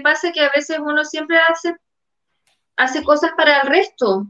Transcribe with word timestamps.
pasa 0.00 0.32
que 0.32 0.40
a 0.40 0.50
veces 0.54 0.78
uno 0.78 1.04
siempre 1.04 1.38
hace, 1.38 1.76
hace 2.76 3.02
cosas 3.04 3.32
para 3.36 3.60
el 3.60 3.68
resto, 3.68 4.26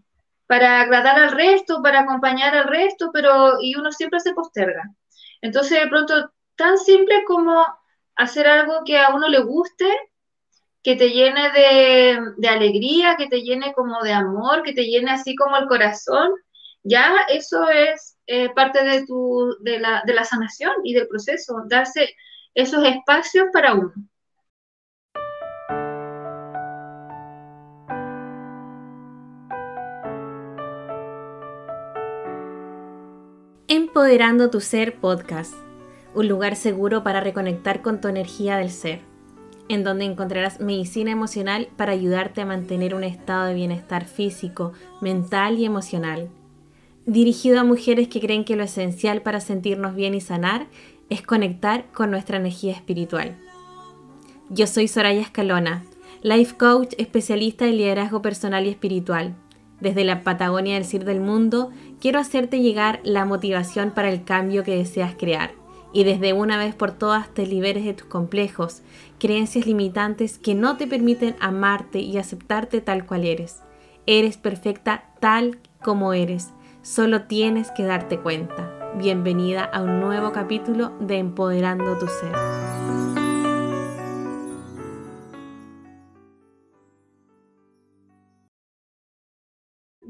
para 0.47 0.81
agradar 0.81 1.19
al 1.19 1.33
resto, 1.33 1.83
para 1.83 2.01
acompañar 2.01 2.57
al 2.57 2.69
resto, 2.69 3.11
pero 3.13 3.61
y 3.61 3.75
uno 3.77 3.93
siempre 3.93 4.21
se 4.21 4.35
posterga. 4.35 4.83
Entonces, 5.41 5.81
de 5.81 5.89
pronto, 5.89 6.33
tan 6.57 6.79
simple 6.79 7.25
como 7.25 7.65
hacer 8.17 8.47
algo 8.47 8.83
que 8.85 8.99
a 8.99 9.15
uno 9.15 9.29
le 9.29 9.41
guste, 9.41 9.87
que 10.83 10.95
te 10.95 11.11
llene 11.11 11.51
de, 11.51 12.49
alegría, 12.49 13.17
que 13.17 13.27
te 13.27 13.43
llene 13.43 13.73
como 13.75 14.01
de 14.03 14.13
amor, 14.13 14.63
que 14.63 14.73
te 14.73 14.85
llene 14.85 15.11
así 15.11 15.35
como 15.35 15.57
el 15.57 15.67
corazón, 15.67 16.31
ya 16.85 17.27
eso 17.29 17.69
es 17.69 18.17
eh, 18.29 18.51
parte 18.55 18.85
de, 18.85 19.05
tu, 19.05 19.57
de, 19.61 19.81
la, 19.81 20.03
de 20.07 20.15
la 20.15 20.25
sanación 20.25 20.73
y 20.85 20.95
del 20.95 21.09
proceso, 21.09 21.65
darse 21.67 22.15
esos 22.55 22.85
espacios 22.85 23.47
para 23.53 23.75
uno. 23.75 23.93
Empoderando 33.97 34.51
tu 34.51 34.61
Ser 34.61 34.97
Podcast, 34.97 35.55
un 36.15 36.29
lugar 36.29 36.55
seguro 36.55 37.03
para 37.03 37.23
reconectar 37.23 37.81
con 37.81 37.99
tu 37.99 38.09
energía 38.09 38.59
del 38.59 38.69
ser, 38.69 39.01
en 39.71 39.85
donde 39.85 40.05
encontrarás 40.05 40.61
medicina 40.61 41.11
emocional 41.11 41.69
para 41.77 41.93
ayudarte 41.93 42.43
a 42.43 42.45
mantener 42.45 42.95
un 42.95 43.05
estado 43.05 43.47
de 43.47 43.55
bienestar 43.55 44.05
físico, 44.05 44.75
mental 45.01 45.59
y 45.59 45.65
emocional. 45.65 46.29
Dirigido 47.07 47.59
a 47.59 47.65
mujeres 47.65 48.09
que 48.09 48.21
creen 48.21 48.45
que 48.45 48.55
lo 48.55 48.65
esencial 48.65 49.23
para 49.23 49.41
sentirnos 49.41 49.95
bien 49.95 50.15
y 50.15 50.21
sanar 50.21 50.67
es 51.09 51.23
conectar 51.23 51.87
con 51.95 52.11
nuestra 52.11 52.37
energía 52.37 52.73
espiritual. 52.73 53.39
Yo 54.51 54.67
soy 54.67 54.89
Soraya 54.89 55.23
Escalona, 55.23 55.87
life 56.21 56.55
coach 56.59 56.93
especialista 56.99 57.65
en 57.65 57.79
liderazgo 57.79 58.21
personal 58.21 58.67
y 58.67 58.69
espiritual 58.69 59.37
desde 59.81 60.05
la 60.05 60.23
Patagonia 60.23 60.75
del 60.75 60.85
Cir 60.85 61.05
del 61.05 61.21
Mundo, 61.21 61.71
quiero 62.01 62.19
hacerte 62.19 62.61
llegar 62.61 63.01
la 63.05 63.25
motivación 63.25 63.91
para 63.91 64.11
el 64.11 64.25
cambio 64.25 64.65
que 64.65 64.77
deseas 64.77 65.15
crear 65.15 65.53
y 65.93 66.05
desde 66.05 66.33
una 66.33 66.59
vez 66.59 66.75
por 66.75 66.93
todas 66.93 67.33
te 67.33 67.47
liberes 67.47 67.85
de 67.85 67.95
tus 67.95 68.07
complejos, 68.07 68.83
creencias 69.19 69.67
limitantes 69.67 70.39
que 70.39 70.55
no 70.55 70.77
te 70.77 70.87
permiten 70.87 71.37
amarte 71.41 72.01
y 72.01 72.19
aceptarte 72.19 72.81
tal 72.81 73.07
cual 73.07 73.25
eres. 73.25 73.63
Eres 74.05 74.37
perfecta 74.37 75.05
tal 75.21 75.59
como 75.83 76.13
eres, 76.13 76.51
solo 76.83 77.23
tienes 77.23 77.71
que 77.71 77.85
darte 77.85 78.19
cuenta. 78.19 78.93
Bienvenida 78.99 79.65
a 79.65 79.83
un 79.83 80.01
nuevo 80.01 80.33
capítulo 80.33 80.93
de 81.01 81.19
Empoderando 81.19 81.97
tu 81.99 82.07
Ser. 82.07 82.76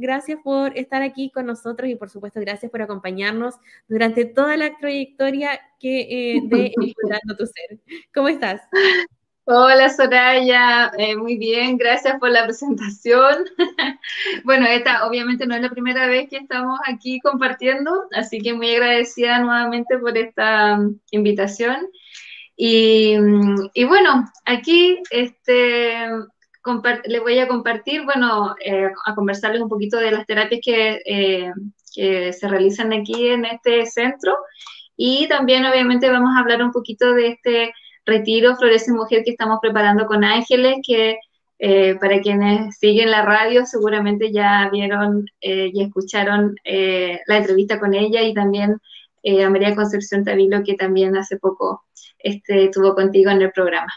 Gracias 0.06 0.38
por 0.44 0.78
estar 0.78 1.02
aquí 1.02 1.30
con 1.30 1.46
nosotros 1.46 1.90
y 1.90 1.96
por 1.96 2.10
supuesto 2.10 2.38
gracias 2.40 2.70
por 2.70 2.80
acompañarnos 2.80 3.56
durante 3.88 4.24
toda 4.24 4.56
la 4.56 4.76
trayectoria 4.78 5.60
que, 5.80 6.36
eh, 6.36 6.40
de 6.44 6.72
Explorando 6.80 7.36
tu 7.36 7.44
Ser. 7.46 7.80
¿Cómo 8.14 8.28
estás? 8.28 8.62
Hola 9.48 9.88
Soraya, 9.88 10.92
eh, 10.96 11.16
muy 11.16 11.38
bien, 11.38 11.76
gracias 11.76 12.20
por 12.20 12.30
la 12.30 12.44
presentación. 12.44 13.46
bueno, 14.44 14.66
esta 14.66 15.06
obviamente 15.06 15.44
no 15.44 15.56
es 15.56 15.62
la 15.62 15.70
primera 15.70 16.06
vez 16.06 16.28
que 16.28 16.36
estamos 16.36 16.78
aquí 16.86 17.18
compartiendo, 17.18 18.08
así 18.12 18.38
que 18.40 18.54
muy 18.54 18.74
agradecida 18.74 19.40
nuevamente 19.40 19.98
por 19.98 20.16
esta 20.16 20.76
mm, 20.76 21.00
invitación. 21.10 21.88
Y, 22.56 23.18
mm, 23.18 23.70
y, 23.74 23.84
bueno, 23.84 24.24
aquí 24.44 25.02
este, 25.10 26.08
le 27.04 27.20
voy 27.20 27.38
a 27.38 27.48
compartir, 27.48 28.04
bueno, 28.04 28.54
eh, 28.64 28.90
a 29.04 29.14
conversarles 29.14 29.62
un 29.62 29.68
poquito 29.68 29.98
de 29.98 30.10
las 30.10 30.26
terapias 30.26 30.60
eh, 30.64 31.52
que, 31.94 32.32
se 32.32 32.48
realizan 32.48 32.92
aquí 32.92 33.28
en 33.28 33.44
este 33.44 33.86
centro 33.86 34.36
y 34.96 35.28
también 35.28 35.64
obviamente 35.64 36.10
vamos 36.10 36.30
a 36.36 36.40
hablar 36.40 36.62
un 36.62 36.72
poquito 36.72 37.12
de 37.14 37.28
este 37.28 37.72
retiro 38.04 38.56
Florece 38.56 38.92
Mujer 38.92 39.22
que 39.24 39.30
estamos 39.30 39.58
preparando 39.62 40.06
con 40.06 40.24
Ángeles, 40.24 40.76
que 40.86 41.18
eh, 41.58 41.94
para 41.96 42.20
quienes 42.20 42.76
siguen 42.78 43.10
la 43.10 43.22
radio 43.22 43.64
seguramente 43.64 44.30
ya 44.30 44.68
vieron 44.70 45.26
y 45.40 45.82
escucharon 45.82 46.54
la 46.64 47.36
entrevista 47.36 47.80
con 47.80 47.94
ella 47.94 48.22
y 48.22 48.34
también 48.34 48.76
a 49.44 49.50
María 49.50 49.74
Concepción 49.74 50.22
Tavilo 50.24 50.62
que 50.62 50.74
también 50.74 51.16
hace 51.16 51.38
poco 51.38 51.84
este, 52.18 52.64
estuvo 52.64 52.94
contigo 52.94 53.30
en 53.30 53.42
el 53.42 53.52
programa. 53.52 53.92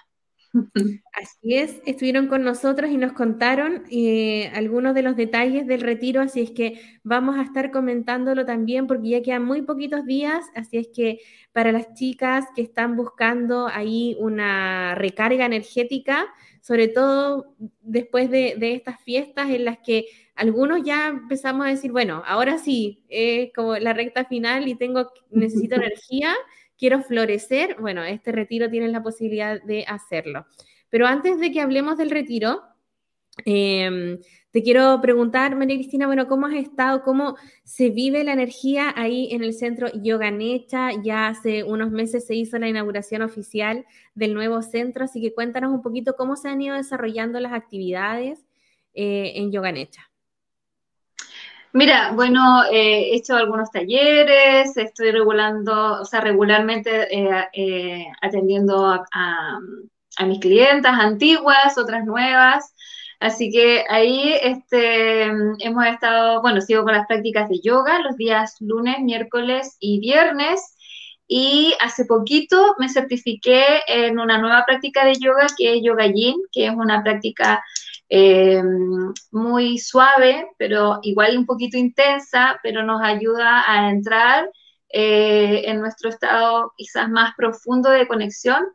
Así 1.13 1.55
es, 1.55 1.81
estuvieron 1.85 2.27
con 2.27 2.43
nosotros 2.43 2.89
y 2.89 2.97
nos 2.97 3.13
contaron 3.13 3.83
eh, 3.91 4.49
algunos 4.53 4.95
de 4.95 5.03
los 5.03 5.15
detalles 5.15 5.67
del 5.67 5.81
retiro, 5.81 6.21
así 6.21 6.41
es 6.41 6.51
que 6.51 6.81
vamos 7.03 7.37
a 7.37 7.43
estar 7.43 7.71
comentándolo 7.71 8.45
también 8.45 8.87
porque 8.87 9.09
ya 9.09 9.21
quedan 9.21 9.45
muy 9.45 9.61
poquitos 9.61 10.05
días, 10.05 10.45
así 10.55 10.77
es 10.77 10.87
que 10.87 11.19
para 11.51 11.71
las 11.71 11.93
chicas 11.93 12.45
que 12.55 12.61
están 12.61 12.95
buscando 12.95 13.67
ahí 13.67 14.15
una 14.19 14.95
recarga 14.95 15.45
energética, 15.45 16.27
sobre 16.61 16.87
todo 16.87 17.55
después 17.81 18.29
de, 18.29 18.57
estas 18.73 18.99
fiestas 19.01 19.49
en 19.49 19.65
las 19.65 19.77
que 19.79 20.05
algunos 20.35 20.83
ya 20.83 21.07
empezamos 21.07 21.67
a 21.67 21.69
decir, 21.69 21.91
bueno, 21.91 22.23
ahora 22.25 22.57
sí, 22.57 23.03
es 23.09 23.51
como 23.53 23.75
la 23.77 23.93
recta 23.93 24.25
final 24.25 24.67
y 24.67 24.75
tengo, 24.75 25.11
necesito 25.29 25.75
energía 25.75 26.33
quiero 26.79 27.03
florecer, 27.03 27.75
bueno, 27.79 28.03
este 28.03 28.31
retiro 28.31 28.69
tiene 28.69 28.87
la 28.87 29.03
posibilidad 29.03 29.61
de 29.61 29.83
hacerlo. 29.85 30.47
Pero 30.89 31.05
antes 31.05 31.39
de 31.39 31.51
que 31.51 31.61
hablemos 31.61 31.97
del 31.97 32.09
retiro, 32.09 32.63
em, 33.45 34.19
te 34.51 34.63
quiero 34.63 34.99
preguntar, 35.01 35.55
María 35.55 35.75
Cristina, 35.75 36.07
bueno, 36.07 36.27
¿cómo 36.27 36.47
has 36.47 36.55
estado? 36.55 37.03
¿Cómo 37.03 37.35
se 37.63 37.89
vive 37.89 38.23
la 38.23 38.33
energía 38.33 38.91
ahí 38.95 39.29
en 39.31 39.43
el 39.43 39.53
centro 39.53 39.89
Yoga 40.01 40.31
Necha? 40.31 40.91
Ya 41.03 41.27
hace 41.27 41.63
unos 41.63 41.91
meses 41.91 42.25
se 42.25 42.33
hizo 42.35 42.57
la 42.57 42.69
inauguración 42.69 43.21
oficial 43.21 43.85
del 44.15 44.33
nuevo 44.33 44.61
centro, 44.61 45.03
así 45.05 45.21
que 45.21 45.33
cuéntanos 45.33 45.71
un 45.71 45.81
poquito 45.81 46.15
cómo 46.15 46.35
se 46.35 46.49
han 46.49 46.61
ido 46.61 46.75
desarrollando 46.75 47.39
las 47.39 47.53
actividades 47.53 48.45
eh, 48.93 49.33
en 49.35 49.51
Yoga 49.51 49.71
Necha. 49.71 50.08
Mira, 51.73 52.13
bueno, 52.13 52.63
eh, 52.65 53.11
he 53.11 53.15
hecho 53.15 53.35
algunos 53.35 53.69
talleres, 53.71 54.75
estoy 54.75 55.11
regulando, 55.11 56.01
o 56.01 56.05
sea, 56.05 56.19
regularmente 56.19 57.15
eh, 57.15 57.47
eh, 57.53 58.05
atendiendo 58.21 58.87
a, 58.87 59.59
mis 60.25 60.39
clientas 60.39 60.99
antiguas, 60.99 61.77
otras 61.77 62.05
nuevas. 62.05 62.73
Así 63.19 63.51
que 63.51 63.85
ahí 63.89 64.33
este, 64.41 65.23
hemos 65.23 65.85
estado, 65.85 66.41
bueno, 66.41 66.61
sigo 66.61 66.83
con 66.83 66.93
las 66.93 67.07
prácticas 67.07 67.49
de 67.49 67.59
yoga 67.61 67.99
los 68.01 68.17
días 68.17 68.55
lunes, 68.59 68.99
miércoles 69.01 69.77
y 69.79 69.99
viernes. 69.99 70.75
Y 71.27 71.75
hace 71.79 72.05
poquito 72.05 72.75
me 72.79 72.89
certifiqué 72.89 73.63
en 73.87 74.19
una 74.19 74.39
nueva 74.39 74.65
práctica 74.65 75.05
de 75.05 75.15
yoga 75.19 75.47
que 75.57 75.75
es 75.75 75.83
Yoga 75.83 76.07
Yin, 76.07 76.37
que 76.51 76.65
es 76.65 76.71
una 76.71 77.03
práctica 77.03 77.63
eh, 78.09 78.61
muy 79.31 79.77
suave, 79.77 80.47
pero 80.57 80.99
igual 81.03 81.37
un 81.37 81.45
poquito 81.45 81.77
intensa, 81.77 82.59
pero 82.63 82.83
nos 82.83 83.01
ayuda 83.01 83.63
a 83.67 83.89
entrar 83.89 84.49
eh, 84.89 85.63
en 85.65 85.79
nuestro 85.79 86.09
estado 86.09 86.73
quizás 86.75 87.09
más 87.09 87.33
profundo 87.35 87.89
de 87.89 88.07
conexión. 88.07 88.65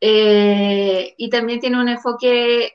Eh, 0.00 1.14
y 1.16 1.28
también 1.28 1.58
tiene 1.58 1.80
un 1.80 1.88
enfoque 1.88 2.74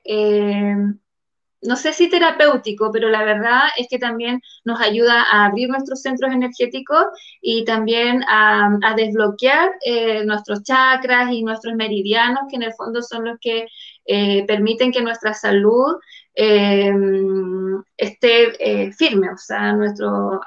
no 1.63 1.75
sé 1.75 1.93
si 1.93 2.09
terapéutico, 2.09 2.91
pero 2.91 3.09
la 3.09 3.23
verdad 3.23 3.61
es 3.77 3.87
que 3.89 3.99
también 3.99 4.41
nos 4.63 4.79
ayuda 4.81 5.23
a 5.31 5.45
abrir 5.45 5.69
nuestros 5.69 6.01
centros 6.01 6.31
energéticos 6.31 7.05
y 7.41 7.65
también 7.65 8.23
a, 8.27 8.77
desbloquear 8.95 9.71
eh, 9.85 10.23
nuestros 10.25 10.63
chakras 10.63 11.31
y 11.31 11.43
nuestros 11.43 11.75
meridianos, 11.75 12.43
que 12.49 12.57
en 12.57 12.63
el 12.63 12.73
fondo 12.73 13.01
son 13.01 13.25
los 13.25 13.39
que 13.39 13.67
eh, 14.05 14.45
permiten 14.45 14.91
que 14.91 15.01
nuestra 15.01 15.33
salud 15.33 15.95
eh, 16.35 16.91
esté 17.97 18.91
firme, 18.97 19.29
o 19.31 19.37
sea, 19.37 19.75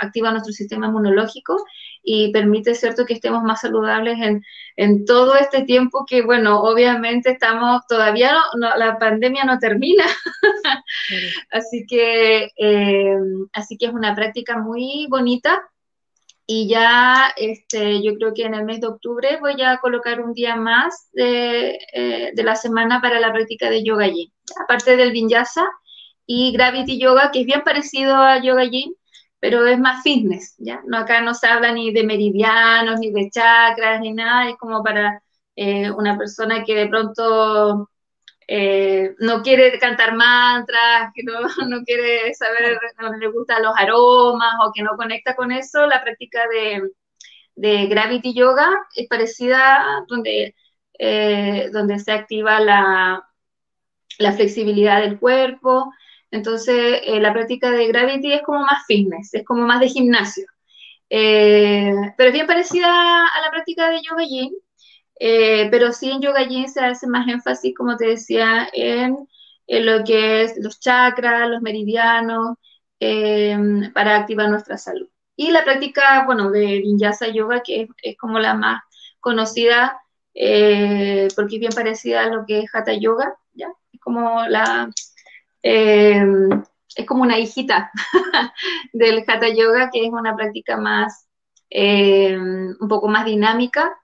activa 0.01 0.31
nuestro 0.31 0.53
sistema 0.53 0.87
inmunológico 0.87 1.57
y 2.09 2.31
permite, 2.31 2.77
¿cierto?, 2.77 3.05
que 3.05 3.15
estemos 3.15 3.43
más 3.43 3.63
saludables 3.63 4.17
en, 4.21 4.41
en 4.77 5.05
todo 5.05 5.35
este 5.35 5.63
tiempo 5.63 6.07
que, 6.09 6.23
bueno, 6.23 6.63
obviamente 6.63 7.33
estamos, 7.33 7.83
todavía 7.89 8.33
no, 8.57 8.77
la 8.77 8.97
pandemia 8.97 9.43
no 9.45 9.59
termina, 9.59 10.05
así, 11.51 11.85
que, 11.85 12.49
eh, 12.57 13.17
así 13.53 13.77
que 13.77 13.87
es 13.87 13.93
una 13.93 14.15
práctica 14.15 14.57
muy 14.57 15.09
bonita. 15.11 15.61
Y 16.47 16.69
ya 16.69 17.33
este, 17.37 18.01
yo 18.05 18.15
creo 18.15 18.33
que 18.33 18.45
en 18.45 18.55
el 18.55 18.65
mes 18.65 18.81
de 18.81 18.87
octubre 18.87 19.39
voy 19.41 19.61
a 19.63 19.79
colocar 19.79 20.21
un 20.21 20.33
día 20.33 20.55
más 20.55 21.09
de, 21.13 21.77
eh, 21.93 22.31
de 22.33 22.43
la 22.45 22.55
semana 22.55 23.01
para 23.01 23.19
la 23.19 23.33
práctica 23.33 23.69
de 23.69 23.83
yoga 23.83 24.07
yin. 24.07 24.33
Aparte 24.63 24.97
del 24.97 25.11
vinyasa 25.11 25.69
y 26.25 26.53
gravity 26.53 27.01
yoga, 27.01 27.33
que 27.33 27.41
es 27.41 27.47
bien 27.47 27.63
parecido 27.65 28.15
a 28.15 28.41
yoga 28.41 28.63
yin, 28.63 28.95
pero 29.41 29.67
es 29.67 29.79
más 29.79 30.03
fitness, 30.03 30.55
¿ya? 30.59 30.83
No, 30.87 30.99
acá 30.99 31.21
no 31.21 31.35
se 31.35 31.47
habla 31.47 31.73
ni 31.73 31.93
de 31.93 32.05
meridianos, 32.05 33.01
ni 33.01 33.11
de 33.13 33.31
chakras, 33.31 34.01
ni 34.01 34.13
nada, 34.13 34.49
es 34.51 34.57
como 34.57 34.83
para 34.83 35.23
eh, 35.57 35.91
una 35.91 36.17
persona 36.19 36.65
que 36.65 36.75
de 36.75 36.89
pronto 36.89 37.91
eh, 38.49 39.15
no 39.19 39.43
quiere 39.43 39.79
cantar 39.79 40.15
mantras, 40.15 41.11
que 41.15 41.23
no, 41.25 41.33
no, 41.69 41.83
quiere 41.85 42.33
saber, 42.35 42.79
no 43.01 43.17
le 43.17 43.29
gustan 43.29 43.63
los 43.63 43.75
aromas 43.77 44.55
o 44.65 44.73
que 44.75 44.83
no 44.83 44.97
conecta 44.97 45.35
con 45.35 45.53
eso, 45.53 45.87
la 45.87 46.03
práctica 46.03 46.41
de, 46.49 46.91
de 47.57 47.87
Gravity 47.87 48.35
Yoga 48.35 48.71
es 48.95 49.09
parecida 49.09 50.05
donde, 50.09 50.55
eh, 50.99 51.71
donde 51.73 51.99
se 51.99 52.13
activa 52.13 52.61
la, 52.61 53.27
la, 54.19 54.33
flexibilidad 54.33 55.01
del 55.01 55.19
cuerpo. 55.19 55.93
Entonces, 56.37 57.01
eh, 57.05 57.21
la 57.21 57.33
práctica 57.33 57.71
de 57.71 57.89
Gravity 57.89 58.33
es 58.35 58.43
como 58.43 58.61
más 58.61 58.85
fitness, 58.87 59.35
es 59.35 59.45
como 59.45 59.67
más 59.67 59.81
de 59.81 59.89
gimnasio. 59.89 60.47
pero 61.09 62.29
es 62.29 62.33
bien 62.33 62.47
parecida 62.47 62.89
a 63.27 63.41
la 63.41 63.51
práctica 63.51 63.91
de 63.91 64.01
Yoga 64.03 64.25
Yin, 64.25 64.53
eh, 65.19 65.69
pero 65.71 65.93
sí 65.93 66.11
en 66.11 66.21
Yoga 66.21 66.43
Yin 66.47 66.69
se 66.69 66.81
hace 66.81 67.07
más 67.07 67.27
énfasis, 67.29 67.75
como 67.77 67.97
te 67.97 68.09
decía, 68.09 68.69
en, 68.73 69.17
lo 69.69 70.05
que 70.05 70.43
es 70.43 70.57
los 70.59 70.79
chakras, 70.81 71.49
los 71.49 71.63
meridianos, 71.63 72.57
em, 73.01 73.93
para 73.93 74.17
activar 74.17 74.49
nuestra 74.51 74.79
salud. 74.79 75.09
Y 75.37 75.51
la 75.51 75.65
práctica, 75.65 76.25
bueno, 76.27 76.51
de 76.51 76.81
Vinyasa 76.81 77.29
Yoga, 77.29 77.63
que 77.63 77.89
es, 78.03 78.17
como 78.19 78.39
la 78.39 78.55
más 78.55 78.83
conocida, 79.21 80.01
eh, 80.35 81.29
porque 81.37 81.57
es 81.57 81.61
bien 81.61 81.73
parecida 81.75 82.25
a 82.25 82.29
lo 82.29 82.45
que 82.47 82.61
es 82.61 82.75
Hatha 82.75 82.95
Yoga, 82.95 83.37
¿ya? 83.55 83.69
Es 83.93 84.01
como 84.01 84.47
la... 84.49 84.91
Em, 85.69 86.63
es 86.95 87.07
como 87.07 87.23
una 87.23 87.41
hijita 87.41 87.91
del 88.93 89.25
Hatha 89.27 89.49
Yoga, 89.49 89.91
que 89.93 90.07
es 90.07 90.13
una 90.13 90.37
práctica 90.37 90.77
más, 90.77 91.29
em, 91.71 92.77
un 92.79 92.89
poco 92.89 93.09
más 93.09 93.25
dinámica, 93.25 93.99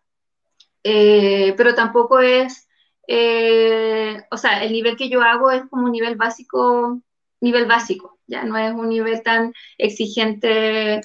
eh, 0.83 1.55
pero 1.57 1.77
tampoco 1.77 2.19
es, 2.19 2.69
eh, 3.07 4.25
o 4.33 4.37
sea, 4.37 4.65
el 4.65 4.73
nivel 4.73 4.97
que 4.97 5.09
yo 5.09 5.23
hago 5.23 5.53
es 5.53 5.63
como 5.71 5.85
un 5.85 5.93
nivel 5.93 6.17
básico, 6.17 7.01
nivel 7.41 7.67
básico, 7.67 8.19
ya 8.27 8.43
no 8.43 8.57
es 8.59 8.73
un 8.73 8.89
nivel 8.89 9.23
tan 9.23 9.53
exigente 9.79 11.01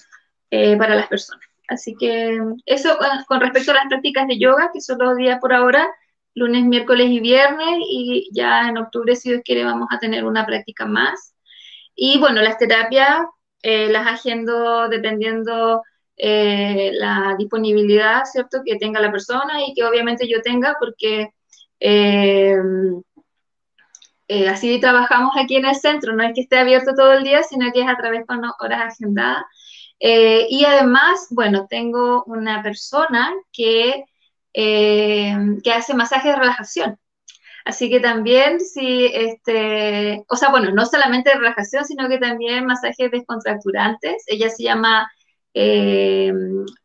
eh, 0.49 0.75
para 0.77 0.95
las 0.95 1.07
personas. 1.07 1.45
Así 1.67 1.95
que 1.99 2.41
eso 2.65 2.97
con 3.27 3.41
respecto 3.41 3.71
a 3.71 3.75
las 3.75 3.87
prácticas 3.89 4.27
de 4.27 4.39
yoga, 4.39 4.71
que 4.73 4.81
son 4.81 4.97
los 4.99 5.17
días 5.17 5.39
por 5.39 5.53
ahora, 5.53 5.87
lunes, 6.37 6.63
miércoles 6.65 7.09
y 7.09 7.19
viernes, 7.19 7.77
y 7.89 8.29
ya 8.33 8.69
en 8.69 8.77
octubre, 8.77 9.15
si 9.15 9.29
Dios 9.29 9.41
quiere, 9.43 9.63
vamos 9.63 9.87
a 9.91 9.99
tener 9.99 10.25
una 10.25 10.45
práctica 10.45 10.85
más. 10.85 11.35
Y 11.95 12.19
bueno, 12.19 12.41
las 12.41 12.57
terapias 12.57 13.21
las 13.63 14.07
agendo 14.07 14.87
dependiendo 14.87 15.81
eh, 16.19 16.91
la 16.93 17.35
disponibilidad, 17.37 18.23
¿cierto?, 18.25 18.61
que 18.65 18.77
tenga 18.77 18.99
la 18.99 19.11
persona 19.11 19.63
y 19.65 19.73
que 19.75 19.83
obviamente 19.83 20.27
yo 20.27 20.41
tenga, 20.41 20.75
porque 20.79 21.29
eh, 21.79 22.57
eh, 24.27 24.49
así 24.49 24.79
trabajamos 24.79 25.35
aquí 25.37 25.57
en 25.57 25.65
el 25.65 25.75
centro, 25.75 26.13
no 26.13 26.23
es 26.23 26.33
que 26.33 26.41
esté 26.41 26.57
abierto 26.57 26.93
todo 26.95 27.13
el 27.13 27.23
día, 27.23 27.43
sino 27.43 27.71
que 27.71 27.81
es 27.81 27.87
a 27.87 27.97
través 27.97 28.25
de 28.25 28.35
horas 28.59 28.93
agendadas. 28.93 29.43
y 29.99 30.65
además, 30.65 31.27
bueno, 31.31 31.67
tengo 31.69 32.23
una 32.25 32.63
persona 32.63 33.33
que, 33.51 34.03
que 34.57 35.71
hace 35.71 35.93
masaje 35.93 36.29
de 36.29 36.35
relajación. 36.35 36.99
Así 37.67 37.89
que 37.89 37.99
también, 37.99 38.61
si, 38.61 39.07
este, 39.07 40.23
o 40.29 40.35
sea, 40.37 40.49
bueno, 40.49 40.71
no 40.71 40.85
solamente 40.85 41.31
de 41.31 41.35
relajación, 41.35 41.83
sino 41.83 42.07
que 42.07 42.17
también 42.17 42.65
masajes 42.65 43.11
descontracturantes. 43.11 44.23
Ella 44.27 44.49
se 44.49 44.63
llama 44.63 45.11
eh, 45.53 46.31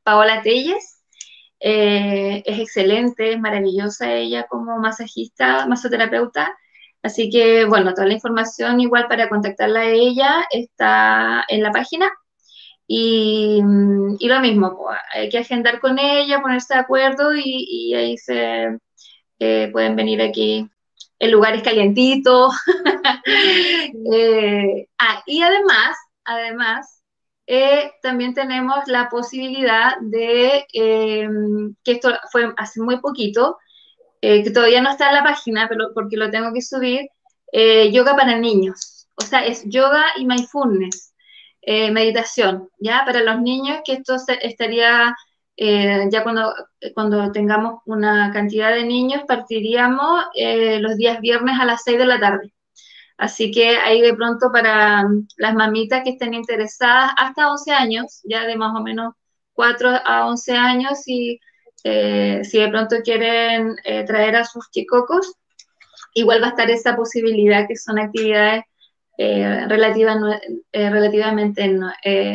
Paola 0.03 0.43
Telles. 0.43 1.03
Eh, 1.61 2.43
es 2.45 2.59
excelente, 2.59 3.35
es 3.35 3.41
maravillosa 3.41 4.13
ella 4.13 4.47
como 4.49 4.79
masajista, 4.79 5.67
masoterapeuta. 5.69 6.53
Así 7.03 7.31
que, 7.31 7.65
bueno, 7.65 7.95
toda 7.95 8.09
la 8.09 8.15
información 8.15 8.81
igual 8.81 9.07
para 9.09 9.29
contactarla 9.29 9.81
a 9.83 9.91
ella 9.91 10.47
está 10.51 11.45
en 11.49 11.63
la 11.63 11.71
página. 11.71 12.11
Y, 12.87 13.61
lo 13.63 14.41
mismo, 14.41 14.77
pues, 14.77 14.99
hay 15.15 15.29
que 15.29 15.39
agendar 15.39 15.81
con 15.81 15.99
ella, 15.99 16.43
ponerse 16.43 16.75
de 16.75 16.81
acuerdo 16.81 17.35
y, 17.35 17.95
ahí 17.95 18.17
se 18.19 18.79
eh, 19.39 19.69
pueden 19.73 19.97
venir 19.97 20.21
aquí 20.23 20.69
en 21.19 21.31
lugares 21.31 21.63
calientitos. 21.63 22.55
ah, 24.99 25.23
y 25.27 25.43
además, 25.43 25.97
además, 26.25 27.03
eh, 27.47 27.93
también 28.03 28.35
tenemos 28.35 28.87
la 28.87 29.09
posibilidad 29.09 29.97
de, 30.01 30.65
eh, 30.73 31.29
que 31.85 31.93
esto 31.93 32.11
fue 32.31 32.53
hace 32.57 32.81
muy 32.81 33.01
poquito, 33.01 33.59
eh, 34.21 34.45
que 34.45 34.51
todavía 34.51 34.81
no 34.81 34.91
está 34.91 35.09
en 35.09 35.17
la 35.17 35.25
página, 35.25 35.69
pero 35.69 35.89
porque 35.95 36.17
lo 36.17 36.31
tengo 36.31 36.53
que 36.53 36.63
subir, 36.63 37.09
yoga 37.93 38.17
para 38.17 38.39
niños. 38.39 39.09
O 39.17 39.23
sea, 39.23 39.45
es 39.45 39.65
yoga 39.67 40.05
y 40.17 40.27
mindfulness, 40.27 41.12
meditación, 41.67 42.69
¿ya? 42.79 43.03
Para 43.07 43.23
los 43.23 43.41
niños, 43.41 43.81
que 43.85 43.95
esto 43.95 44.17
estaría, 44.43 45.15
ya 45.57 46.23
cuando, 46.23 46.53
cuando 46.95 47.31
tengamos 47.33 47.81
una 47.87 48.33
cantidad 48.33 48.73
de 48.75 48.85
niños, 48.85 49.23
partiríamos 49.29 50.25
los 50.81 50.97
días 50.97 51.21
viernes 51.21 51.59
a 51.61 51.65
las 51.65 51.83
6 51.85 51.99
de 51.99 52.07
la 52.07 52.21
tarde. 52.21 52.53
Así 53.23 53.53
que 53.53 53.77
ahí 53.77 54.01
de 54.01 54.15
pronto 54.15 54.51
para 54.51 55.05
las 55.37 55.55
mamitas 55.55 56.03
que 56.03 56.11
estén 56.11 56.35
interesadas 56.35 57.13
hasta 57.17 57.53
11 57.53 57.71
años, 57.73 58.21
ya 58.25 58.45
de 58.47 58.57
más 58.57 58.75
o 58.75 58.83
menos 58.83 59.15
4 59.53 59.91
a 60.05 60.27
11 60.27 60.53
años, 60.57 61.07
y 61.07 61.39
eh, 61.85 62.41
si 62.43 62.59
de 62.59 62.69
pronto 62.69 62.97
quieren 63.05 63.77
eh, 63.85 64.05
traer 64.05 64.35
a 64.35 64.45
sus 64.45 64.69
chicocos, 64.71 65.35
igual 66.15 66.43
va 66.43 66.47
a 66.47 66.51
estar 66.51 66.69
esa 66.71 66.97
posibilidad 66.97 67.69
que 67.69 67.77
son 67.77 68.01
actividades 68.01 68.65
eh, 69.23 69.67
relativamente 70.91 71.69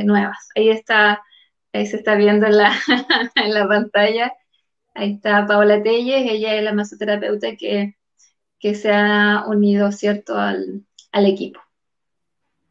nuevas. 0.03 0.49
Ahí 0.55 0.69
está, 0.69 1.23
ahí 1.73 1.85
se 1.87 1.97
está 1.97 2.15
viendo 2.15 2.47
en 2.47 2.57
la, 2.57 2.73
en 3.35 3.53
la 3.53 3.67
pantalla. 3.67 4.33
Ahí 4.93 5.13
está 5.13 5.45
Paola 5.45 5.81
Telles, 5.83 6.29
ella 6.29 6.55
es 6.55 6.63
la 6.63 6.73
masoterapeuta 6.73 7.55
que 7.55 7.97
que 8.59 8.75
se 8.75 8.91
ha 8.91 9.45
unido, 9.47 9.91
¿cierto?, 9.91 10.35
al, 10.37 10.85
equipo. 11.13 11.59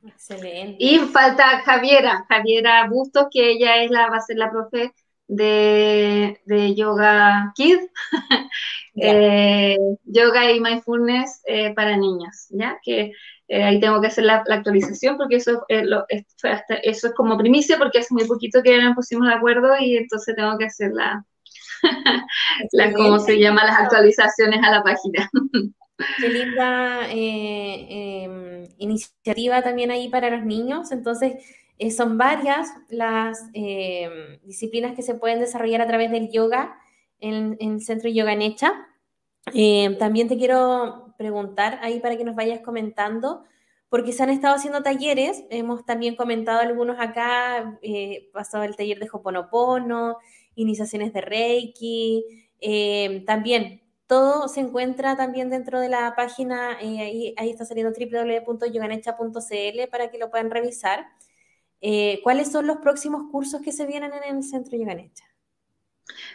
Excelente. 0.04 0.76
Y 0.78 0.98
falta 0.98 1.62
Javiera, 1.64 2.24
Javiera 2.28 2.88
Bustos, 2.88 3.26
que 3.30 3.50
ella 3.50 3.82
es 3.82 3.90
la, 3.90 4.08
va 4.08 4.18
a 4.18 4.20
ser 4.20 4.36
la 4.36 4.50
profe 4.50 4.92
de, 5.28 6.74
Yoga 6.76 7.52
Kid, 7.54 7.78
eh, 8.96 9.76
Yoga 10.04 10.50
y 10.52 10.60
Mindfulness 10.60 11.42
eh, 11.46 11.74
para 11.74 11.96
niños, 11.96 12.46
¿ya? 12.50 12.78
Que 12.82 13.12
eh, 13.48 13.62
ahí 13.62 13.80
tengo 13.80 14.00
que 14.00 14.08
hacer 14.08 14.24
la, 14.24 14.44
actualización 14.48 15.16
porque 15.16 15.36
eso, 15.36 15.64
eso 15.68 17.06
es 17.06 17.14
como 17.14 17.38
primicia 17.38 17.78
porque 17.78 18.00
hace 18.00 18.12
muy 18.12 18.26
poquito 18.26 18.62
que 18.62 18.80
nos 18.82 18.94
pusimos 18.94 19.28
de 19.28 19.34
acuerdo 19.34 19.76
y 19.78 19.96
entonces 19.96 20.34
tengo 20.34 20.58
que 20.58 20.66
hacer 20.66 20.90
la, 20.92 21.24
la 22.72 22.92
¿cómo 22.92 23.18
se 23.18 23.38
llama? 23.38 23.64
Las 23.64 23.80
actualizaciones 23.80 24.62
a 24.62 24.70
la 24.70 24.82
página. 24.82 25.30
Qué 26.18 26.28
linda 26.28 27.08
eh, 27.10 28.24
em, 28.24 28.68
iniciativa 28.78 29.62
también 29.62 29.90
ahí 29.90 30.08
para 30.08 30.28
los 30.30 30.44
niños. 30.44 30.92
Entonces, 30.92 31.42
eh, 31.78 31.90
son 31.90 32.18
varias 32.18 32.68
las 32.88 33.38
em, 33.52 34.40
disciplinas 34.44 34.94
que 34.94 35.02
se 35.02 35.14
pueden 35.14 35.40
desarrollar 35.40 35.80
a 35.80 35.86
través 35.86 36.10
del 36.10 36.30
yoga 36.30 36.78
en, 37.20 37.56
el 37.60 37.80
Centro 37.82 38.08
Yoga 38.08 38.34
Necha. 38.34 38.72
Em, 39.54 39.96
también 39.98 40.28
te 40.28 40.36
quiero 40.36 41.14
preguntar 41.18 41.78
ahí 41.82 42.00
para 42.00 42.16
que 42.16 42.24
nos 42.24 42.34
vayas 42.34 42.60
comentando, 42.60 43.44
porque 43.88 44.12
se 44.12 44.22
han 44.22 44.30
estado 44.30 44.56
haciendo 44.56 44.82
talleres, 44.82 45.44
hemos 45.50 45.84
también 45.86 46.16
comentado 46.16 46.60
algunos 46.60 46.98
acá, 46.98 47.78
eh, 47.82 48.30
pasado 48.32 48.64
el 48.64 48.76
taller 48.76 48.98
de 48.98 49.08
Hoponopono, 49.10 50.18
iniciaciones 50.54 51.12
de 51.12 51.20
Reiki, 51.20 52.24
también 53.26 53.82
todo 54.06 54.48
se 54.48 54.60
encuentra 54.60 55.16
también 55.16 55.50
dentro 55.50 55.80
de 55.80 55.88
la 55.88 56.14
página, 56.14 56.78
eh, 56.80 57.34
ahí, 57.36 57.50
está 57.50 57.64
saliendo 57.64 57.92
www.yoganecha.cl 57.92 59.90
para 59.90 60.10
que 60.10 60.18
lo 60.18 60.30
puedan 60.30 60.50
revisar. 60.50 61.06
Eh, 61.88 62.18
¿Cuáles 62.24 62.50
son 62.50 62.66
los 62.66 62.78
próximos 62.78 63.30
cursos 63.30 63.62
que 63.62 63.70
se 63.70 63.86
vienen 63.86 64.10
en 64.12 64.38
el 64.38 64.42
Centro 64.42 64.76
Yoganecha? 64.76 65.24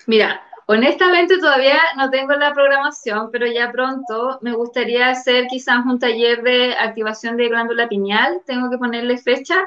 Mira, 0.07 0.41
honestamente 0.65 1.39
todavía 1.39 1.77
no 1.97 2.09
tengo 2.09 2.31
la 2.35 2.53
programación, 2.53 3.29
pero 3.33 3.47
ya 3.47 3.69
pronto 3.69 4.39
me 4.41 4.53
gustaría 4.53 5.09
hacer 5.09 5.47
quizás 5.47 5.85
un 5.85 5.99
taller 5.99 6.41
de 6.41 6.73
activación 6.75 7.35
de 7.35 7.49
glándula 7.49 7.89
pineal. 7.89 8.41
Tengo 8.45 8.69
que 8.69 8.77
ponerle 8.77 9.17
fecha, 9.17 9.61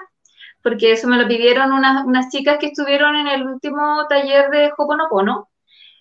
porque 0.63 0.93
eso 0.93 1.07
me 1.07 1.19
lo 1.19 1.29
pidieron 1.29 1.71
unas, 1.71 2.07
unas 2.07 2.31
chicas 2.31 2.57
que 2.59 2.69
estuvieron 2.69 3.15
en 3.17 3.27
el 3.29 3.47
último 3.47 4.07
taller 4.09 4.49
de 4.49 4.73
Hoponopono. 4.75 5.51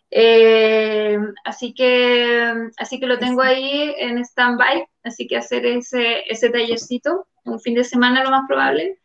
Eh, 0.09 1.19
así, 1.43 1.73
que, 1.73 2.53
así 2.77 3.01
que 3.01 3.07
lo 3.07 3.19
tengo 3.19 3.41
ahí 3.41 3.93
en 3.97 4.19
stand-by, 4.19 4.87
así 5.03 5.27
que 5.27 5.35
hacer 5.35 5.65
ese, 5.65 6.23
ese 6.31 6.49
tallercito, 6.51 7.27
un 7.43 7.59
fin 7.59 7.75
de 7.75 7.83
semana 7.83 8.23
lo 8.23 8.31
más 8.31 8.47
probable. 8.47 9.01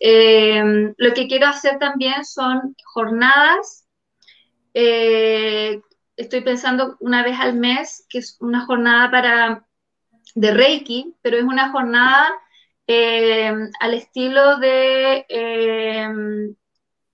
Eh, 0.00 0.92
lo 0.96 1.14
que 1.14 1.26
quiero 1.26 1.46
hacer 1.46 1.78
también 1.78 2.24
son 2.24 2.76
jornadas. 2.84 3.86
Eh, 4.74 5.80
estoy 6.16 6.40
pensando 6.42 6.96
una 7.00 7.22
vez 7.22 7.38
al 7.38 7.54
mes, 7.54 8.06
que 8.08 8.18
es 8.18 8.36
una 8.40 8.66
jornada 8.66 9.10
para 9.10 9.66
de 10.34 10.50
Reiki, 10.52 11.14
pero 11.22 11.38
es 11.38 11.44
una 11.44 11.70
jornada 11.70 12.28
eh, 12.86 13.52
al 13.80 13.94
estilo 13.94 14.58
de 14.58 15.24
eh, 15.28 16.08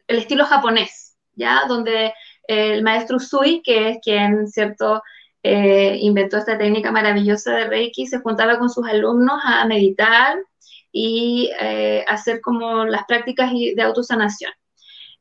el 0.08 0.18
estilo 0.18 0.44
japonés, 0.44 1.16
¿ya? 1.34 1.62
Donde 1.68 2.12
el 2.48 2.82
maestro 2.82 3.18
Sui, 3.18 3.62
que 3.62 3.90
es 3.90 3.98
quien, 4.02 4.48
¿cierto?, 4.48 5.02
eh, 5.44 5.96
inventó 6.00 6.36
esta 6.36 6.58
técnica 6.58 6.92
maravillosa 6.92 7.52
de 7.56 7.66
Reiki, 7.66 8.06
se 8.06 8.20
juntaba 8.20 8.58
con 8.58 8.70
sus 8.70 8.86
alumnos 8.86 9.40
a 9.44 9.64
meditar 9.66 10.38
y 10.92 11.50
hacer 12.06 12.40
como 12.40 12.84
las 12.84 13.04
prácticas 13.06 13.50
de 13.52 13.82
autosanación. 13.82 14.52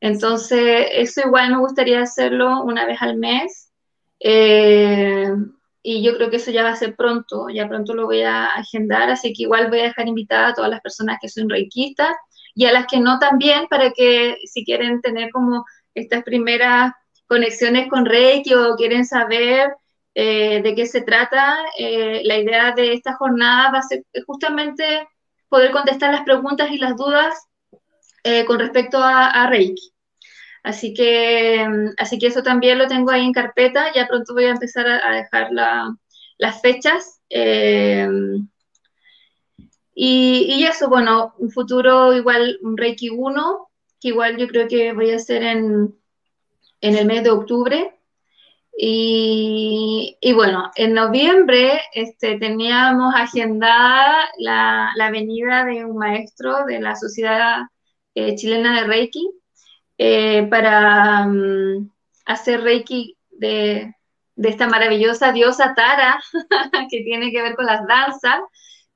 Entonces, 0.00 0.88
eso 0.92 1.22
igual 1.24 1.50
me 1.50 1.58
gustaría 1.58 2.02
hacerlo 2.02 2.62
una 2.62 2.84
vez 2.84 3.00
al 3.00 3.16
mes 3.16 3.72
y 5.82 6.02
yo 6.02 6.14
creo 6.16 6.30
que 6.30 6.36
eso 6.36 6.50
ya 6.50 6.62
va 6.62 6.70
a 6.70 6.76
ser 6.76 6.94
pronto, 6.94 7.48
ya 7.48 7.68
pronto 7.68 7.94
lo 7.94 8.06
voy 8.06 8.22
a 8.22 8.46
agendar, 8.46 9.10
así 9.10 9.32
que 9.32 9.42
igual 9.42 9.68
voy 9.68 9.80
a 9.80 9.84
dejar 9.84 10.06
invitada 10.06 10.48
a 10.48 10.54
todas 10.54 10.70
las 10.70 10.80
personas 10.80 11.18
que 11.20 11.28
son 11.28 11.50
reikistas 11.50 12.14
y 12.54 12.66
a 12.66 12.72
las 12.72 12.86
que 12.86 13.00
no 13.00 13.18
también, 13.18 13.66
para 13.68 13.90
que 13.90 14.36
si 14.44 14.64
quieren 14.64 15.00
tener 15.00 15.30
como 15.30 15.64
estas 15.94 16.22
primeras 16.22 16.92
conexiones 17.26 17.88
con 17.88 18.06
Reiki 18.06 18.54
o 18.54 18.76
quieren 18.76 19.04
saber 19.04 19.74
eh, 20.14 20.60
de 20.62 20.74
qué 20.74 20.86
se 20.86 21.00
trata, 21.00 21.56
eh, 21.78 22.20
la 22.24 22.38
idea 22.38 22.72
de 22.72 22.92
esta 22.92 23.14
jornada 23.14 23.72
va 23.72 23.78
a 23.78 23.82
ser 23.82 24.04
justamente 24.26 25.08
poder 25.52 25.70
contestar 25.70 26.12
las 26.12 26.24
preguntas 26.24 26.72
y 26.72 26.78
las 26.78 26.96
dudas 26.96 27.48
eh, 28.24 28.44
con 28.44 28.58
respecto 28.58 28.98
a 29.00 29.46
Reiki. 29.48 29.92
Así 30.62 30.94
que, 30.94 31.66
así 31.98 32.18
que 32.18 32.28
eso 32.28 32.42
también 32.42 32.78
lo 32.78 32.86
tengo 32.86 33.10
ahí 33.10 33.24
en 33.24 33.32
carpeta. 33.32 33.92
Ya 33.94 34.06
pronto 34.06 34.34
voy 34.34 34.44
a 34.44 34.50
empezar 34.50 34.86
a, 34.86 35.12
dejar 35.12 35.50
las 35.50 36.62
fechas. 36.62 37.20
Eh, 37.28 38.08
y, 39.94 40.64
eso, 40.64 40.88
bueno, 40.88 41.34
un 41.38 41.50
futuro 41.50 42.14
igual, 42.14 42.58
un 42.62 42.76
Reiki 42.76 43.10
1, 43.10 43.68
que 44.00 44.08
igual 44.08 44.36
yo 44.36 44.46
creo 44.46 44.68
que 44.68 44.92
voy 44.92 45.10
a 45.10 45.16
hacer 45.16 45.42
en, 45.42 45.94
el 46.80 47.06
mes 47.06 47.24
de 47.24 47.30
octubre. 47.30 47.98
Y, 48.74 50.32
bueno, 50.34 50.70
en 50.76 50.94
noviembre 50.94 51.80
este, 51.92 52.38
teníamos 52.38 53.14
agendada 53.14 54.28
la, 54.38 55.10
venida 55.10 55.64
de 55.64 55.84
un 55.84 55.96
maestro 55.96 56.64
de 56.64 56.80
la 56.80 56.96
Sociedad 56.96 57.62
eh, 58.14 58.34
Chilena 58.34 58.80
de 58.80 58.86
Reiki, 58.86 59.28
eh, 59.98 60.46
para 60.50 61.26
mm, 61.26 61.90
hacer 62.26 62.62
Reiki 62.62 63.16
de, 63.30 63.94
esta 64.36 64.66
maravillosa 64.68 65.32
diosa 65.32 65.74
Tara, 65.74 66.20
que 66.90 67.02
tiene 67.04 67.30
que 67.30 67.42
ver 67.42 67.54
con 67.54 67.66
las 67.66 67.86
danzas, 67.86 68.40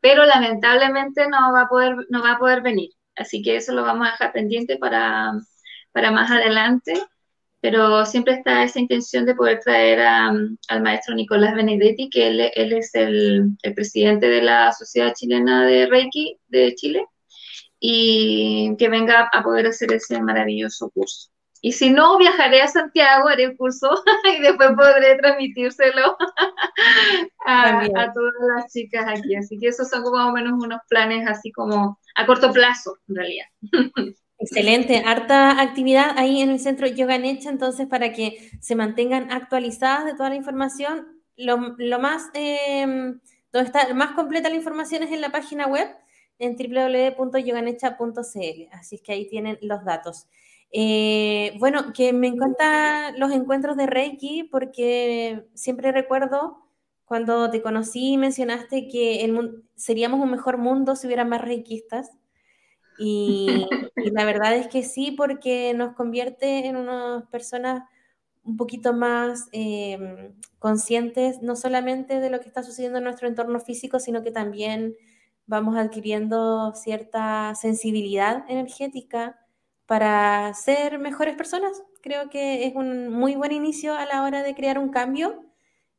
pero 0.00 0.24
lamentablemente 0.24 1.28
no 1.28 1.52
va 1.52 1.62
a 1.62 1.68
poder, 1.68 1.96
no 2.08 2.22
va 2.22 2.32
a 2.32 2.38
poder 2.38 2.62
venir. 2.62 2.90
Así 3.16 3.42
que 3.42 3.56
eso 3.56 3.72
lo 3.72 3.82
vamos 3.82 4.08
a 4.08 4.12
dejar 4.12 4.32
pendiente 4.32 4.78
para, 4.78 5.32
para 5.92 6.10
más 6.10 6.30
adelante, 6.30 6.94
pero 7.60 8.04
siempre 8.06 8.34
está 8.34 8.62
esa 8.62 8.80
intención 8.80 9.26
de 9.26 9.34
poder 9.34 9.60
traer 9.60 10.00
al 10.00 10.82
maestro 10.82 11.14
Nicolás 11.14 11.54
Benedetti, 11.54 12.10
que 12.10 12.28
él, 12.28 12.40
es 12.72 12.94
el, 12.94 13.56
el, 13.62 13.74
presidente 13.74 14.28
de 14.28 14.42
la 14.42 14.72
Sociedad 14.72 15.14
Chilena 15.14 15.66
de 15.66 15.86
Reiki 15.86 16.38
de 16.48 16.74
Chile, 16.74 17.06
y 17.80 18.74
que 18.78 18.88
venga 18.88 19.28
a 19.32 19.42
poder 19.42 19.66
hacer 19.66 19.92
ese 19.92 20.20
maravilloso 20.20 20.90
curso. 20.90 21.30
Y 21.62 21.72
si 21.72 21.90
no, 21.90 22.18
viajaré 22.18 22.62
a 22.62 22.68
Santiago, 22.68 23.28
haré 23.28 23.44
el 23.44 23.56
curso 23.56 23.90
y 24.38 24.40
después 24.40 24.70
podré 24.76 25.16
transmitírselo 25.16 26.16
a, 27.46 28.12
todas 28.14 28.34
las 28.54 28.72
chicas 28.72 29.04
aquí. 29.08 29.34
Así 29.34 29.58
que 29.58 29.68
esos 29.68 29.88
son 29.88 30.02
como 30.02 30.16
más 30.16 30.28
o 30.28 30.32
menos 30.32 30.52
unos 30.62 30.80
planes 30.88 31.26
así 31.26 31.50
como 31.52 31.98
a 32.14 32.26
corto 32.26 32.52
plazo, 32.52 32.98
en 33.08 33.16
realidad. 33.16 33.46
Excelente, 34.38 35.02
harta 35.04 35.62
actividad 35.62 36.18
ahí 36.18 36.42
en 36.42 36.50
el 36.50 36.60
centro 36.60 36.86
Yoga 36.86 37.16
Necha, 37.18 37.48
entonces 37.48 37.86
para 37.86 38.12
que 38.12 38.50
se 38.60 38.74
mantengan 38.74 39.32
actualizadas 39.32 40.04
de 40.04 40.12
toda 40.12 40.28
la 40.28 40.36
información. 40.36 41.06
Lo, 41.36 41.58
más, 41.98 42.30
eh, 42.34 42.84
donde 43.52 43.66
está 43.66 43.92
más 43.94 44.12
completa 44.12 44.48
la 44.48 44.56
información 44.56 45.02
es 45.02 45.12
en 45.12 45.20
la 45.20 45.30
página 45.30 45.66
web 45.66 45.88
en 46.38 46.56
www.yoganecha.cl. 46.56 48.68
Así 48.72 48.98
que 48.98 49.12
ahí 49.12 49.28
tienen 49.28 49.58
los 49.62 49.84
datos. 49.84 50.26
Eh, 50.72 51.54
bueno, 51.58 51.92
que 51.94 52.12
me 52.12 52.26
encantan 52.26 53.18
los 53.18 53.32
encuentros 53.32 53.76
de 53.76 53.86
Reiki 53.86 54.44
porque 54.44 55.46
siempre 55.54 55.92
recuerdo 55.92 56.58
cuando 57.04 57.50
te 57.50 57.62
conocí 57.62 58.16
mencionaste 58.18 58.88
que 58.88 59.24
el, 59.24 59.62
seríamos 59.76 60.20
un 60.20 60.30
mejor 60.30 60.58
mundo 60.58 60.96
si 60.96 61.06
hubiera 61.06 61.24
más 61.24 61.40
reikistas. 61.40 62.10
Y, 63.96 64.10
la 64.12 64.24
verdad 64.24 64.54
es 64.54 64.68
que 64.68 64.82
sí, 64.82 65.10
porque 65.10 65.74
nos 65.74 65.94
convierte 65.94 66.66
en 66.66 66.76
unas 66.76 67.24
personas 67.26 67.82
un 68.44 68.56
poquito 68.56 68.92
más 68.92 69.48
em, 69.52 70.34
conscientes, 70.58 71.42
no 71.42 71.56
solamente 71.56 72.20
de 72.20 72.30
lo 72.30 72.40
que 72.40 72.48
está 72.48 72.62
sucediendo 72.62 72.98
en 72.98 73.04
nuestro 73.04 73.28
entorno 73.28 73.58
físico, 73.60 73.98
sino 73.98 74.22
que 74.22 74.30
también 74.30 74.94
vamos 75.46 75.76
adquiriendo 75.76 76.72
cierta 76.74 77.54
sensibilidad 77.54 78.44
energética 78.48 79.38
para 79.86 80.52
ser 80.54 80.98
mejores 80.98 81.36
personas. 81.36 81.82
Creo 82.02 82.28
que 82.30 82.66
es 82.66 82.74
un 82.74 83.08
muy 83.08 83.36
buen 83.36 83.52
inicio 83.52 83.94
a 83.94 84.06
la 84.06 84.22
hora 84.22 84.42
de 84.42 84.54
crear 84.54 84.78
un 84.78 84.90
cambio, 84.90 85.44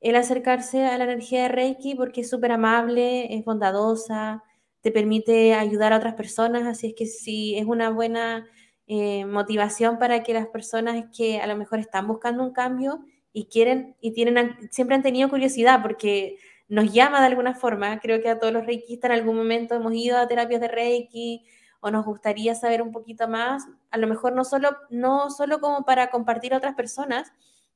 el 0.01 0.15
acercarse 0.15 0.85
a 0.85 0.97
la 0.97 1.05
energía 1.05 1.43
de 1.43 1.49
Reiki 1.49 1.95
porque 1.95 2.21
es 2.21 2.29
súper 2.29 2.51
amable, 2.51 3.33
es 3.35 3.43
bondadosa, 3.45 4.43
te 4.81 4.91
permite 4.91 5.53
ayudar 5.53 5.93
a 5.93 5.97
otras 5.97 6.13
personas, 6.15 6.65
así 6.65 6.87
es 6.87 6.93
que 6.93 7.05
sí, 7.05 7.57
es 7.57 7.65
una 7.65 7.89
buena 7.89 8.47
eh, 8.87 9.25
motivación 9.25 9.99
para 9.99 10.23
que 10.23 10.33
las 10.33 10.47
personas 10.47 11.05
que 11.15 11.39
a 11.39 11.47
lo 11.47 11.57
mejor 11.57 11.79
están 11.79 12.07
buscando 12.07 12.43
un 12.43 12.53
cambio 12.53 13.01
y 13.33 13.47
quieren 13.47 13.95
y 14.01 14.13
tienen 14.13 14.55
siempre 14.71 14.95
han 14.95 15.03
tenido 15.03 15.29
curiosidad 15.29 15.81
porque 15.81 16.37
nos 16.69 16.93
llama 16.93 17.19
de 17.19 17.27
alguna 17.27 17.53
forma. 17.53 17.99
Creo 17.99 18.21
que 18.21 18.29
a 18.29 18.39
todos 18.39 18.53
los 18.53 18.65
reikistas 18.65 19.11
en 19.11 19.17
algún 19.17 19.35
momento 19.35 19.75
hemos 19.75 19.93
ido 19.93 20.17
a 20.17 20.27
terapias 20.27 20.61
de 20.61 20.67
reiki 20.67 21.45
o 21.79 21.91
nos 21.91 22.05
gustaría 22.05 22.55
saber 22.55 22.81
un 22.81 22.91
poquito 22.91 23.27
más, 23.27 23.67
a 23.91 23.97
lo 23.97 24.07
mejor 24.07 24.33
no 24.33 24.43
solo, 24.43 24.75
no 24.89 25.29
solo 25.29 25.59
como 25.59 25.85
para 25.85 26.09
compartir 26.09 26.53
a 26.53 26.57
otras 26.57 26.75
personas, 26.75 27.31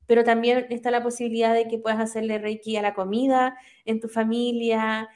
pero 0.07 0.23
también 0.23 0.65
está 0.69 0.91
la 0.91 1.03
posibilidad 1.03 1.53
de 1.53 1.67
que 1.67 1.77
puedas 1.77 1.99
hacerle 1.99 2.39
reiki 2.39 2.77
a 2.77 2.81
la 2.81 2.93
comida 2.93 3.57
en 3.85 3.99
tu 3.99 4.09
familia, 4.09 5.07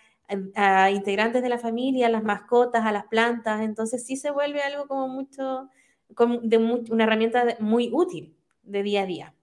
a, 0.56 0.92
integrantes 0.92 1.42
de 1.42 1.50
la 1.50 1.58
familia, 1.58 2.08
a 2.08 2.10
las 2.10 2.24
mascotas, 2.24 2.86
a 2.86 2.92
las 2.92 3.06
plantas. 3.08 3.62
Entonces 3.62 4.06
sí 4.06 4.16
se 4.16 4.32
vuelve 4.32 4.62
algo 4.62 4.88
como 4.88 5.08
mucho, 5.08 5.70
como 6.14 6.40
una 6.40 7.04
herramienta 7.04 7.58
muy 7.60 7.90
útil 7.92 8.36
de 8.64 8.84
día 8.84 9.04
a 9.04 9.06
día. 9.06 9.34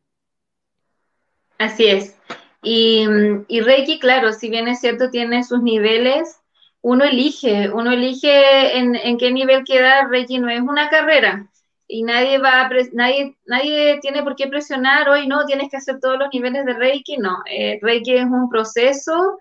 Así 1.58 1.86
es. 1.86 2.16
Y, 2.62 3.06
Reiki, 3.48 3.98
claro, 3.98 4.32
si 4.32 4.48
bien 4.48 4.68
es 4.68 4.80
cierto, 4.80 5.10
tiene 5.10 5.42
sus 5.44 5.62
niveles, 5.62 6.40
uno 6.80 7.04
elige, 7.04 7.70
uno 7.70 7.90
elige 7.90 8.78
en, 8.78 9.18
qué 9.18 9.32
nivel 9.32 9.64
queda. 9.64 10.06
Reiki 10.06 10.38
no 10.38 10.48
es 10.48 10.60
una 10.60 10.88
carrera 10.88 11.48
y 11.88 12.04
nadie 12.04 12.38
va 12.38 12.62
a 12.62 12.70
nadie, 12.92 13.36
nadie 13.46 13.98
tiene 14.00 14.22
por 14.22 14.34
qué 14.34 14.46
presionar 14.46 15.08
hoy, 15.08 15.26
no, 15.26 15.44
tienes 15.44 15.70
que 15.70 15.76
hacer 15.76 16.00
todos 16.00 16.18
los 16.18 16.28
niveles 16.32 16.64
de 16.64 16.72
Reiki, 16.72 17.18
no, 17.18 17.42
eh, 17.50 17.78
Reiki 17.82 18.14
es 18.14 18.24
un 18.24 18.48
proceso 18.48 19.38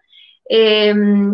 eh, 0.50 0.94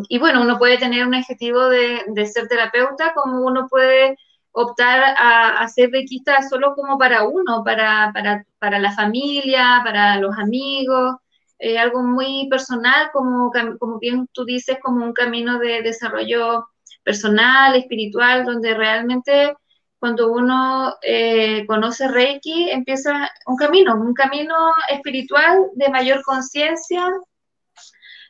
y 0.09 0.19
bueno, 0.19 0.41
uno 0.41 0.57
puede 0.57 0.77
tener 0.77 1.05
un 1.05 1.15
objetivo 1.15 1.69
de, 1.69 2.25
ser 2.25 2.47
terapeuta 2.47 3.13
como 3.13 3.41
uno 3.41 3.67
puede 3.69 4.17
optar 4.51 5.15
a, 5.17 5.61
a, 5.61 5.67
ser 5.67 5.91
reikista 5.91 6.41
solo 6.49 6.73
como 6.75 6.97
para 6.97 7.23
uno, 7.23 7.63
para, 7.63 8.11
para, 8.13 8.45
para 8.59 8.79
la 8.79 8.91
familia, 8.91 9.81
para 9.83 10.17
los 10.17 10.37
amigos. 10.37 11.15
Eh, 11.59 11.77
algo 11.77 12.03
muy 12.03 12.47
personal, 12.49 13.09
como, 13.11 13.51
como 13.79 13.99
bien 13.99 14.27
tú 14.31 14.45
dices, 14.45 14.77
como 14.81 15.03
un 15.03 15.13
camino 15.13 15.57
de 15.59 15.81
desarrollo 15.81 16.67
personal, 17.03 17.75
espiritual, 17.75 18.45
donde 18.45 18.75
realmente 18.75 19.55
cuando 19.99 20.31
uno 20.31 20.93
eh, 21.01 21.65
conoce 21.65 22.07
Reiki 22.07 22.69
empieza 22.69 23.29
un 23.47 23.55
camino, 23.57 23.95
un 23.95 24.13
camino 24.13 24.53
espiritual 24.89 25.69
de 25.73 25.89
mayor 25.89 26.21
conciencia 26.23 27.09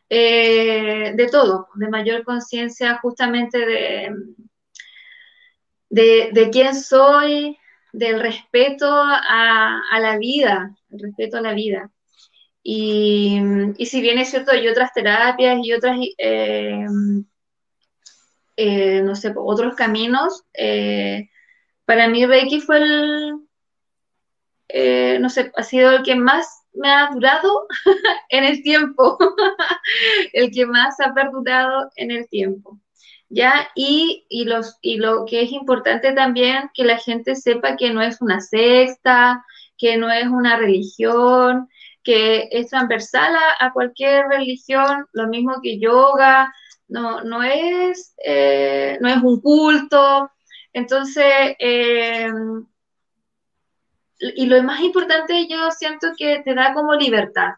eh, 0.09 1.13
de 1.15 1.27
todo, 1.27 1.67
de 1.75 1.89
mayor 1.89 2.23
conciencia 2.23 2.97
justamente 3.01 3.65
de, 5.89 6.31
de, 6.31 6.49
quién 6.49 6.75
soy, 6.75 7.57
del 7.91 8.21
respeto 8.21 8.87
a, 8.89 9.99
la 9.99 10.17
vida, 10.17 10.75
el 10.91 10.99
respeto 10.99 11.37
a 11.37 11.41
la 11.41 11.53
vida. 11.53 11.91
Y, 12.63 13.39
si 13.85 14.01
bien 14.01 14.17
es 14.17 14.29
cierto, 14.29 14.51
hay 14.51 14.67
otras 14.67 14.93
terapias 14.93 15.59
y 15.63 15.73
otras, 15.73 15.97
eh, 16.17 16.85
eh, 18.55 19.01
no 19.01 19.15
sé, 19.15 19.33
otros 19.35 19.75
caminos, 19.75 20.43
para 21.85 22.07
mí 22.07 22.25
Reiki 22.25 22.61
fue 22.61 22.77
el, 22.77 23.33
no 25.21 25.29
sé, 25.29 25.51
ha 25.55 25.63
sido 25.63 25.91
el 25.91 26.03
que 26.03 26.15
más 26.15 26.56
me 26.77 26.89
ha 26.91 27.09
durado 27.11 27.67
en 28.29 28.43
el 28.43 28.61
tiempo, 28.63 29.17
el 30.33 30.51
que 30.51 30.65
más 30.65 30.99
ha 30.99 31.13
perdurado 31.13 31.89
en 31.95 32.11
el 32.11 32.27
tiempo. 32.29 32.79
¿Ya? 33.29 33.69
Y, 33.75 34.25
los, 34.45 34.77
y 34.81 34.97
lo 34.97 35.25
que 35.25 35.41
es 35.41 35.51
importante 35.51 36.13
también, 36.13 36.69
que 36.73 36.85
la 36.85 36.97
gente 36.97 37.35
sepa 37.35 37.75
que 37.75 37.91
no 37.91 38.01
es 38.01 38.21
una 38.21 38.39
sexta, 38.39 39.43
que 39.77 39.97
no 39.97 40.09
es 40.09 40.27
una 40.27 40.55
religión, 40.55 41.67
que 42.03 42.47
es 42.51 42.69
transversal 42.69 43.35
a, 43.59 43.73
cualquier 43.73 44.27
religión, 44.27 45.07
lo 45.11 45.27
mismo 45.27 45.55
que 45.61 45.77
yoga, 45.77 46.53
no, 46.87 47.21
no, 47.25 47.43
es, 47.43 48.15
eh, 48.23 48.97
no 49.01 49.09
es 49.09 49.17
un 49.21 49.41
culto. 49.41 50.31
Entonces, 50.71 51.25
eh, 51.59 52.31
y 54.19 54.45
lo 54.47 54.61
más 54.63 54.81
importante 54.81 55.47
yo 55.47 55.71
siento 55.71 56.09
que 56.17 56.41
te 56.43 56.53
da 56.55 56.73
como 56.73 56.93
libertad, 56.95 57.55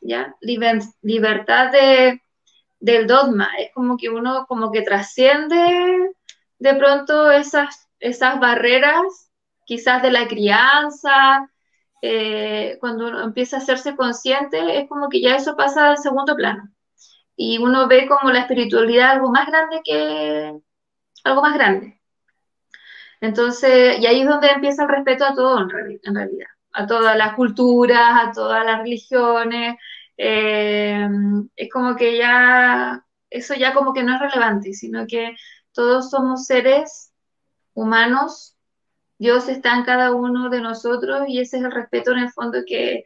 ¿ya? 0.00 0.34
libertad 0.40 1.70
de, 1.72 2.22
del 2.80 3.06
dogma, 3.06 3.50
es 3.58 3.72
como 3.74 3.96
que 3.96 4.10
uno 4.10 4.46
como 4.46 4.72
que 4.72 4.82
trasciende 4.82 6.14
de 6.58 6.74
pronto 6.74 7.30
esas, 7.30 7.88
esas 8.00 8.40
barreras, 8.40 9.30
quizás 9.64 10.02
de 10.02 10.10
la 10.10 10.26
crianza, 10.26 11.48
eh, 12.02 12.76
cuando 12.80 13.08
uno 13.08 13.22
empieza 13.22 13.56
a 13.56 13.60
hacerse 13.60 13.96
consciente, 13.96 14.78
es 14.78 14.88
como 14.88 15.08
que 15.08 15.20
ya 15.20 15.36
eso 15.36 15.56
pasa 15.56 15.90
al 15.90 15.98
segundo 15.98 16.34
plano. 16.36 16.70
Y 17.36 17.58
uno 17.58 17.88
ve 17.88 18.08
como 18.08 18.30
la 18.32 18.40
espiritualidad 18.40 19.12
algo 19.12 19.30
más 19.30 19.46
grande 19.46 19.80
que 19.84 20.58
algo 21.24 21.42
más 21.42 21.54
grande. 21.54 21.97
Entonces, 23.20 23.98
y 24.00 24.06
ahí 24.06 24.22
es 24.22 24.28
donde 24.28 24.48
empieza 24.48 24.84
el 24.84 24.88
respeto 24.88 25.24
a 25.24 25.34
todo 25.34 25.60
en, 25.60 25.70
realidad, 25.70 26.46
a 26.72 26.86
todas 26.86 27.16
las 27.16 27.34
culturas, 27.34 28.28
a 28.28 28.32
todas 28.32 28.64
las 28.64 28.78
religiones. 28.78 29.76
Eh, 30.16 31.08
es 31.56 31.70
como 31.70 31.96
que 31.96 32.18
ya, 32.18 33.04
eso 33.30 33.54
ya 33.54 33.74
como 33.74 33.92
que 33.92 34.02
no 34.02 34.14
es 34.14 34.20
relevante, 34.20 34.72
sino 34.72 35.06
que 35.06 35.34
todos 35.72 36.10
somos 36.10 36.46
seres 36.46 37.12
humanos, 37.74 38.56
Dios 39.18 39.48
está 39.48 39.76
en 39.76 39.84
cada 39.84 40.12
uno 40.14 40.48
de 40.48 40.60
nosotros 40.60 41.24
y 41.28 41.40
ese 41.40 41.58
es 41.58 41.64
el 41.64 41.72
respeto 41.72 42.12
en 42.12 42.18
el 42.18 42.30
fondo 42.30 42.60
que, 42.66 43.04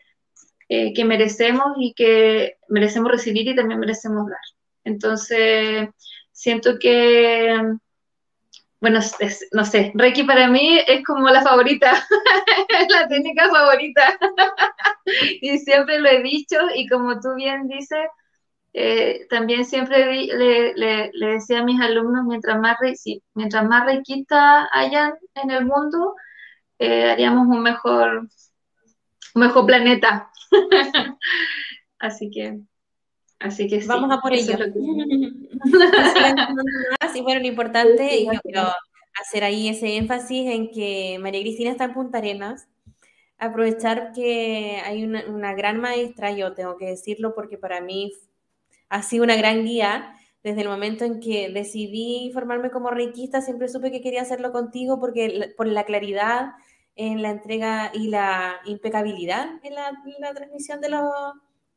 eh, 0.68 0.92
que 0.94 1.04
merecemos 1.04 1.74
y 1.78 1.94
que 1.94 2.58
merecemos 2.68 3.10
recibir 3.10 3.48
y 3.48 3.56
también 3.56 3.80
merecemos 3.80 4.26
dar. 4.28 4.38
Entonces, 4.84 5.88
siento 6.32 6.78
que 6.78 7.76
bueno, 8.82 8.98
no 9.52 9.64
sé, 9.64 9.92
Reiki 9.94 10.24
para 10.24 10.48
mí 10.48 10.80
es 10.88 11.04
como 11.04 11.28
la 11.28 11.40
favorita, 11.42 12.04
la 12.88 13.06
técnica 13.06 13.48
favorita. 13.48 14.18
y 15.40 15.56
siempre 15.58 16.00
lo 16.00 16.08
he 16.08 16.20
dicho 16.20 16.56
y 16.74 16.88
como 16.88 17.20
tú 17.20 17.36
bien 17.36 17.68
dices, 17.68 18.08
eh, 18.72 19.28
también 19.30 19.64
siempre 19.64 20.24
le, 20.24 21.12
decía 21.14 21.60
a 21.60 21.64
mis 21.64 21.80
alumnos, 21.80 22.24
mientras 22.26 22.58
más, 22.58 22.76
mientras 23.34 23.64
más 23.68 23.86
reikista 23.86 24.68
hayan 24.72 25.12
en 25.36 25.52
el 25.52 25.64
mundo, 25.64 26.16
eh, 26.80 27.08
haríamos 27.08 27.46
un 27.46 27.62
mejor, 27.62 28.28
un 29.36 29.40
mejor 29.40 29.64
planeta. 29.64 30.28
así 32.00 32.30
que... 32.32 32.58
Así 33.42 33.66
que 33.66 33.84
Vamos 33.86 34.10
a 34.16 34.20
por 34.20 34.32
ello. 34.32 34.56
y 37.14 37.20
bueno, 37.22 37.40
lo 37.40 37.46
importante, 37.46 38.16
y 38.20 38.26
yo 38.26 38.32
quiero 38.42 38.62
hacer 39.20 39.44
ahí 39.44 39.68
ese 39.68 39.96
énfasis 39.96 40.48
en 40.50 40.70
que 40.70 41.18
María 41.20 41.42
Cristina 41.42 41.70
está 41.70 41.84
en 41.84 41.94
Punta 41.94 42.18
Arenas, 42.18 42.68
aprovechar 43.38 44.12
que 44.12 44.80
hay 44.84 45.04
una, 45.04 45.54
gran 45.54 45.80
maestra, 45.80 46.30
yo 46.30 46.54
tengo 46.54 46.76
que 46.76 46.86
decirlo 46.86 47.34
porque 47.34 47.58
para 47.58 47.80
mí 47.80 48.12
ha 48.88 49.02
sido 49.02 49.24
una 49.24 49.36
gran 49.36 49.64
guía. 49.64 50.14
Desde 50.44 50.62
el 50.62 50.68
momento 50.68 51.04
en 51.04 51.20
que 51.20 51.50
decidí 51.50 52.32
formarme 52.34 52.70
como 52.70 52.90
reikista, 52.90 53.40
siempre 53.40 53.68
supe 53.68 53.92
que 53.92 54.00
quería 54.00 54.22
hacerlo 54.22 54.50
contigo 54.50 54.98
porque 54.98 55.52
por 55.56 55.68
la 55.68 55.84
claridad 55.84 56.54
en 56.96 57.22
la 57.22 57.30
entrega 57.30 57.92
y 57.94 58.08
la 58.08 58.56
impecabilidad 58.64 59.48
en 59.62 59.74
la, 59.76 59.88
en 59.88 60.20
la 60.20 60.34
transmisión 60.34 60.80
de 60.80 60.88
los, 60.90 61.12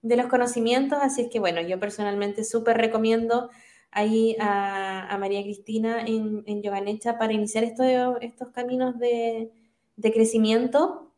de 0.06 0.18
los 0.18 0.28
conocimientos, 0.28 1.00
así 1.02 1.24
es 1.24 1.30
que 1.30 1.40
bueno, 1.40 1.62
yo 1.62 1.80
personalmente 1.80 2.44
súper 2.44 2.78
recomiendo 2.78 3.50
ahí 3.90 4.36
a, 4.40 5.18
María 5.20 5.42
Cristina 5.42 6.06
en, 6.06 6.44
en 6.46 6.62
para 7.18 7.34
iniciar 7.34 7.64
estos 7.64 8.50
caminos 8.54 9.00
de, 9.00 9.52
crecimiento. 10.14 11.12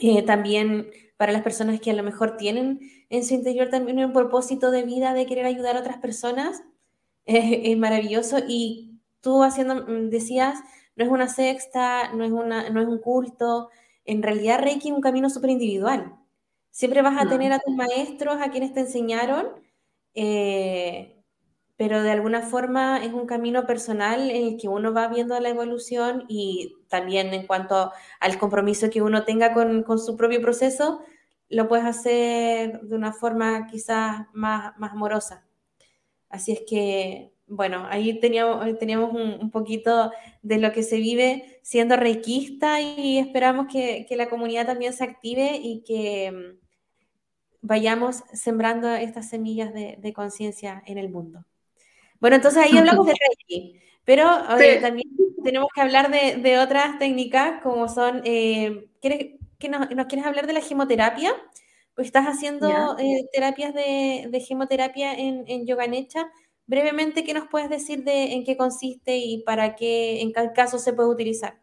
Eh, 0.00 0.22
también 0.22 0.90
para 1.18 1.32
las 1.32 1.42
personas 1.42 1.78
que 1.80 1.90
a 1.90 1.94
lo 1.94 2.02
mejor 2.02 2.38
tienen 2.38 2.80
en 3.10 3.24
su 3.24 3.34
interior 3.34 3.68
también 3.68 3.98
un 3.98 4.12
propósito 4.12 4.70
de 4.70 4.84
vida 4.84 5.12
de 5.12 5.26
querer 5.26 5.44
ayudar 5.44 5.76
a 5.76 5.80
otras 5.80 5.98
personas, 5.98 6.62
es 7.26 7.76
maravilloso. 7.76 8.38
Y 8.48 8.98
tú 9.20 9.42
haciendo, 9.42 9.74
mm, 9.74 10.08
decías, 10.08 10.58
no 10.96 11.04
es 11.04 11.10
una 11.10 11.28
sexta, 11.28 12.12
no 12.14 12.24
es, 12.24 12.32
una, 12.32 12.70
no 12.70 12.80
es 12.80 12.88
un 12.88 12.98
culto, 12.98 13.68
en 14.06 14.22
realidad 14.22 14.60
Reiki 14.60 14.88
es 14.88 14.94
un 14.94 15.02
camino 15.02 15.28
súper 15.28 15.50
individual. 15.50 16.16
Siempre 16.72 17.02
vas 17.02 17.22
a 17.22 17.28
tener 17.28 17.52
a 17.52 17.58
tus 17.58 17.74
maestros, 17.74 18.38
a 18.40 18.50
quienes 18.50 18.72
te 18.72 18.80
enseñaron, 18.80 19.46
eh, 20.14 21.22
pero 21.76 22.02
de 22.02 22.10
alguna 22.10 22.40
forma 22.40 23.04
es 23.04 23.12
un 23.12 23.26
camino 23.26 23.66
personal 23.66 24.30
en 24.30 24.46
el 24.46 24.56
que 24.56 24.68
uno 24.68 24.94
va 24.94 25.08
viendo 25.08 25.38
la 25.38 25.50
evolución 25.50 26.24
y 26.28 26.76
también 26.88 27.34
en 27.34 27.46
cuanto 27.46 27.92
al 28.20 28.38
compromiso 28.38 28.88
que 28.88 29.02
uno 29.02 29.24
tenga 29.24 29.52
con, 29.52 29.84
su 29.98 30.16
propio 30.16 30.40
proceso, 30.40 31.00
lo 31.50 31.68
puedes 31.68 31.84
hacer 31.84 32.80
de 32.80 32.96
una 32.96 33.12
forma 33.12 33.66
quizás 33.66 34.26
más, 34.32 34.72
más 34.78 34.92
amorosa. 34.92 35.46
Así 36.30 36.52
es 36.52 36.62
que, 36.66 37.34
bueno, 37.46 37.86
ahí 37.90 38.18
teníamos, 38.18 38.78
teníamos 38.78 39.12
un, 39.12 39.50
poquito 39.50 40.10
de 40.40 40.56
lo 40.58 40.72
que 40.72 40.82
se 40.82 40.96
vive 40.96 41.60
siendo 41.62 41.96
reikista 41.96 42.80
y 42.80 43.18
esperamos 43.18 43.66
que, 43.70 44.06
que 44.08 44.16
la 44.16 44.30
comunidad 44.30 44.66
también 44.66 44.94
se 44.94 45.04
active 45.04 45.60
y 45.62 45.82
que 45.84 46.61
vayamos 47.62 48.24
sembrando 48.32 48.92
estas 48.94 49.28
semillas 49.30 49.72
de, 49.72 50.12
conciencia 50.12 50.82
en 50.86 50.98
el 50.98 51.08
mundo. 51.08 51.44
Bueno, 52.20 52.36
entonces 52.36 52.62
ahí 52.62 52.76
hablamos 52.76 53.06
de 53.06 53.14
Reiki, 53.14 53.80
pero 54.04 54.26
también 54.80 55.08
tenemos 55.42 55.68
que 55.74 55.80
hablar 55.80 56.10
de, 56.10 56.58
otras 56.58 56.98
técnicas 56.98 57.62
como 57.62 57.88
son, 57.88 58.22
eh, 58.24 58.88
¿quieres, 59.00 59.40
que 59.58 59.68
nos, 59.68 59.86
quieres 60.06 60.26
hablar 60.26 60.46
de 60.46 60.52
la 60.52 60.60
gemoterapia? 60.60 61.32
Pues 61.94 62.06
estás 62.06 62.26
haciendo 62.26 62.96
eh, 62.98 63.28
terapias 63.32 63.74
de, 63.74 64.28
de, 64.30 64.40
gemoterapia 64.40 65.14
en, 65.14 65.44
en 65.46 65.66
Yoga 65.66 65.86
Necha. 65.86 66.30
Brevemente, 66.66 67.22
¿qué 67.22 67.34
nos 67.34 67.48
puedes 67.48 67.68
decir 67.68 68.02
de 68.02 68.32
en 68.32 68.44
qué 68.44 68.56
consiste 68.56 69.18
y 69.18 69.42
para 69.42 69.76
qué, 69.76 70.22
en 70.22 70.32
qué 70.32 70.52
caso 70.54 70.78
se 70.78 70.92
puede 70.92 71.10
utilizar? 71.10 71.61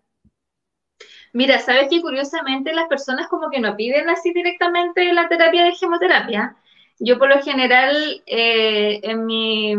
Mira, 1.33 1.59
sabes 1.59 1.89
que 1.89 2.01
curiosamente 2.01 2.73
las 2.73 2.87
personas 2.87 3.27
como 3.27 3.49
que 3.49 3.59
no 3.59 3.75
piden 3.75 4.09
así 4.09 4.33
directamente 4.33 5.13
la 5.13 5.27
terapia 5.27 5.63
de 5.63 5.75
gemoterapia. 5.75 6.55
Yo 6.99 7.17
por 7.17 7.29
lo 7.29 7.41
general, 7.41 8.21
eh, 8.25 8.99
en 9.03 9.25
mi, 9.25 9.75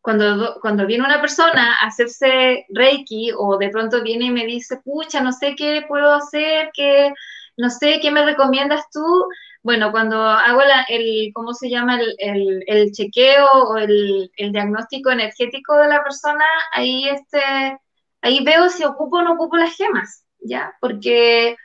cuando, 0.00 0.58
cuando 0.60 0.86
viene 0.86 1.04
una 1.04 1.20
persona 1.20 1.76
a 1.80 1.86
hacerse 1.86 2.66
Reiki 2.70 3.30
o 3.36 3.58
de 3.58 3.70
pronto 3.70 4.02
viene 4.02 4.26
y 4.26 4.30
me 4.30 4.46
dice, 4.46 4.78
pucha, 4.84 5.20
no 5.22 5.32
sé 5.32 5.54
qué 5.56 5.84
puedo 5.88 6.12
hacer, 6.12 6.70
qué, 6.74 7.12
no 7.56 7.70
sé 7.70 8.00
qué 8.00 8.10
me 8.10 8.24
recomiendas 8.24 8.90
tú. 8.90 9.28
Bueno, 9.62 9.92
cuando 9.92 10.20
hago 10.20 10.60
el, 10.88 11.30
¿cómo 11.34 11.54
se 11.54 11.70
llama? 11.70 12.00
El, 12.18 12.64
el, 12.66 12.92
chequeo 12.92 13.46
o 13.68 13.76
el, 13.78 14.30
el, 14.36 14.52
diagnóstico 14.52 15.10
energético 15.10 15.76
de 15.76 15.88
la 15.88 16.02
persona, 16.02 16.44
ahí, 16.72 17.08
este, 17.08 17.78
ahí 18.22 18.44
veo 18.44 18.68
si 18.68 18.84
ocupo 18.84 19.18
o 19.18 19.22
no 19.22 19.34
ocupo 19.34 19.56
las 19.56 19.76
gemas. 19.76 20.21
¿Ya? 20.44 20.74
Porque, 20.80 21.56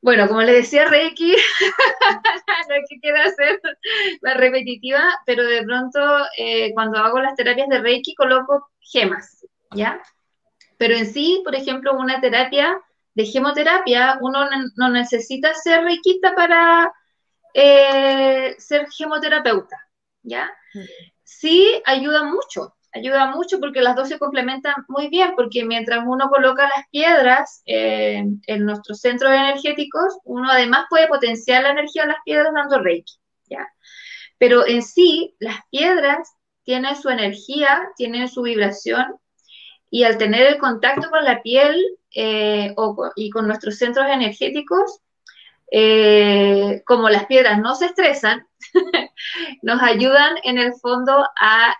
bueno, 0.00 0.28
como 0.28 0.42
le 0.42 0.52
decía 0.52 0.86
Reiki, 0.86 1.32
no 2.68 2.74
es 2.74 2.84
que 2.88 3.00
quiera 3.00 3.24
hacer 3.24 3.60
la 4.20 4.34
repetitiva, 4.34 5.02
pero 5.26 5.44
de 5.44 5.62
pronto 5.62 6.00
eh, 6.36 6.72
cuando 6.74 6.98
hago 6.98 7.20
las 7.20 7.34
terapias 7.34 7.68
de 7.68 7.80
Reiki 7.80 8.14
coloco 8.14 8.70
gemas, 8.80 9.46
¿ya? 9.74 10.02
Pero 10.78 10.94
en 10.94 11.06
sí, 11.12 11.42
por 11.44 11.54
ejemplo, 11.54 11.92
una 11.92 12.20
terapia 12.20 12.80
de 13.14 13.26
gemoterapia, 13.26 14.18
uno 14.20 14.48
no 14.76 14.88
necesita 14.88 15.52
ser 15.54 15.84
reikista 15.84 16.34
para 16.34 16.92
eh, 17.52 18.54
ser 18.58 18.86
gemoterapeuta, 18.90 19.76
¿ya? 20.22 20.50
Mm. 20.74 20.80
Sí 21.22 21.82
ayuda 21.84 22.22
mucho, 22.24 22.74
ayuda 22.92 23.26
mucho 23.26 23.60
porque 23.60 23.80
las 23.80 23.96
dos 23.96 24.08
se 24.08 24.18
complementan 24.18 24.74
muy 24.88 25.08
bien, 25.08 25.34
porque 25.36 25.64
mientras 25.64 26.04
uno 26.06 26.28
coloca 26.28 26.68
las 26.68 26.88
piedras 26.90 27.62
eh, 27.66 28.24
en 28.46 28.64
nuestros 28.64 29.00
centros 29.00 29.32
energéticos, 29.32 30.18
uno 30.24 30.50
además 30.50 30.86
puede 30.90 31.08
potenciar 31.08 31.62
la 31.62 31.70
energía 31.70 32.02
de 32.02 32.08
las 32.08 32.22
piedras 32.24 32.52
dando 32.54 32.80
reiki, 32.80 33.14
¿ya? 33.48 33.66
Pero 34.38 34.66
en 34.66 34.82
sí, 34.82 35.34
las 35.38 35.58
piedras 35.70 36.34
tienen 36.64 36.96
su 36.96 37.10
energía, 37.10 37.80
tienen 37.96 38.28
su 38.28 38.42
vibración, 38.42 39.20
y 39.90 40.04
al 40.04 40.18
tener 40.18 40.46
el 40.46 40.58
contacto 40.58 41.10
con 41.10 41.24
la 41.24 41.42
piel 41.42 41.84
eh, 42.14 42.74
y 43.16 43.30
con 43.30 43.46
nuestros 43.46 43.76
centros 43.76 44.06
energéticos, 44.08 45.00
eh, 45.72 46.82
como 46.86 47.08
las 47.08 47.26
piedras 47.26 47.58
no 47.58 47.74
se 47.74 47.86
estresan, 47.86 48.46
nos 49.62 49.82
ayudan 49.82 50.36
en 50.44 50.58
el 50.58 50.72
fondo 50.74 51.24
a, 51.40 51.76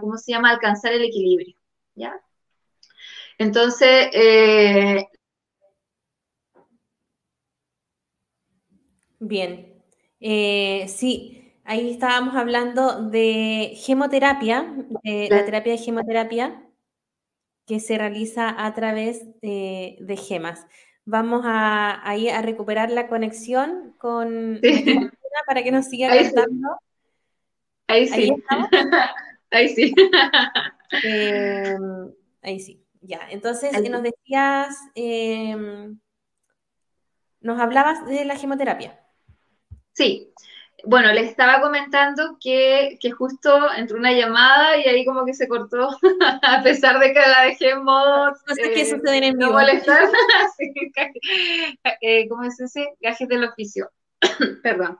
¿cómo 0.00 0.16
se 0.16 0.32
llama?, 0.32 0.50
alcanzar 0.50 0.92
el 0.92 1.04
equilibrio, 1.04 1.54
¿ya? 1.94 2.20
Entonces, 3.38 4.08
eh, 4.12 5.06
Bien, 9.20 9.74
eh, 10.20 10.86
sí, 10.88 11.52
ahí 11.64 11.90
estábamos 11.90 12.36
hablando 12.36 13.02
de 13.10 13.72
gemoterapia, 13.76 14.72
de 15.02 15.28
la 15.28 15.44
terapia 15.44 15.72
de 15.72 15.78
gemoterapia 15.78 16.62
que 17.66 17.80
se 17.80 17.98
realiza 17.98 18.64
a 18.64 18.74
través 18.74 19.26
de, 19.40 20.16
gemas. 20.16 20.66
Vamos 21.04 21.42
a, 21.44 22.00
ahí 22.08 22.28
a 22.28 22.42
recuperar 22.42 22.90
la 22.90 23.08
conexión 23.08 23.94
con 23.98 24.60
para 25.46 25.62
que 25.62 25.72
nos 25.72 25.86
siga 25.86 26.12
ahí 26.12 26.30
Ahí 27.86 28.08
sí. 28.08 28.32
Ahí, 29.50 29.68
sí. 29.70 29.94
Em, 31.02 32.12
ahí 32.42 32.60
sí, 32.60 32.84
ya. 33.00 33.26
Entonces, 33.30 33.72
nos 33.90 34.02
decías, 34.02 34.76
em, 34.94 35.98
nos 37.40 37.58
hablabas 37.58 38.04
de 38.04 38.26
la 38.26 38.36
gemoterapia. 38.36 39.00
Sí, 39.94 40.34
bueno, 40.84 41.12
les 41.12 41.28
estaba 41.28 41.60
comentando 41.60 42.38
que, 42.40 42.98
justo 43.16 43.72
entró 43.74 43.98
una 43.98 44.12
llamada 44.12 44.76
y 44.76 44.84
ahí 44.84 45.04
como 45.04 45.24
que 45.24 45.34
se 45.34 45.48
cortó, 45.48 45.88
a 46.42 46.62
pesar 46.62 47.00
de 47.00 47.12
que 47.12 47.20
la 47.20 47.42
dejé 47.42 47.70
en 47.70 47.84
modo... 47.84 48.32
Cosas 48.46 48.68
que 48.74 48.84
suceden 48.84 49.24
en 49.24 49.38
vivo. 49.38 49.50
No 49.50 49.58
molestar, 49.58 50.08
eh, 52.00 52.28
¿cómo 52.28 52.44
es 52.44 52.60
ese? 52.60 52.94
Gajes 53.00 53.28
del 53.28 53.44
oficio. 53.44 53.90
Perdón. 54.62 54.98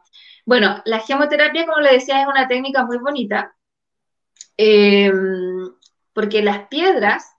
Bueno, 0.49 0.81
la 0.87 1.01
gemoterapia, 1.01 1.67
como 1.67 1.81
le 1.81 1.93
decía, 1.93 2.23
es 2.23 2.27
una 2.27 2.49
técnica 2.49 2.83
muy 2.87 2.97
bonita, 2.97 3.55
eh, 4.57 5.13
porque 6.15 6.41
las 6.41 6.69
piedras, 6.69 7.31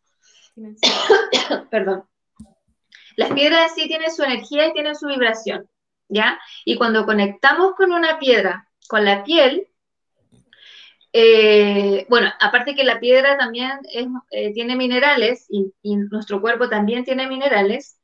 perdón, 1.71 2.07
las 3.15 3.31
piedras 3.31 3.73
sí 3.73 3.87
tienen 3.87 4.13
su 4.13 4.21
energía 4.21 4.67
y 4.67 4.73
tienen 4.73 4.95
su 4.95 5.07
vibración. 5.07 5.67
¿ya? 6.07 6.39
Y 6.65 6.77
cuando 6.77 7.07
conectamos 7.07 7.73
con 7.73 7.93
una 7.93 8.19
piedra, 8.19 8.69
con 8.87 9.03
la 9.03 9.23
piel, 9.23 9.67
eh, 11.11 12.05
bueno, 12.09 12.29
aparte 12.39 12.75
que 12.75 12.83
la 12.83 12.99
piedra 12.99 13.39
también 13.39 13.71
eh, 14.29 14.53
tiene 14.53 14.75
minerales 14.75 15.47
y, 15.49 15.73
nuestro 16.11 16.41
cuerpo 16.41 16.69
también 16.69 17.05
tiene 17.05 17.25
minerales, 17.25 17.99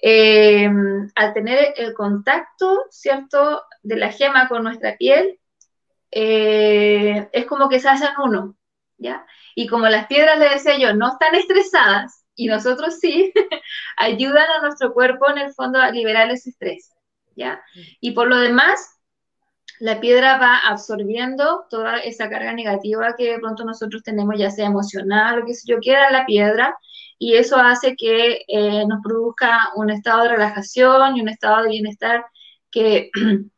eh, 0.00 0.66
al 1.14 1.34
tener 1.34 1.74
el 1.76 1.92
contacto, 1.92 2.84
¿cierto?, 2.88 3.60
de 3.86 3.96
la 3.96 4.12
gema 4.12 4.48
con 4.48 4.64
nuestra 4.64 4.96
piel, 4.96 5.38
es 6.10 7.46
como 7.46 7.68
que 7.68 7.80
se 7.80 7.88
hacen 7.88 8.08
uno, 8.22 8.56
¿ya? 8.96 9.26
Y 9.54 9.66
como 9.66 9.88
las 9.88 10.06
piedras, 10.06 10.38
le 10.38 10.48
decía 10.48 10.78
yo, 10.78 10.94
no 10.94 11.08
están 11.08 11.34
estresadas, 11.34 12.24
y 12.34 12.46
nosotros 12.46 12.98
sí, 13.00 13.32
ayudan 13.96 14.46
a 14.50 14.62
nuestro 14.62 14.92
cuerpo 14.92 15.28
en 15.30 15.38
el 15.38 15.52
fondo 15.54 15.80
a 15.80 15.90
liberar 15.90 16.30
ese 16.30 16.50
estrés. 16.50 16.92
Y 18.00 18.12
por 18.12 18.28
lo 18.28 18.38
demás, 18.38 18.98
la 19.78 20.00
piedra 20.00 20.38
va 20.38 20.58
absorbiendo 20.58 21.66
toda 21.68 21.98
esa 21.98 22.30
carga 22.30 22.52
negativa 22.52 23.14
que 23.16 23.32
de 23.32 23.38
pronto 23.38 23.64
nosotros 23.64 24.02
tenemos, 24.02 24.38
ya 24.38 24.50
sea 24.50 24.66
emocional 24.66 25.42
o 25.42 25.46
que 25.46 25.54
sé 25.54 25.64
yo, 25.66 25.80
queda 25.80 26.10
la 26.10 26.24
piedra, 26.24 26.76
y 27.18 27.36
eso 27.36 27.56
hace 27.56 27.96
que 27.96 28.42
eh, 28.48 28.86
nos 28.86 29.02
produzca 29.02 29.70
un 29.74 29.90
estado 29.90 30.24
de 30.24 30.30
relajación 30.30 31.16
y 31.16 31.20
un 31.22 31.28
estado 31.28 31.62
de 31.62 31.70
bienestar 31.70 32.26
que, 32.70 33.10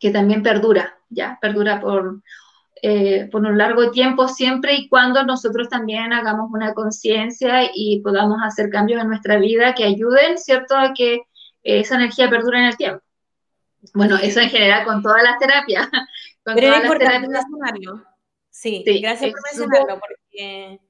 que 0.00 0.10
también 0.10 0.42
perdura, 0.42 0.98
¿ya? 1.08 1.38
Perdura 1.40 1.80
por, 1.80 2.22
eh, 2.82 3.28
por 3.30 3.42
un 3.42 3.58
largo 3.58 3.90
tiempo 3.90 4.28
siempre 4.28 4.74
y 4.74 4.88
cuando 4.88 5.24
nosotros 5.24 5.68
también 5.68 6.12
hagamos 6.12 6.50
una 6.52 6.74
conciencia 6.74 7.70
y 7.74 8.00
podamos 8.00 8.38
hacer 8.42 8.70
cambios 8.70 9.02
en 9.02 9.08
nuestra 9.08 9.38
vida 9.38 9.74
que 9.74 9.84
ayuden, 9.84 10.38
¿cierto?, 10.38 10.76
a 10.76 10.92
que 10.94 11.20
esa 11.62 11.96
energía 11.96 12.30
perdure 12.30 12.58
en 12.58 12.64
el 12.66 12.76
tiempo. 12.76 13.02
Bueno, 13.94 14.16
eso 14.16 14.40
en 14.40 14.50
general 14.50 14.84
con 14.84 15.02
todas 15.02 15.22
las 15.22 15.38
terapias. 15.38 15.88
Con 16.44 16.54
Pero 16.54 16.74
es 16.74 16.82
importante 16.82 17.28
mencionarlo. 17.28 18.04
Sí, 18.50 18.84
gracias 19.02 19.32
por 19.32 19.40
mencionarlo, 19.50 20.00
porque 20.00 20.80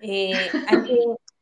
eh, 0.00 0.50
hay 0.68 0.82
que 0.84 0.98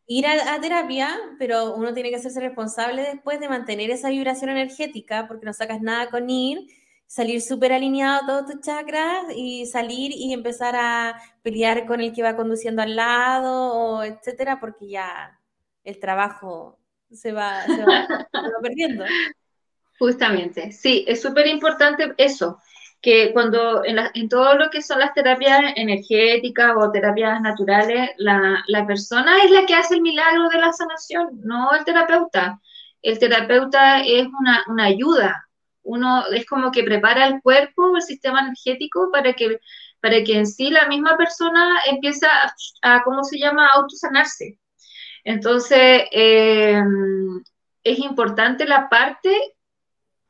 ir 0.08 0.26
a, 0.26 0.60
terapia, 0.60 1.16
pero 1.38 1.74
uno 1.74 1.94
tiene 1.94 2.10
que 2.10 2.16
hacerse 2.16 2.40
responsable 2.40 3.02
después 3.02 3.38
de 3.38 3.48
mantener 3.48 3.90
esa 3.90 4.10
vibración 4.10 4.50
energética, 4.50 5.28
porque 5.28 5.46
no 5.46 5.52
sacas 5.52 5.80
nada 5.80 6.10
con 6.10 6.28
ir, 6.28 6.66
salir 7.08 7.40
súper 7.40 7.72
alineado 7.72 8.26
todos 8.26 8.46
tus 8.52 8.60
chakras 8.60 9.24
y 9.34 9.66
salir 9.66 10.12
y 10.14 10.32
empezar 10.32 10.76
a 10.76 11.20
pelear 11.42 11.86
con 11.86 12.00
el 12.00 12.12
que 12.12 12.22
va 12.22 12.36
conduciendo 12.36 12.82
al 12.82 12.94
lado, 12.94 14.04
etcétera, 14.04 14.60
porque 14.60 14.88
ya 14.88 15.40
el 15.82 15.98
trabajo 15.98 16.78
se 17.10 17.32
va, 17.32 17.64
se 17.64 17.84
va 17.84 18.06
perdiendo. 18.62 19.04
Justamente, 19.98 20.70
sí, 20.70 21.04
es 21.08 21.20
súper 21.20 21.48
importante 21.48 22.14
eso, 22.18 22.60
que 23.00 23.32
cuando 23.32 23.82
en, 23.84 24.28
todo 24.28 24.54
lo 24.54 24.70
que 24.70 24.82
son 24.82 25.00
las 25.00 25.12
terapias 25.14 25.60
energéticas 25.76 26.72
o 26.76 26.90
terapias 26.90 27.40
naturales, 27.40 28.10
la, 28.18 28.84
persona 28.86 29.42
es 29.44 29.50
la 29.50 29.66
que 29.66 29.74
hace 29.74 29.94
el 29.94 30.02
milagro 30.02 30.48
de 30.48 30.58
la 30.58 30.72
sanación, 30.72 31.40
no 31.42 31.72
el 31.72 31.84
terapeuta. 31.84 32.60
El 33.02 33.18
terapeuta 33.18 34.00
es 34.02 34.26
una, 34.26 34.84
ayuda, 34.84 35.47
uno 35.88 36.26
es 36.26 36.46
como 36.46 36.70
que 36.70 36.84
prepara 36.84 37.26
el 37.26 37.40
cuerpo, 37.42 37.96
el 37.96 38.02
sistema 38.02 38.40
energético 38.40 39.10
para 39.10 39.32
que, 39.32 39.58
para 40.00 40.22
que 40.22 40.36
en 40.36 40.46
sí 40.46 40.70
la 40.70 40.86
misma 40.86 41.16
persona 41.16 41.80
empiece 41.90 42.26
a, 42.82 43.02
¿cómo 43.02 43.24
se 43.24 43.38
llama?, 43.38 43.66
a 43.66 43.76
autosanarse. 43.76 44.58
Entonces, 45.24 46.04
eh, 46.12 46.80
es 47.82 47.98
importante 47.98 48.66
la 48.66 48.88
parte 48.88 49.34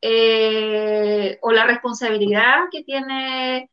eh, 0.01 1.38
o 1.42 1.53
la 1.53 1.66
responsabilidad 1.66 2.64
que 2.71 2.85
tiene 2.85 3.71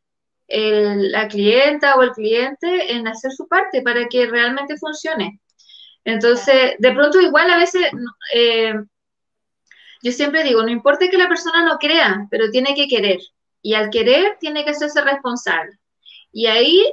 la 0.48 1.28
clienta 1.28 1.95
o 1.95 2.04
el 2.04 2.12
cliente 2.12 2.93
en 2.93 3.08
hacer 3.08 3.32
su 3.32 3.48
parte 3.48 3.82
para 3.82 4.08
que 4.08 4.28
realmente 4.28 4.78
funcione. 4.78 5.39
Entonces, 6.04 6.76
de 6.78 6.91
pronto 6.91 7.19
igual 7.19 7.50
a 7.50 7.58
veces, 7.58 7.84
eh, 8.34 8.76
yo 10.06 10.12
siempre 10.12 10.44
digo, 10.44 10.62
no 10.62 10.70
importa 10.70 11.10
que 11.10 11.18
la 11.18 11.28
persona 11.28 11.65
no 11.65 11.80
crea, 11.80 12.28
pero 12.30 12.52
tiene 12.52 12.76
que 12.76 12.88
querer. 12.88 13.18
Y 13.63 13.74
al 13.74 13.89
querer 13.89 14.38
tiene 14.39 14.63
que 14.63 14.70
hacerse 14.70 15.02
responsable. 15.02 15.80
Y 16.32 16.46
ahí 16.46 16.86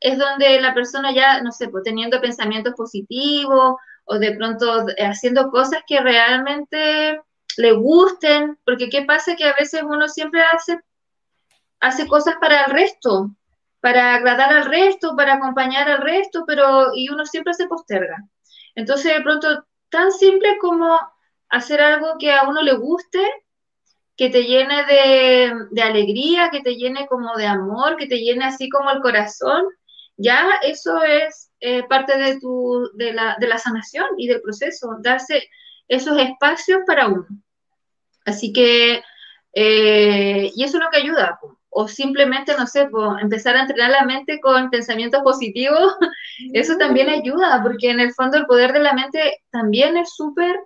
es 0.00 0.16
donde 0.16 0.58
la 0.62 0.72
persona 0.72 1.12
ya, 1.14 1.42
no 1.42 1.52
sé, 1.52 1.68
pues 1.68 1.84
teniendo 1.84 2.18
pensamientos 2.18 2.72
positivos 2.74 3.74
o 4.06 4.18
de 4.18 4.34
pronto 4.36 4.86
haciendo 4.96 5.50
cosas 5.50 5.80
que 5.86 6.00
realmente 6.00 7.20
le 7.58 7.72
gusten, 7.72 8.58
porque 8.64 8.88
qué 8.88 9.02
pasa 9.02 9.36
que 9.36 9.44
a 9.44 9.54
veces 9.60 9.82
uno 9.82 10.08
siempre 10.08 10.40
hace, 10.40 10.80
hace 11.80 12.06
cosas 12.06 12.36
para 12.40 12.64
el 12.64 12.70
resto, 12.70 13.32
para 13.82 14.14
agradar 14.14 14.50
al 14.54 14.64
resto, 14.64 15.14
para 15.14 15.34
acompañar 15.34 15.90
al 15.90 16.00
resto, 16.00 16.44
pero 16.46 16.94
y 16.94 17.10
uno 17.10 17.26
siempre 17.26 17.52
se 17.52 17.66
posterga. 17.66 18.16
Entonces, 18.74 19.12
de 19.12 19.20
pronto, 19.20 19.66
tan 19.90 20.10
simple 20.10 20.56
como 20.58 20.98
hacer 21.56 21.80
algo 21.80 22.16
que 22.18 22.32
a 22.32 22.48
uno 22.48 22.62
le 22.62 22.74
guste, 22.74 23.20
que 24.16 24.30
te 24.30 24.44
llene 24.44 24.84
de, 25.70 25.82
alegría, 25.82 26.50
que 26.50 26.60
te 26.60 26.76
llene 26.76 27.06
como 27.06 27.36
de 27.36 27.46
amor, 27.46 27.96
que 27.96 28.06
te 28.06 28.18
llene 28.18 28.46
así 28.46 28.68
como 28.68 28.90
el 28.90 29.00
corazón, 29.00 29.64
ya 30.16 30.48
eso 30.62 31.02
es 31.02 31.50
eh, 31.60 31.82
parte 31.84 32.16
de, 32.16 32.40
tu, 32.40 32.90
de, 32.94 33.12
la, 33.12 33.36
de 33.38 33.46
la 33.46 33.58
sanación 33.58 34.06
y 34.16 34.26
del 34.28 34.40
proceso, 34.40 34.96
darse 35.00 35.48
esos 35.88 36.18
espacios 36.18 36.80
para 36.86 37.08
uno. 37.08 37.26
Así 38.24 38.52
que, 38.52 39.02
eh, 39.52 40.50
y 40.54 40.64
eso 40.64 40.78
es 40.78 40.84
lo 40.84 40.90
que 40.90 40.98
ayuda, 40.98 41.38
o 41.68 41.88
simplemente, 41.88 42.54
no 42.56 42.66
sé, 42.66 42.88
empezar 43.20 43.54
a 43.54 43.60
entrenar 43.60 43.90
la 43.90 44.04
mente 44.04 44.40
con 44.40 44.70
pensamientos 44.70 45.20
positivos, 45.22 45.94
eso 46.54 46.78
también 46.78 47.10
ayuda, 47.10 47.60
porque 47.62 47.90
en 47.90 48.00
el 48.00 48.14
fondo 48.14 48.38
el 48.38 48.46
poder 48.46 48.72
de 48.72 48.80
la 48.80 48.94
mente 48.94 49.42
también 49.50 49.98
es 49.98 50.14
súper 50.14 50.58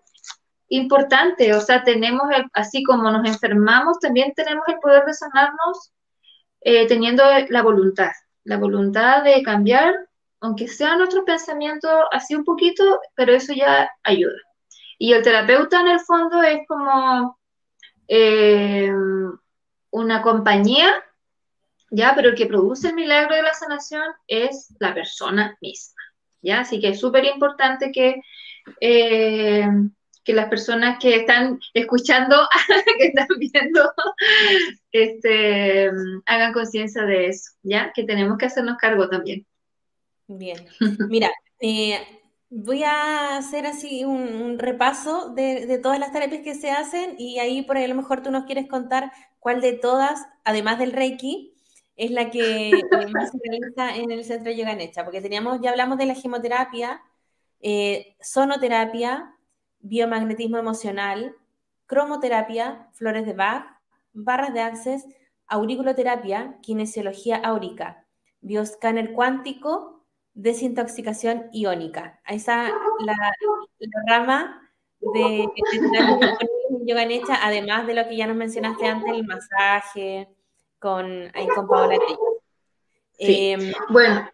importante, 0.70 1.54
o 1.54 1.60
sea, 1.60 1.84
tenemos, 1.84 2.22
así 2.54 2.82
como 2.82 3.10
nos 3.10 3.28
enfermamos, 3.28 3.98
también 3.98 4.32
tenemos 4.34 4.64
el 4.68 4.78
poder 4.78 5.04
de 5.04 5.14
sanarnos 5.14 5.92
eh, 6.62 6.86
teniendo 6.86 7.24
la 7.48 7.62
voluntad, 7.62 8.12
la 8.44 8.56
voluntad 8.56 9.24
de 9.24 9.42
cambiar, 9.42 9.94
aunque 10.40 10.68
sean 10.68 10.98
nuestros 10.98 11.24
pensamientos 11.24 11.92
así 12.12 12.34
un 12.34 12.44
poquito, 12.44 13.00
pero 13.14 13.32
eso 13.32 13.52
ya 13.52 13.90
ayuda. 14.04 14.38
Y 14.98 15.12
el 15.12 15.22
terapeuta 15.22 15.80
en 15.80 15.88
el 15.88 16.00
fondo 16.00 16.42
es 16.42 16.60
como 16.68 17.38
eh, 18.06 18.92
una 19.90 20.22
compañía, 20.22 20.92
¿ya? 21.90 22.14
Pero 22.14 22.28
el 22.28 22.34
que 22.34 22.46
produce 22.46 22.88
el 22.88 22.94
milagro 22.94 23.34
de 23.34 23.42
la 23.42 23.54
sanación 23.54 24.04
es 24.28 24.74
la 24.78 24.94
persona 24.94 25.56
misma, 25.60 26.02
¿ya? 26.42 26.60
Así 26.60 26.80
que 26.80 26.90
es 26.90 27.00
súper 27.00 27.24
importante 27.24 27.90
que, 27.90 28.20
eh, 28.80 29.66
que 30.24 30.32
las 30.32 30.48
personas 30.48 30.98
que 31.00 31.16
están 31.16 31.60
escuchando, 31.74 32.36
que 32.98 33.06
están 33.06 33.26
viendo, 33.38 33.92
este, 34.92 35.90
hagan 36.26 36.52
conciencia 36.52 37.04
de 37.04 37.28
eso, 37.28 37.52
¿ya? 37.62 37.92
Que 37.94 38.04
tenemos 38.04 38.38
que 38.38 38.46
hacernos 38.46 38.76
cargo 38.78 39.08
también. 39.08 39.46
Bien. 40.26 40.58
Mira, 41.08 41.30
eh, 41.60 41.98
voy 42.50 42.82
a 42.82 43.36
hacer 43.36 43.66
así 43.66 44.04
un, 44.04 44.58
repaso 44.58 45.30
de, 45.30 45.78
todas 45.82 45.98
las 45.98 46.12
terapias 46.12 46.42
que 46.42 46.54
se 46.54 46.70
hacen 46.70 47.14
y 47.18 47.38
ahí 47.38 47.62
por 47.62 47.76
ahí 47.76 47.84
a 47.84 47.88
lo 47.88 47.94
mejor 47.94 48.22
tú 48.22 48.30
nos 48.30 48.44
quieres 48.44 48.68
contar 48.68 49.12
cuál 49.38 49.60
de 49.60 49.72
todas, 49.72 50.26
además 50.44 50.78
del 50.78 50.92
Reiki, 50.92 51.54
es 51.96 52.10
la 52.10 52.30
que 52.30 52.70
más 53.12 53.30
se 53.30 53.38
realiza 53.42 53.96
en 53.96 54.10
el 54.10 54.24
centro 54.24 54.52
Yoga 54.52 54.74
Necha, 54.74 55.04
porque 55.04 55.20
teníamos, 55.20 55.60
ya 55.62 55.70
hablamos 55.70 55.98
de 55.98 56.06
la 56.06 56.14
gemoterapia, 56.14 57.00
eh, 57.60 58.16
sonoterapia, 58.20 59.34
biomagnetismo 59.80 60.58
emocional, 60.58 61.36
cromoterapia, 61.86 62.88
flores 62.92 63.26
de 63.26 63.32
Bach, 63.32 63.64
barras 64.12 64.54
de 64.54 64.60
access, 64.60 65.06
auriculoterapia, 65.46 66.58
kinesiología 66.62 67.36
áurica, 67.36 68.06
bioscáner 68.40 69.12
cuántico, 69.12 70.04
desintoxicación 70.34 71.48
iónica. 71.52 72.20
Ahí 72.24 72.36
está 72.36 72.72
la, 73.00 73.16
rama 74.06 74.70
de, 75.00 75.46
de 75.54 75.68
yoga 76.86 77.04
necha, 77.04 77.38
además 77.42 77.86
de 77.86 77.94
lo 77.94 78.08
que 78.08 78.16
ya 78.16 78.26
nos 78.26 78.36
mencionaste 78.36 78.86
antes, 78.86 79.12
el 79.12 79.26
masaje 79.26 80.28
con, 80.78 81.30
con 81.54 81.68
Paola 81.68 81.96
sí. 83.18 83.52
Em, 83.52 83.72
bueno, 83.90 84.28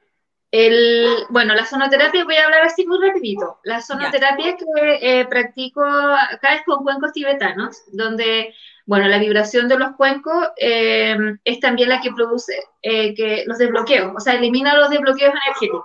el, 0.50 1.24
bueno, 1.30 1.54
la 1.54 1.66
sonoterapia, 1.66 2.24
voy 2.24 2.37
a 2.37 2.44
hablar 2.44 2.62
así 2.62 2.87
muy 2.87 2.98
rapidito. 3.04 3.59
La 3.64 3.80
sonoterapia 3.80 4.56
que 4.56 4.64
eh, 5.02 5.26
practico 5.26 5.82
acá 5.82 6.54
es 6.54 6.62
con 6.64 6.82
cuencos 6.82 7.12
tibetanos, 7.12 7.82
donde, 7.92 8.54
bueno, 8.87 9.09
la 9.09 9.18
vibración 9.18 9.68
de 9.68 9.78
los 9.78 9.96
cuencos 9.96 10.48
eh, 10.56 11.16
es 11.44 11.61
también 11.61 11.88
la 11.88 12.00
que 12.00 12.12
produce 12.12 12.54
eh, 12.82 13.14
que 13.14 13.44
los 13.46 13.59
desbloqueos, 13.59 14.12
o 14.16 14.20
sea, 14.20 14.35
elimina 14.35 14.76
los 14.76 14.90
desbloqueos 14.90 15.32
energéticos. 15.32 15.85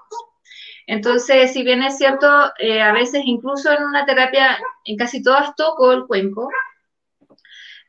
Entonces, 0.87 1.53
si 1.53 1.63
bien 1.63 1.83
es 1.83 1.97
cierto, 1.97 2.27
a 2.27 2.91
veces 2.91 3.21
incluso 3.25 3.71
en 3.71 3.83
una 3.83 4.05
terapia, 4.05 4.57
en 4.83 4.97
casi 4.97 5.23
todas 5.23 5.55
toco 5.55 5.91
el 5.93 6.05
cuenco, 6.05 6.49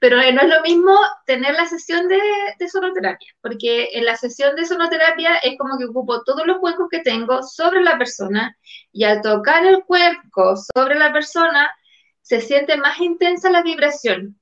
pero 0.02 0.16
no 0.16 0.22
es 0.24 0.48
lo 0.48 0.62
mismo 0.62 0.98
tener 1.26 1.54
la 1.54 1.64
sesión 1.64 2.08
de, 2.08 2.18
sonoterapia, 2.68 3.28
porque 3.40 3.90
en 3.92 4.04
la 4.04 4.16
sesión 4.16 4.56
de 4.56 4.64
sonoterapia 4.64 5.36
es 5.36 5.56
como 5.56 5.78
que 5.78 5.84
ocupo 5.84 6.24
todos 6.24 6.44
los 6.44 6.58
cuencos 6.58 6.88
que 6.90 7.02
tengo 7.02 7.40
sobre 7.44 7.82
la 7.82 7.96
persona 7.96 8.58
y 8.90 9.04
al 9.04 9.22
tocar 9.22 9.64
el 9.64 9.84
cuenco 9.84 10.56
sobre 10.74 10.96
la 10.96 11.12
persona 11.12 11.70
se 12.20 12.40
siente 12.40 12.76
más 12.78 12.98
intensa 12.98 13.48
la 13.48 13.62
vibración. 13.62 14.40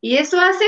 Y 0.00 0.16
eso 0.16 0.40
hace 0.40 0.64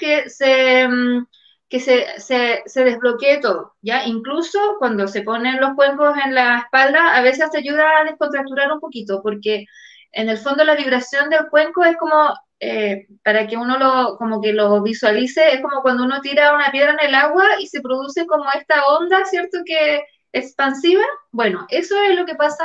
que 0.00 0.28
se, 0.30 0.88
mm, 0.88 1.26
que 1.68 1.78
se, 1.78 2.06
se, 2.18 2.84
desbloquee 2.84 3.40
todo, 3.40 3.74
¿ya? 3.82 4.04
Incluso 4.04 4.58
cuando 4.80 5.06
se 5.06 5.22
ponen 5.22 5.60
los 5.60 5.74
cuencos 5.76 6.16
en 6.24 6.34
la 6.34 6.58
espalda, 6.58 7.14
a 7.16 7.22
veces 7.22 7.52
te 7.52 7.58
ayuda 7.58 8.00
a 8.00 8.04
descontracturar 8.04 8.72
un 8.72 8.80
poquito, 8.80 9.22
porque 9.22 9.66
en 10.10 10.28
el 10.28 10.38
fondo 10.38 10.64
la 10.64 10.74
vibración 10.74 11.30
del 11.30 11.48
cuenco 11.50 11.84
es 11.84 11.96
como 11.96 12.34
eh, 12.66 13.06
para 13.22 13.46
que 13.46 13.58
uno 13.58 13.78
lo, 13.78 14.16
como 14.16 14.40
que 14.40 14.54
lo 14.54 14.80
visualice, 14.80 15.52
es 15.52 15.60
como 15.60 15.82
cuando 15.82 16.04
uno 16.04 16.22
tira 16.22 16.54
una 16.54 16.70
piedra 16.70 16.92
en 16.92 17.08
el 17.08 17.14
agua 17.14 17.44
y 17.60 17.66
se 17.66 17.82
produce 17.82 18.26
como 18.26 18.46
esta 18.54 18.86
onda, 18.86 19.22
¿cierto? 19.26 19.58
Que 19.66 20.02
expansiva. 20.32 21.04
Bueno, 21.30 21.66
eso 21.68 21.94
es 22.02 22.16
lo 22.16 22.24
que 22.24 22.36
pasa 22.36 22.64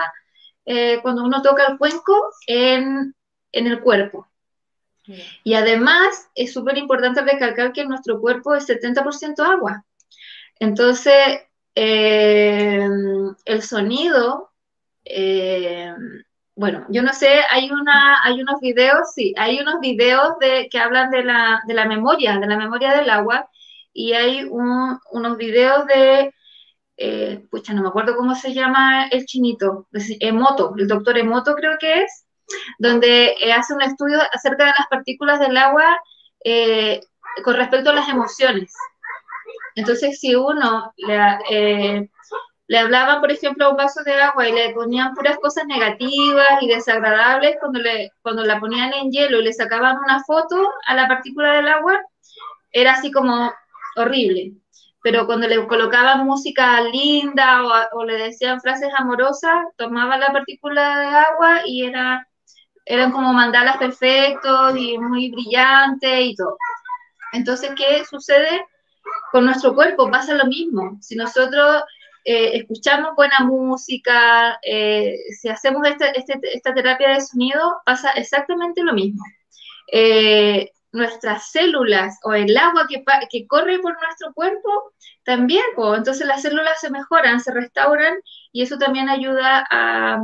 eh, 0.66 1.00
cuando 1.02 1.24
uno 1.26 1.42
toca 1.42 1.68
el 1.68 1.78
cuenco 1.78 2.32
en, 2.48 3.14
el 3.52 3.82
cuerpo. 3.82 4.30
Y 5.44 5.56
además 5.56 6.30
es 6.34 6.54
súper 6.54 6.78
importante 6.78 7.22
recalcar 7.22 7.74
que 7.74 7.84
nuestro 7.84 8.22
cuerpo 8.22 8.56
es 8.56 8.70
70% 8.70 9.44
agua. 9.44 9.84
Entonces, 10.60 11.42
eh, 11.76 12.88
el 13.44 13.62
sonido 13.64 14.54
bueno, 16.60 16.86
yo 16.90 17.02
no 17.04 17.14
sé, 17.14 17.40
hay, 17.50 17.72
una, 17.72 18.18
hay 18.22 18.42
unos 18.42 18.60
videos, 18.60 19.14
sí, 19.16 19.34
hay 19.38 19.62
unos 19.62 19.80
videos 19.80 20.38
de, 20.42 20.68
que 20.70 20.78
hablan 20.78 21.10
de 21.10 21.24
la, 21.24 21.62
de 21.66 21.74
la 21.74 21.86
memoria, 21.86 22.38
de 22.38 22.48
la 22.48 22.58
memoria 22.58 22.94
del 22.98 23.10
agua, 23.10 23.50
y 23.94 24.12
hay 24.12 24.44
unos 24.44 25.38
videos 25.38 25.86
de, 25.88 26.34
eh, 26.98 27.48
pucha, 27.50 27.74
no 27.74 27.82
me 27.82 27.88
acuerdo 27.88 28.18
cómo 28.18 28.36
se 28.36 28.54
llama 28.54 29.08
el 29.08 29.26
chinito, 29.26 29.88
Emoto, 30.20 30.74
el 30.78 30.90
doctor 30.90 31.18
Emoto 31.18 31.56
creo 31.56 31.78
que 31.80 32.02
es, 32.02 32.26
donde 32.78 33.36
eh, 33.42 33.54
hace 33.54 33.74
un 33.74 33.82
estudio 33.82 34.20
acerca 34.34 34.66
de 34.66 34.74
las 34.78 34.88
partículas 34.90 35.40
del 35.40 35.56
agua 35.56 35.98
eh, 36.44 37.00
con 37.46 37.56
respecto 37.56 37.92
a 37.92 37.94
las 37.94 38.10
emociones. 38.10 38.74
Entonces, 39.76 40.20
si 40.20 40.36
uno 40.36 40.92
le, 40.98 42.10
le 42.70 42.78
hablaban, 42.78 43.20
por 43.20 43.32
ejemplo, 43.32 43.66
a 43.66 43.70
un 43.70 43.78
vaso 43.78 44.04
de 44.04 44.14
agua 44.14 44.48
y 44.48 44.52
le 44.54 44.70
ponían 44.76 45.16
puras 45.16 45.40
cosas 45.40 45.66
negativas 45.66 46.62
y 46.62 46.68
desagradables, 46.68 47.56
cuando, 47.60 47.80
le, 47.80 48.12
cuando 48.22 48.46
la 48.46 48.60
ponían 48.60 48.94
en 48.94 49.10
hielo 49.10 49.40
y 49.40 49.46
le 49.46 49.54
sacaban 49.54 49.98
una 49.98 50.24
foto 50.24 50.70
a 50.86 50.94
la 50.94 51.08
partícula 51.08 51.54
del 51.54 51.68
agua, 51.68 52.00
era 52.72 52.92
así 52.94 53.12
como 53.12 53.52
horrible. 53.96 54.54
Pero 55.02 55.26
cuando 55.26 55.48
le 55.48 55.66
colocaban 55.66 56.28
música 56.28 56.80
linda 56.82 57.64
o, 57.92 58.04
le 58.06 58.18
decían 58.18 58.62
frases 58.62 58.94
amorosas, 58.96 59.66
tomaban 59.76 60.20
la 60.20 60.32
partícula 60.32 61.00
de 61.00 61.08
agua 61.08 61.62
y 61.66 61.86
era, 61.86 62.28
eran 62.86 63.12
como 63.12 63.34
mandalas 63.34 63.78
perfectos 63.78 64.78
y 64.78 64.96
muy 65.00 65.32
brillantes 65.32 66.20
y 66.22 66.36
todo. 66.36 66.56
Entonces, 67.34 67.72
¿qué 67.76 68.06
sucede? 68.06 68.64
Con 69.32 69.46
nuestro 69.46 69.74
cuerpo 69.74 70.12
pasa 70.12 70.36
lo 70.36 70.46
mismo. 70.46 71.00
Si 71.02 71.16
nosotros 71.16 71.84
eh, 72.32 72.58
escuchamos 72.60 73.16
buena 73.16 73.40
música, 73.40 74.60
eh, 74.62 75.16
si 75.32 75.50
hacemos 75.50 75.82
este, 75.88 76.12
este, 76.16 76.40
esta 76.56 76.76
terapia 76.76 77.10
de 77.10 77.22
sonido, 77.22 77.82
pasa 77.84 78.12
exactamente 78.12 78.84
lo 78.84 78.94
mismo. 78.94 79.24
Eh, 79.92 80.70
nuestras 80.92 81.50
células 81.50 82.20
o 82.24 82.34
el 82.34 82.56
agua 82.56 82.86
que, 82.88 83.04
que, 83.32 83.48
corre 83.48 83.80
por 83.80 83.98
nuestro 84.00 84.32
cuerpo 84.36 84.94
también, 85.24 85.64
entonces 85.76 86.28
las 86.28 86.44
células 86.44 86.80
se 86.80 86.92
mejoran, 86.92 87.40
se 87.40 87.52
restauran 87.52 88.14
y 88.52 88.62
eso 88.62 88.78
también 88.78 89.10
ayuda 89.10 89.66
a, 89.68 90.24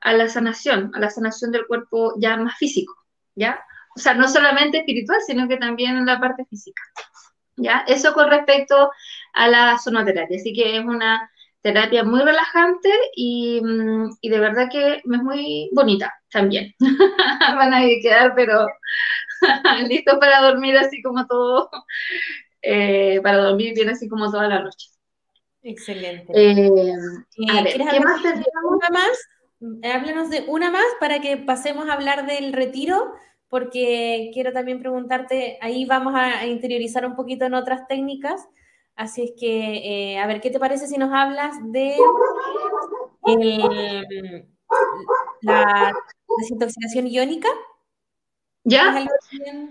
a, 0.00 0.12
la 0.14 0.28
sanación, 0.28 0.90
a 0.96 0.98
la 0.98 1.08
sanación 1.08 1.52
del 1.52 1.68
cuerpo 1.68 2.14
ya 2.18 2.36
más 2.36 2.56
físico, 2.56 2.96
¿ya? 3.36 3.60
O 3.94 4.00
sea, 4.00 4.14
no 4.14 4.26
solamente 4.26 4.78
espiritual, 4.78 5.20
sino 5.24 5.46
que 5.46 5.56
también 5.56 5.98
en 5.98 6.06
la 6.06 6.18
parte 6.18 6.44
física, 6.46 6.82
¿ya? 7.56 7.84
Eso 7.86 8.12
con 8.12 8.28
respecto 8.28 8.90
a 9.38 9.48
la 9.48 9.78
sonoterapia. 9.78 10.36
Así 10.36 10.52
que 10.52 10.76
es 10.76 10.84
una 10.84 11.30
terapia 11.62 12.04
muy 12.04 12.20
relajante 12.20 12.90
y, 13.14 13.60
mm, 13.62 14.10
y 14.20 14.28
de 14.28 14.40
verdad 14.40 14.68
que 14.70 14.94
es 14.96 15.02
muy 15.04 15.70
bonita 15.72 16.12
también. 16.30 16.74
Van 17.56 17.72
a 17.72 17.80
quedar, 18.02 18.34
pero 18.34 18.66
listos 19.88 20.18
para 20.18 20.40
dormir 20.40 20.76
así 20.76 21.00
como 21.02 21.26
todo, 21.26 21.70
eh, 22.62 23.20
para 23.22 23.38
dormir 23.38 23.74
bien 23.74 23.90
así 23.90 24.08
como 24.08 24.30
toda 24.30 24.48
la 24.48 24.60
noche. 24.60 24.88
Excelente. 25.62 26.32
Eh, 26.34 26.70
a 27.50 27.62
ver, 27.62 27.76
¿qué 27.76 28.00
más 28.00 28.22
una 28.64 28.88
más? 28.90 29.28
Háblanos 29.82 30.30
de 30.30 30.44
una 30.48 30.70
más 30.70 30.86
para 31.00 31.20
que 31.20 31.36
pasemos 31.36 31.88
a 31.88 31.94
hablar 31.94 32.26
del 32.26 32.52
retiro, 32.52 33.12
porque 33.48 34.30
quiero 34.32 34.52
también 34.52 34.80
preguntarte, 34.80 35.58
ahí 35.60 35.84
vamos 35.84 36.14
a 36.16 36.46
interiorizar 36.46 37.04
un 37.06 37.16
poquito 37.16 37.44
en 37.44 37.54
otras 37.54 37.86
técnicas, 37.88 38.46
Así 38.98 39.22
es 39.22 39.32
que, 39.38 40.14
eh, 40.14 40.18
a 40.18 40.26
ver, 40.26 40.40
¿qué 40.40 40.50
te 40.50 40.58
parece 40.58 40.88
si 40.88 40.98
nos 40.98 41.12
hablas 41.12 41.54
de 41.70 41.96
la 45.42 45.94
desintoxicación 46.40 47.06
iónica? 47.06 47.48
¿Ya? 48.64 49.06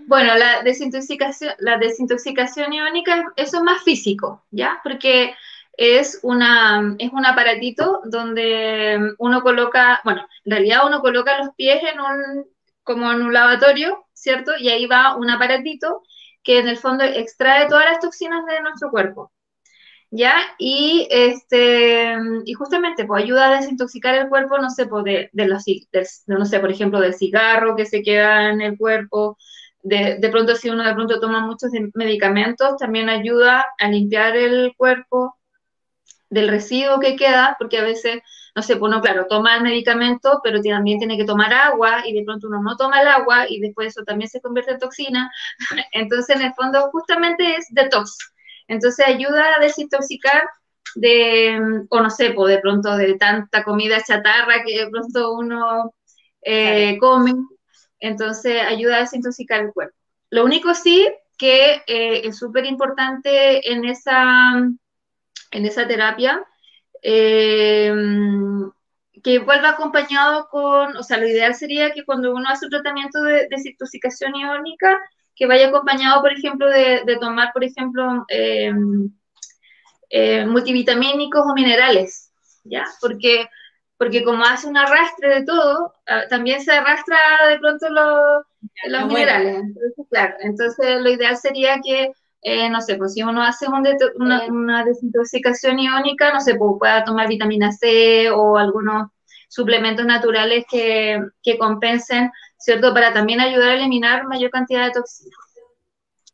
Bueno, 0.06 0.34
la 0.34 0.62
desintoxicación, 0.62 1.52
la 1.58 1.76
desintoxicación 1.76 2.72
iónica, 2.72 3.22
eso 3.36 3.58
es 3.58 3.62
más 3.62 3.82
físico, 3.82 4.46
¿ya? 4.50 4.80
Porque 4.82 5.34
es, 5.76 6.20
una, 6.22 6.96
es 6.98 7.12
un 7.12 7.26
aparatito 7.26 8.00
donde 8.06 9.14
uno 9.18 9.42
coloca, 9.42 10.00
bueno, 10.04 10.26
en 10.46 10.52
realidad 10.52 10.86
uno 10.86 11.02
coloca 11.02 11.36
los 11.36 11.54
pies 11.54 11.82
en 11.82 12.00
un, 12.00 12.46
como 12.82 13.12
en 13.12 13.20
un 13.20 13.34
lavatorio, 13.34 14.06
¿cierto? 14.14 14.52
Y 14.58 14.70
ahí 14.70 14.86
va 14.86 15.16
un 15.16 15.28
aparatito 15.28 16.02
que 16.48 16.58
en 16.58 16.66
el 16.66 16.78
fondo 16.78 17.04
extrae 17.04 17.68
todas 17.68 17.84
las 17.84 18.00
toxinas 18.00 18.46
de 18.46 18.62
nuestro 18.62 18.90
cuerpo. 18.90 19.30
¿Ya? 20.10 20.34
Y, 20.58 21.06
este, 21.10 22.16
y 22.46 22.54
justamente 22.54 23.04
pues, 23.04 23.22
ayuda 23.22 23.48
a 23.48 23.56
desintoxicar 23.60 24.14
el 24.14 24.30
cuerpo, 24.30 24.56
no 24.56 24.70
sé, 24.70 24.86
pues, 24.86 25.04
de, 25.04 25.30
los, 25.34 25.64
no 26.26 26.46
sé, 26.46 26.60
por 26.60 26.70
ejemplo, 26.70 27.00
del 27.00 27.12
cigarro 27.12 27.76
que 27.76 27.84
se 27.84 28.02
queda 28.02 28.48
en 28.48 28.62
el 28.62 28.78
cuerpo, 28.78 29.36
de, 29.82 30.16
de, 30.18 30.28
pronto 30.30 30.56
si 30.56 30.70
uno 30.70 30.84
de 30.84 30.94
pronto 30.94 31.20
toma 31.20 31.44
muchos 31.44 31.70
medicamentos, 31.92 32.78
también 32.78 33.10
ayuda 33.10 33.66
a 33.78 33.88
limpiar 33.90 34.34
el 34.34 34.72
cuerpo. 34.74 35.36
Del 36.30 36.48
residuo 36.48 37.00
que 37.00 37.16
queda, 37.16 37.56
porque 37.58 37.78
a 37.78 37.82
veces, 37.82 38.20
no 38.54 38.62
sé, 38.62 38.76
pues 38.76 38.90
no, 38.90 39.00
claro, 39.00 39.26
toma 39.28 39.56
el 39.56 39.62
medicamento, 39.62 40.40
pero 40.42 40.60
también 40.60 40.98
tiene 40.98 41.16
que 41.16 41.24
tomar 41.24 41.52
agua 41.52 42.06
y 42.06 42.12
de 42.12 42.24
pronto 42.24 42.48
uno 42.48 42.62
no 42.62 42.76
toma 42.76 43.00
el 43.00 43.08
agua 43.08 43.46
y 43.48 43.60
después 43.60 43.88
eso 43.88 44.04
también 44.04 44.28
se 44.28 44.40
convierte 44.40 44.72
en 44.72 44.78
toxina. 44.78 45.30
Entonces, 45.92 46.36
en 46.36 46.42
el 46.42 46.54
fondo, 46.54 46.90
justamente 46.90 47.56
es 47.56 47.66
detox. 47.70 48.16
Entonces, 48.68 49.06
ayuda 49.06 49.56
a 49.56 49.60
desintoxicar 49.60 50.42
de, 50.94 51.86
o 51.88 52.00
no 52.00 52.10
sé, 52.10 52.30
pues 52.32 52.54
de 52.54 52.60
pronto 52.60 52.96
de 52.96 53.14
tanta 53.14 53.64
comida 53.64 54.02
chatarra 54.02 54.62
que 54.64 54.78
de 54.84 54.90
pronto 54.90 55.32
uno 55.34 55.94
eh, 56.42 56.98
come. 56.98 57.32
Entonces, 58.00 58.62
ayuda 58.62 58.96
a 58.96 59.00
desintoxicar 59.00 59.60
el 59.60 59.72
cuerpo. 59.72 59.96
Lo 60.30 60.44
único 60.44 60.74
sí 60.74 61.08
que 61.38 61.82
eh, 61.86 62.26
es 62.26 62.38
súper 62.38 62.66
importante 62.66 63.72
en 63.72 63.84
esa 63.84 64.68
en 65.50 65.66
esa 65.66 65.86
terapia, 65.86 66.44
eh, 67.02 67.92
que 69.22 69.38
vuelva 69.38 69.70
acompañado 69.70 70.48
con, 70.48 70.96
o 70.96 71.02
sea, 71.02 71.18
lo 71.18 71.26
ideal 71.26 71.54
sería 71.54 71.92
que 71.92 72.04
cuando 72.04 72.34
uno 72.34 72.48
hace 72.48 72.66
un 72.66 72.70
tratamiento 72.70 73.20
de 73.22 73.48
desintoxicación 73.50 74.34
iónica, 74.34 74.98
que 75.34 75.46
vaya 75.46 75.68
acompañado, 75.68 76.20
por 76.20 76.32
ejemplo, 76.32 76.68
de, 76.68 77.16
tomar, 77.20 77.52
por 77.52 77.62
ejemplo, 77.62 78.24
eh, 78.28 78.72
eh, 80.10 80.44
multivitamínicos 80.46 81.42
o 81.46 81.54
minerales, 81.54 82.32
¿ya? 82.64 82.84
Porque, 83.00 83.48
porque 83.96 84.24
como 84.24 84.44
hace 84.44 84.66
un 84.66 84.76
arrastre 84.76 85.28
de 85.28 85.44
todo, 85.44 85.94
ah, 86.08 86.22
también 86.28 86.60
se 86.60 86.72
arrastra 86.72 87.16
de 87.50 87.58
pronto 87.58 87.88
los, 87.88 88.46
los 88.86 89.06
minerales. 89.06 89.60
Entonces, 89.60 90.06
claro, 90.10 90.34
entonces 90.40 91.00
lo 91.00 91.10
ideal 91.10 91.36
sería 91.36 91.78
que 91.84 92.12
eh, 92.40 92.70
no 92.70 92.80
sé, 92.80 92.96
pues 92.96 93.14
si 93.14 93.22
uno 93.22 93.42
hace 93.42 93.66
una, 93.68 94.84
desintoxicación 94.84 95.78
iónica, 95.78 96.32
no 96.32 96.40
sé, 96.40 96.54
pues 96.54 96.72
pueda 96.78 97.04
tomar 97.04 97.28
vitamina 97.28 97.72
C 97.72 98.30
o 98.30 98.56
algunos 98.56 99.10
suplementos 99.48 100.06
naturales 100.06 100.64
que, 100.70 101.20
compensen, 101.58 102.30
¿cierto? 102.58 102.94
Para 102.94 103.12
también 103.12 103.40
ayudar 103.40 103.70
a 103.70 103.74
eliminar 103.74 104.26
mayor 104.26 104.50
cantidad 104.50 104.86
de 104.86 104.92
toxinas. 104.92 105.34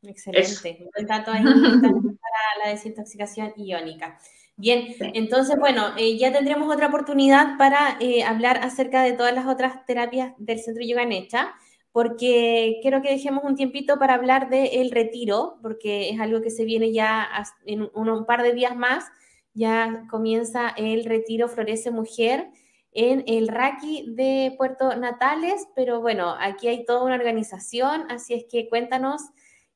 Excelente. 0.03 0.91
Un 0.99 1.07
dato 1.07 1.33
ahí 1.33 1.43
para 1.43 2.65
la 2.65 2.71
desintoxicación 2.71 3.55
iónica. 3.57 4.19
Bien, 4.57 4.95
entonces, 5.15 5.57
bueno, 5.59 5.95
eh, 5.97 6.17
ya 6.17 6.33
tendremos 6.33 6.73
otra 6.73 6.87
oportunidad 6.89 7.57
para 7.59 7.97
eh, 8.01 8.23
hablar 8.23 8.59
acerca 8.59 9.03
de 9.03 9.13
todas 9.13 9.35
las 9.35 9.47
otras 9.47 9.85
terapias 9.85 10.33
del 10.39 10.61
Centro 10.61 10.85
Yoga 10.87 11.07
Necha 11.07 11.55
porque 11.95 12.81
quiero 12.83 13.03
que 13.03 13.11
dejemos 13.13 13.45
un 13.45 13.55
tiempito 13.55 14.01
para 14.01 14.15
hablar 14.15 14.49
del 14.49 14.91
retiro, 14.91 15.61
porque 15.63 16.11
es 16.11 16.19
algo 16.19 16.43
que 16.43 16.51
se 16.51 16.65
viene 16.65 16.93
ya 16.93 17.29
en 17.67 17.89
un, 17.95 18.27
par 18.27 18.43
de 18.43 18.53
días 18.53 18.75
más, 18.75 19.05
ya 19.53 20.05
comienza 20.11 20.71
el 20.71 21.05
retiro 21.05 21.47
Florece 21.47 21.93
Mujer 21.93 22.49
en 22.91 23.23
el 23.29 23.47
Raki 23.47 24.07
de 24.09 24.57
Puerto 24.59 24.97
Natales, 24.97 25.69
pero 25.77 26.01
bueno, 26.01 26.35
aquí 26.41 26.67
hay 26.67 26.85
toda 26.85 27.05
una 27.05 27.15
organización, 27.15 28.11
así 28.11 28.35
es 28.35 28.45
que 28.51 28.69
cuéntanos 28.69 29.23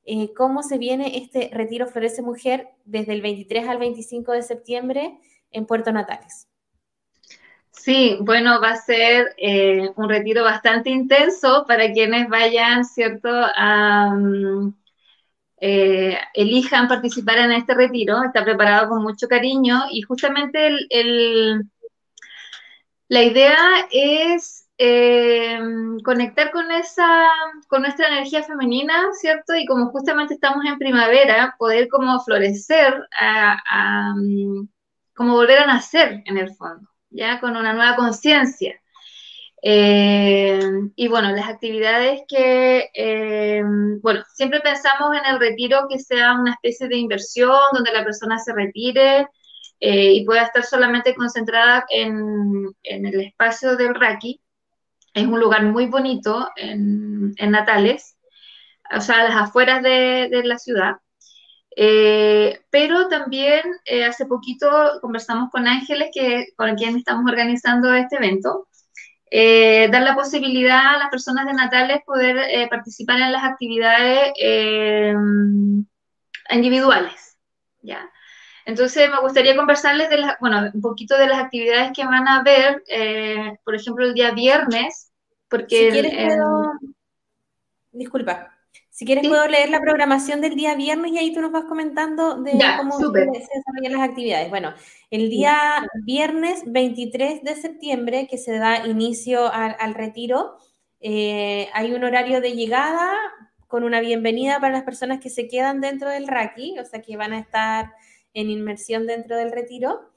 eh, 0.02 0.35
cómo 0.35 0.64
se 0.64 0.76
viene 0.76 1.18
este 1.18 1.50
retiro 1.52 1.87
Florece 1.87 2.22
Mujer 2.22 2.70
desde 2.85 3.12
el 3.12 3.22
23 3.22 3.68
al 3.68 3.78
25 3.78 4.33
de 4.33 4.42
septiembre 4.42 5.20
en 5.52 5.66
Puerto 5.66 5.92
Natales. 5.92 6.48
Sí, 7.85 8.19
bueno, 8.21 8.61
va 8.61 8.71
a 8.71 8.77
ser 8.77 9.35
eh, 9.38 9.88
un 9.97 10.09
retiro 10.09 10.43
bastante 10.45 10.91
intenso 10.91 11.64
para 11.67 11.91
quienes 11.93 12.29
vayan, 12.29 12.85
¿cierto? 12.85 13.29
Mm, 13.31 14.71
eh, 15.61 16.19
elijan 16.35 16.88
participar 16.88 17.38
en 17.38 17.53
este 17.53 17.75
retiro. 17.75 18.23
Está 18.25 18.45
preparado 18.45 18.91
con 18.91 19.03
mucho 19.03 19.29
cariño 19.29 19.85
y 19.93 20.03
justamente 20.03 20.71
la 23.09 23.23
idea 23.23 23.57
es 23.91 24.69
eh, 24.79 25.59
conectar 26.05 26.51
con 26.51 26.71
esa, 26.71 27.07
con 27.69 27.83
nuestra 27.83 28.09
energía 28.09 28.43
femenina, 28.43 29.09
¿cierto? 29.21 29.55
Y 29.55 29.67
como 29.67 29.91
justamente 29.91 30.35
estamos 30.35 30.64
en 30.67 30.79
primavera, 30.79 31.55
poder 31.59 31.88
como 31.88 32.21
florecer, 32.21 32.95
mm, 34.17 34.67
como 35.14 35.35
volver 35.35 35.59
a 35.61 35.67
nacer 35.67 36.23
en 36.27 36.38
el 36.38 36.55
fondo 36.55 36.88
ya 37.11 37.40
con 37.40 37.57
una 37.57 37.73
nueva 37.73 37.97
conciencia. 37.97 38.81
Eh, 39.62 40.61
y 40.94 41.09
bueno, 41.09 41.33
las 41.33 41.49
actividades 41.49 42.23
que, 42.29 42.90
eh, 42.94 43.62
bueno, 44.01 44.23
siempre 44.33 44.61
pensamos 44.61 45.16
en 45.16 45.25
el 45.27 45.40
retiro 45.40 45.87
que 45.88 45.99
sea 45.99 46.35
una 46.35 46.53
especie 46.53 46.88
de 46.88 46.97
inversión 46.97 47.59
donde 47.73 47.92
la 47.92 48.05
persona 48.05 48.38
se 48.38 48.53
retire 48.53 49.27
eh, 49.81 50.12
y 50.12 50.25
pueda 50.25 50.42
estar 50.42 50.64
solamente 50.64 51.14
concentrada 51.14 51.85
en, 51.90 52.75
el 52.85 53.21
espacio 53.21 53.77
del 53.77 53.94
Raki. 53.94 54.40
Es 55.14 55.27
un 55.27 55.40
lugar 55.40 55.64
muy 55.64 55.87
bonito 55.87 56.49
en, 56.57 57.35
Natales, 57.51 58.16
o 58.97 59.01
sea, 59.01 59.21
a 59.21 59.25
las 59.25 59.37
afueras 59.37 59.83
de, 59.83 60.29
de 60.31 60.44
la 60.44 60.59
ciudad. 60.59 60.97
Eh, 61.81 62.61
pero 62.71 63.07
también 63.07 63.62
eh, 63.85 64.05
hace 64.05 64.27
poquito 64.27 64.99
conversamos 65.01 65.49
con 65.53 65.69
Ángeles, 65.69 66.11
que, 66.12 66.49
con 66.57 66.75
quien 66.75 66.97
estamos 66.97 67.31
organizando 67.31 67.95
este 67.95 68.17
evento, 68.17 68.67
eh, 69.31 69.88
dar 69.88 70.03
la 70.03 70.17
posibilidad 70.17 70.97
a 70.97 70.99
las 70.99 71.09
personas 71.09 71.47
de 71.47 71.53
Natales 71.53 72.01
poder 72.05 72.69
participar 72.69 73.21
en 73.21 73.31
las 73.31 73.45
actividades 73.45 74.33
individuales, 76.51 77.37
¿ya? 77.83 78.11
Entonces 78.64 79.09
me 79.09 79.21
gustaría 79.21 79.55
conversarles 79.55 80.11
de 80.11 80.35
bueno, 80.41 80.69
un 80.75 80.81
poquito 80.81 81.17
de 81.17 81.29
las 81.29 81.38
actividades 81.38 81.93
que 81.95 82.05
van 82.05 82.27
a 82.27 82.43
ver, 82.43 82.83
por 83.64 83.77
ejemplo, 83.77 84.05
el 84.05 84.14
día 84.14 84.33
viernes, 84.33 85.12
porque... 85.49 85.93
Si 85.93 86.01
quieres, 86.01 86.38
Disculpa. 87.93 88.58
Si 88.99 89.05
quieres, 89.05 89.29
puedo 89.29 89.47
leer 89.47 89.71
la 89.71 89.81
programación 89.81 90.41
del 90.41 90.57
día 90.57 90.75
viernes 90.75 91.13
y 91.13 91.19
ahí 91.19 91.33
tú 91.33 91.41
nos 91.41 91.53
vas 91.53 91.67
comentando 91.67 92.43
de 92.43 92.59
cómo 92.79 92.99
se 92.99 93.07
desarrollan 93.07 93.93
las 93.93 94.01
actividades. 94.01 94.51
Bueno, 94.51 94.75
el 95.13 95.31
día 95.31 95.87
viernes 96.03 96.65
23 96.67 97.45
de 97.45 97.55
septiembre, 97.55 98.27
que 98.29 98.39
se 98.39 98.59
da 98.59 98.89
inicio 98.89 99.53
al, 99.53 99.95
retiro, 99.95 100.57
eh, 100.99 101.69
hay 101.75 101.93
un 101.93 102.03
horario 102.03 102.41
de 102.41 102.57
llegada 102.57 103.17
con 103.69 103.85
una 103.85 104.01
bienvenida 104.01 104.59
para 104.59 104.73
las 104.73 104.83
personas 104.83 105.21
que 105.21 105.31
se 105.31 105.47
quedan 105.47 105.81
dentro 105.81 106.09
del 106.11 106.27
Raki, 106.27 106.81
o 106.81 106.85
sea 106.85 107.01
que 107.01 107.17
van 107.17 107.33
a 107.33 107.39
estar 107.39 107.93
en 108.35 108.51
inmersión 108.51 109.07
dentro 109.07 109.37
del 109.37 109.53
retiro. 109.53 110.11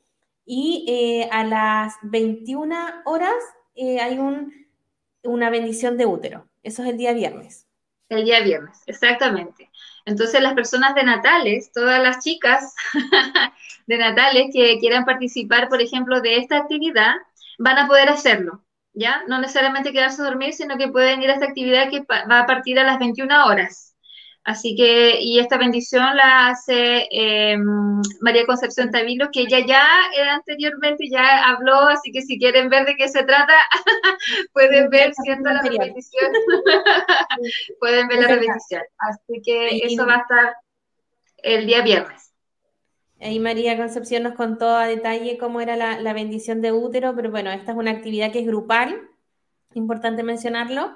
Y 0.43 0.85
eh, 0.87 1.29
a 1.31 1.43
las 1.43 1.93
21 2.01 2.75
horas 3.05 3.43
eh, 3.75 3.99
hay 3.99 4.17
un, 4.17 4.51
una 5.21 5.51
bendición 5.51 5.97
de 5.97 6.07
útero. 6.07 6.49
Eso 6.63 6.81
es 6.81 6.89
el 6.89 6.97
día 6.97 7.13
viernes. 7.13 7.67
El 8.11 8.25
día 8.25 8.41
viernes, 8.41 8.77
exactamente. 8.87 9.71
Entonces 10.05 10.41
las 10.41 10.53
personas 10.53 10.95
de 10.95 11.03
Natales, 11.03 11.71
todas 11.71 12.03
las 12.03 12.21
chicas 12.21 12.75
de 13.87 13.97
Natales 13.97 14.47
que 14.51 14.79
quieran 14.79 15.05
participar, 15.05 15.69
por 15.69 15.81
ejemplo, 15.81 16.19
de 16.19 16.35
esta 16.35 16.57
actividad, 16.57 17.15
van 17.57 17.77
a 17.77 17.87
poder 17.87 18.09
hacerlo, 18.09 18.65
¿ya? 18.91 19.23
No 19.29 19.39
necesariamente 19.39 19.93
quedarse 19.93 20.21
a 20.21 20.25
dormir, 20.25 20.51
sino 20.51 20.77
que 20.77 20.89
pueden 20.89 21.23
ir 21.23 21.29
a 21.29 21.35
esta 21.35 21.45
actividad 21.45 21.89
que 21.89 22.01
va 22.01 22.39
a 22.41 22.45
partir 22.45 22.77
a 22.79 22.83
las 22.83 22.99
21 22.99 23.45
horas. 23.45 23.90
Así 24.43 24.75
que, 24.75 25.21
y 25.21 25.39
esta 25.39 25.57
bendición 25.57 26.15
la 26.15 26.49
hace 26.49 27.07
em, 27.11 28.01
María 28.21 28.47
Concepción 28.47 28.89
Tavilo, 28.89 29.29
que 29.31 29.41
ella 29.41 29.59
ya 29.65 29.83
eh, 30.17 30.23
anteriormente 30.29 31.05
ya 31.11 31.47
habló, 31.47 31.75
así 31.81 32.11
que 32.11 32.23
si 32.23 32.39
quieren 32.39 32.69
ver 32.69 32.85
de 32.85 32.95
qué 32.95 33.07
se 33.07 33.23
trata, 33.23 33.53
pueden 34.53 34.89
ver, 34.89 35.13
¿cierto? 35.13 35.43
La 35.43 35.61
repetición. 35.61 36.31
pueden 37.79 38.07
ver 38.07 38.19
la 38.19 38.27
repetición. 38.29 38.81
Así 38.97 39.41
que 39.45 39.77
eso 39.83 40.07
va 40.07 40.15
a 40.15 40.21
estar 40.21 40.53
el 41.43 41.67
día 41.67 41.83
viernes. 41.83 42.33
Ahí 43.19 43.39
María 43.39 43.77
Concepción 43.77 44.23
nos 44.23 44.33
contó 44.33 44.75
a 44.75 44.87
detalle 44.87 45.37
cómo 45.37 45.61
era 45.61 45.75
la, 45.75 45.99
la 45.99 46.13
bendición 46.13 46.61
de 46.61 46.71
útero, 46.71 47.15
pero 47.15 47.29
bueno, 47.29 47.51
esta 47.51 47.73
es 47.73 47.77
una 47.77 47.91
actividad 47.91 48.31
que 48.31 48.39
es 48.39 48.47
grupal, 48.47 49.07
importante 49.75 50.23
mencionarlo. 50.23 50.95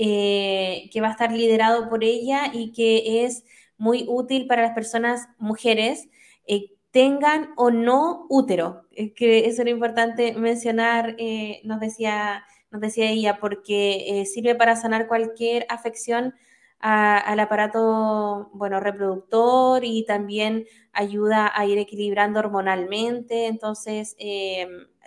Eh, 0.00 0.88
que 0.92 1.00
va 1.00 1.08
a 1.08 1.10
estar 1.10 1.32
liderado 1.32 1.88
por 1.88 2.04
ella 2.04 2.52
y 2.54 2.70
que 2.70 3.24
es 3.24 3.42
muy 3.78 4.04
útil 4.06 4.46
para 4.46 4.62
las 4.62 4.72
personas 4.72 5.28
mujeres, 5.38 6.08
eh, 6.46 6.76
tengan 6.92 7.50
o 7.56 7.72
no 7.72 8.24
útero, 8.28 8.82
que 9.16 9.46
eso 9.46 9.62
era 9.62 9.72
importante 9.72 10.34
mencionar, 10.34 11.16
eh, 11.18 11.62
nos, 11.64 11.80
decía, 11.80 12.44
nos 12.70 12.80
decía 12.80 13.10
ella, 13.10 13.38
porque 13.40 14.24
sirve 14.32 14.54
para 14.54 14.76
sanar 14.76 15.08
cualquier 15.08 15.66
afección 15.68 16.34
al 16.78 17.40
aparato 17.40 18.50
bueno, 18.52 18.78
reproductor 18.78 19.84
y 19.84 20.04
también 20.06 20.66
ayuda 20.92 21.50
a 21.52 21.66
ir 21.66 21.76
equilibrando 21.78 22.38
hormonalmente. 22.38 23.46
Entonces, 23.46 24.16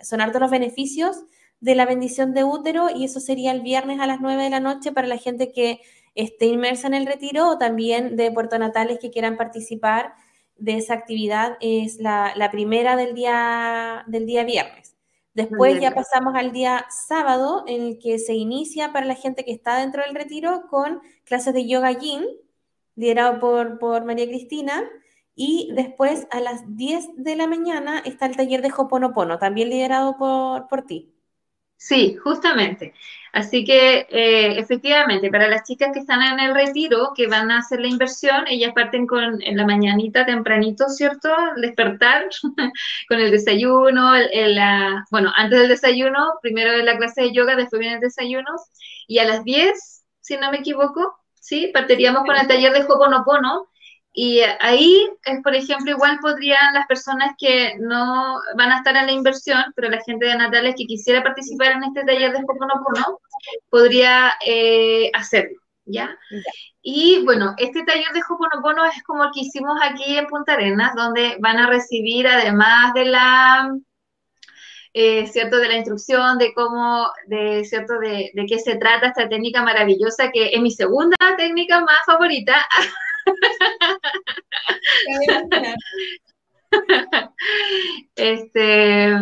son 0.02 0.20
hartos 0.20 0.40
los 0.42 0.50
beneficios 0.50 1.24
de 1.62 1.76
la 1.76 1.86
bendición 1.86 2.34
de 2.34 2.42
útero 2.42 2.88
y 2.94 3.04
eso 3.04 3.20
sería 3.20 3.52
el 3.52 3.62
viernes 3.62 4.00
a 4.00 4.06
las 4.08 4.20
9 4.20 4.42
de 4.42 4.50
la 4.50 4.58
noche 4.58 4.90
para 4.90 5.06
la 5.06 5.16
gente 5.16 5.52
que 5.52 5.80
esté 6.16 6.46
inmersa 6.46 6.88
en 6.88 6.94
el 6.94 7.06
retiro 7.06 7.48
o 7.48 7.56
también 7.56 8.16
de 8.16 8.32
Puerto 8.32 8.58
Natales 8.58 8.98
que 8.98 9.10
quieran 9.10 9.36
participar 9.36 10.12
de 10.56 10.76
esa 10.76 10.94
actividad 10.94 11.56
es 11.60 12.00
la, 12.00 12.48
primera 12.50 12.96
del 12.96 13.14
día, 13.14 14.04
del 14.08 14.26
día 14.26 14.42
viernes. 14.42 14.96
Después 15.34 15.80
ya 15.80 15.92
pasamos 15.94 16.34
al 16.34 16.50
día 16.50 16.84
sábado, 16.90 17.62
en 17.68 17.82
el 17.82 17.98
que 18.00 18.18
se 18.18 18.34
inicia 18.34 18.92
para 18.92 19.06
la 19.06 19.14
gente 19.14 19.44
que 19.44 19.52
está 19.52 19.78
dentro 19.78 20.02
del 20.02 20.16
retiro 20.16 20.66
con 20.68 21.00
clases 21.24 21.54
de 21.54 21.66
yoga 21.66 21.92
yin, 21.92 22.26
liderado 22.96 23.38
por, 23.38 23.78
por 23.78 24.04
María 24.04 24.26
Cristina. 24.26 24.82
Y 25.34 25.70
después 25.74 26.26
a 26.32 26.40
las 26.40 26.76
10 26.76 27.16
de 27.16 27.36
la 27.36 27.46
mañana 27.46 28.00
está 28.04 28.26
el 28.26 28.36
taller 28.36 28.62
de 28.62 28.72
Hoponopono, 28.76 29.38
también 29.38 29.70
liderado 29.70 30.16
por, 30.18 30.68
por 30.68 30.82
ti. 30.82 31.11
Sí, 31.82 32.16
justamente. 32.22 32.94
Así 33.32 33.64
que 33.64 34.06
eh, 34.10 34.58
efectivamente, 34.58 35.30
para 35.30 35.48
las 35.48 35.64
chicas 35.66 35.90
que 35.92 35.98
están 36.00 36.22
en 36.22 36.38
el 36.38 36.54
retiro, 36.54 37.12
que 37.16 37.26
van 37.26 37.50
a 37.50 37.58
hacer 37.58 37.80
la 37.80 37.88
inversión, 37.88 38.44
ellas 38.46 38.72
parten 38.74 39.04
con 39.06 39.42
en 39.42 39.56
la 39.56 39.66
mañanita 39.66 40.24
tempranito, 40.24 40.88
¿cierto? 40.88 41.28
Despertar 41.56 42.28
con 43.08 43.18
el 43.18 43.30
desayuno, 43.32 44.14
el, 44.14 44.58
bueno, 45.10 45.32
antes 45.34 45.58
del 45.58 45.68
desayuno, 45.70 46.34
primero 46.40 46.76
la 46.84 46.96
clase 46.98 47.22
de 47.22 47.32
yoga, 47.32 47.56
después 47.56 47.80
viene 47.80 47.96
el 47.96 48.00
desayuno, 48.00 48.50
y 49.08 49.18
a 49.18 49.24
las 49.24 49.42
10, 49.44 50.04
si 50.20 50.36
no 50.36 50.52
me 50.52 50.58
equivoco, 50.58 51.18
¿sí? 51.34 51.70
Partiríamos 51.74 52.24
con 52.24 52.36
el 52.36 52.46
taller 52.46 52.72
de 52.72 52.84
Hoponopono, 52.84 53.66
y 54.14 54.40
ahí, 54.60 55.08
por 55.42 55.54
ejemplo, 55.54 55.90
igual 55.90 56.18
podrían 56.20 56.74
las 56.74 56.86
personas 56.86 57.34
que 57.38 57.76
no 57.78 58.40
van 58.56 58.70
a 58.70 58.76
estar 58.76 58.94
en 58.94 59.06
la 59.06 59.12
inversión, 59.12 59.64
pero 59.74 59.88
la 59.88 60.02
gente 60.02 60.26
de 60.26 60.36
Natales 60.36 60.74
que 60.76 60.84
quisiera 60.84 61.22
participar 61.22 61.72
en 61.72 61.84
este 61.84 62.04
taller 62.04 62.32
de 62.32 62.38
Hoponopono, 62.38 63.20
podría 63.70 64.34
eh, 64.44 65.10
hacerlo, 65.14 65.58
¿ya? 65.86 66.14
Y 66.82 67.24
bueno, 67.24 67.54
este 67.56 67.84
taller 67.84 68.12
de 68.12 68.20
Hoponopono 68.28 68.84
es 68.84 69.02
como 69.04 69.24
el 69.24 69.30
que 69.32 69.40
hicimos 69.40 69.78
aquí 69.82 70.18
en 70.18 70.26
Punta 70.26 70.54
Arenas, 70.54 70.94
donde 70.94 71.38
van 71.40 71.56
a 71.56 71.68
recibir, 71.68 72.28
además 72.28 72.92
de 72.92 73.06
la, 73.06 73.74
eh, 74.92 75.26
¿cierto? 75.26 75.56
De 75.56 75.68
la 75.68 75.76
instrucción 75.76 76.36
de 76.36 76.52
cómo, 76.52 77.08
de, 77.28 77.64
¿cierto? 77.64 77.98
De, 77.98 78.30
de 78.34 78.46
qué 78.46 78.58
se 78.58 78.76
trata 78.76 79.06
esta 79.06 79.26
técnica 79.30 79.62
maravillosa, 79.62 80.30
que 80.30 80.50
es 80.52 80.60
mi 80.60 80.70
segunda 80.70 81.16
técnica 81.38 81.80
más 81.80 82.00
favorita. 82.04 82.56
este, 88.16 89.12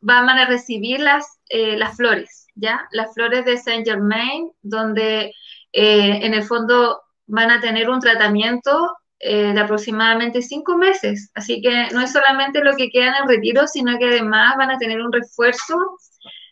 van 0.00 0.28
a 0.28 0.46
recibir 0.46 1.00
las, 1.00 1.38
eh, 1.48 1.76
las 1.76 1.96
flores, 1.96 2.46
¿ya? 2.54 2.86
Las 2.92 3.14
flores 3.14 3.44
de 3.44 3.56
Saint 3.56 3.86
Germain, 3.86 4.50
donde 4.62 5.32
eh, 5.72 6.20
en 6.22 6.34
el 6.34 6.42
fondo 6.44 7.00
van 7.26 7.50
a 7.50 7.60
tener 7.60 7.90
un 7.90 8.00
tratamiento 8.00 8.96
eh, 9.18 9.52
de 9.52 9.60
aproximadamente 9.60 10.42
cinco 10.42 10.76
meses. 10.76 11.30
Así 11.34 11.60
que 11.62 11.88
no 11.92 12.02
es 12.02 12.12
solamente 12.12 12.62
lo 12.62 12.76
que 12.76 12.90
queda 12.90 13.16
en 13.18 13.28
retiro, 13.28 13.66
sino 13.66 13.98
que 13.98 14.06
además 14.06 14.56
van 14.58 14.70
a 14.70 14.78
tener 14.78 15.00
un 15.00 15.12
refuerzo 15.12 15.76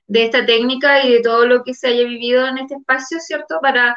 de 0.06 0.24
esta 0.24 0.44
técnica 0.44 1.04
y 1.04 1.12
de 1.12 1.20
todo 1.20 1.46
lo 1.46 1.62
que 1.62 1.74
se 1.74 1.88
haya 1.88 2.04
vivido 2.04 2.46
en 2.46 2.58
este 2.58 2.74
espacio, 2.74 3.18
¿cierto? 3.20 3.58
Para 3.60 3.96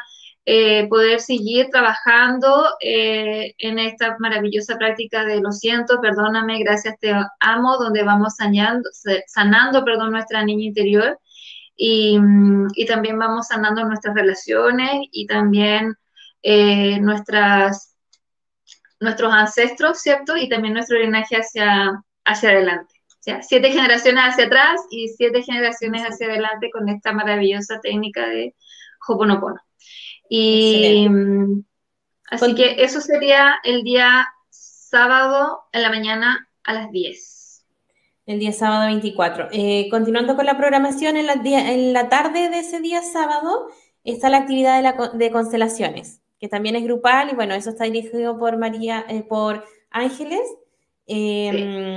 eh, 0.50 0.88
poder 0.88 1.20
seguir 1.20 1.68
trabajando 1.70 2.70
eh, 2.80 3.54
en 3.58 3.78
esta 3.78 4.16
maravillosa 4.18 4.78
práctica 4.78 5.22
de 5.26 5.42
lo 5.42 5.52
siento, 5.52 6.00
perdóname, 6.00 6.58
gracias, 6.60 6.98
te 7.00 7.12
amo, 7.40 7.76
donde 7.76 8.02
vamos 8.02 8.36
sanando, 8.36 8.88
sanando 9.26 9.84
perdón, 9.84 10.12
nuestra 10.12 10.42
niña 10.42 10.64
interior 10.64 11.18
y, 11.76 12.18
y 12.76 12.86
también 12.86 13.18
vamos 13.18 13.48
sanando 13.48 13.84
nuestras 13.84 14.14
relaciones 14.14 15.02
y 15.12 15.26
también 15.26 15.94
eh, 16.42 16.98
nuestras, 16.98 17.94
nuestros 19.00 19.30
ancestros, 19.30 19.98
¿cierto? 20.00 20.34
Y 20.34 20.48
también 20.48 20.72
nuestro 20.72 20.98
linaje 20.98 21.36
hacia, 21.36 22.02
hacia 22.24 22.48
adelante. 22.48 22.94
Siete 23.42 23.70
generaciones 23.70 24.24
hacia 24.24 24.46
atrás 24.46 24.80
y 24.90 25.08
siete 25.08 25.42
generaciones 25.42 26.04
hacia 26.04 26.28
adelante 26.28 26.70
con 26.70 26.88
esta 26.88 27.12
maravillosa 27.12 27.80
técnica 27.80 28.26
de 28.26 28.54
Hoponopono. 29.06 29.60
Y 30.28 31.08
mm, 31.08 31.64
así 32.30 32.54
que 32.54 32.82
eso 32.82 33.00
sería 33.00 33.56
el 33.64 33.82
día 33.82 34.28
sábado 34.50 35.64
en 35.72 35.82
la 35.82 35.90
mañana 35.90 36.48
a 36.64 36.74
las 36.74 36.90
10. 36.90 37.64
El 38.26 38.40
día 38.40 38.52
sábado 38.52 38.86
24. 38.86 39.48
Eh, 39.52 39.88
continuando 39.90 40.36
con 40.36 40.44
la 40.44 40.58
programación, 40.58 41.16
en 41.16 41.26
la, 41.26 41.34
en 41.34 41.92
la, 41.92 42.08
tarde 42.08 42.50
de 42.50 42.58
ese 42.58 42.80
día 42.80 43.02
sábado 43.02 43.68
está 44.04 44.28
la 44.28 44.38
actividad 44.38 44.76
de, 44.76 44.82
la, 44.82 45.10
de, 45.14 45.30
constelaciones, 45.30 46.20
que 46.38 46.48
también 46.48 46.76
es 46.76 46.84
grupal 46.84 47.30
y 47.30 47.34
bueno, 47.34 47.54
eso 47.54 47.70
está 47.70 47.84
dirigido 47.84 48.38
por 48.38 48.58
María, 48.58 49.04
eh, 49.08 49.22
por 49.22 49.64
Ángeles. 49.90 50.42
Em, 51.06 51.96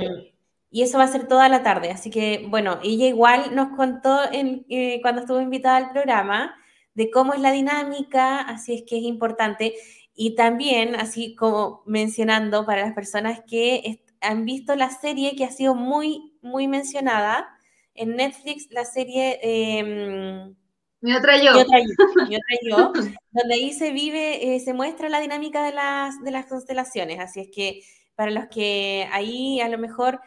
y 0.70 0.82
eso 0.82 0.96
va 0.96 1.04
a 1.04 1.08
ser 1.08 1.28
toda 1.28 1.50
la 1.50 1.62
tarde. 1.62 1.90
Así 1.90 2.08
que, 2.08 2.46
bueno, 2.48 2.78
ella 2.82 3.06
igual 3.06 3.54
nos 3.54 3.76
contó 3.76 4.20
en, 4.32 4.64
eh, 4.70 5.00
cuando 5.02 5.20
estuvo 5.20 5.40
invitada 5.40 5.76
al 5.76 5.90
programa 5.92 6.56
de 6.94 7.10
cómo 7.10 7.34
es 7.34 7.40
la 7.40 7.52
dinámica, 7.52 8.40
así 8.40 8.74
es 8.74 8.82
que 8.82 8.98
es 8.98 9.04
importante. 9.04 9.74
Y 10.14 10.34
también, 10.34 10.94
así 10.94 11.34
como 11.34 11.82
mencionando 11.86 12.66
para 12.66 12.82
las 12.82 12.94
personas 12.94 13.40
que 13.48 14.02
han 14.20 14.44
visto 14.44 14.76
la 14.76 14.90
serie 14.90 15.34
que 15.36 15.44
ha 15.44 15.50
sido 15.50 15.74
muy, 15.74 16.34
muy 16.42 16.68
mencionada 16.68 17.48
en 17.94 18.16
Netflix, 18.16 18.68
la 18.70 18.84
serie... 18.84 19.38
Eh, 19.42 20.54
mi 21.00 21.14
otra 21.14 21.36
yo. 21.36 21.52
Mi 21.54 21.60
otra 21.60 22.58
yo, 22.62 22.92
donde 23.32 23.54
ahí 23.54 23.72
se 23.72 23.90
vive, 23.90 24.54
eh, 24.54 24.60
se 24.60 24.72
muestra 24.72 25.08
la 25.08 25.18
dinámica 25.18 25.64
de 25.64 25.72
las, 25.72 26.22
de 26.22 26.30
las 26.30 26.46
constelaciones. 26.46 27.18
Así 27.18 27.40
es 27.40 27.48
que 27.52 27.82
para 28.14 28.30
los 28.30 28.46
que 28.46 29.08
ahí 29.10 29.60
a 29.60 29.68
lo 29.68 29.78
mejor 29.78 30.20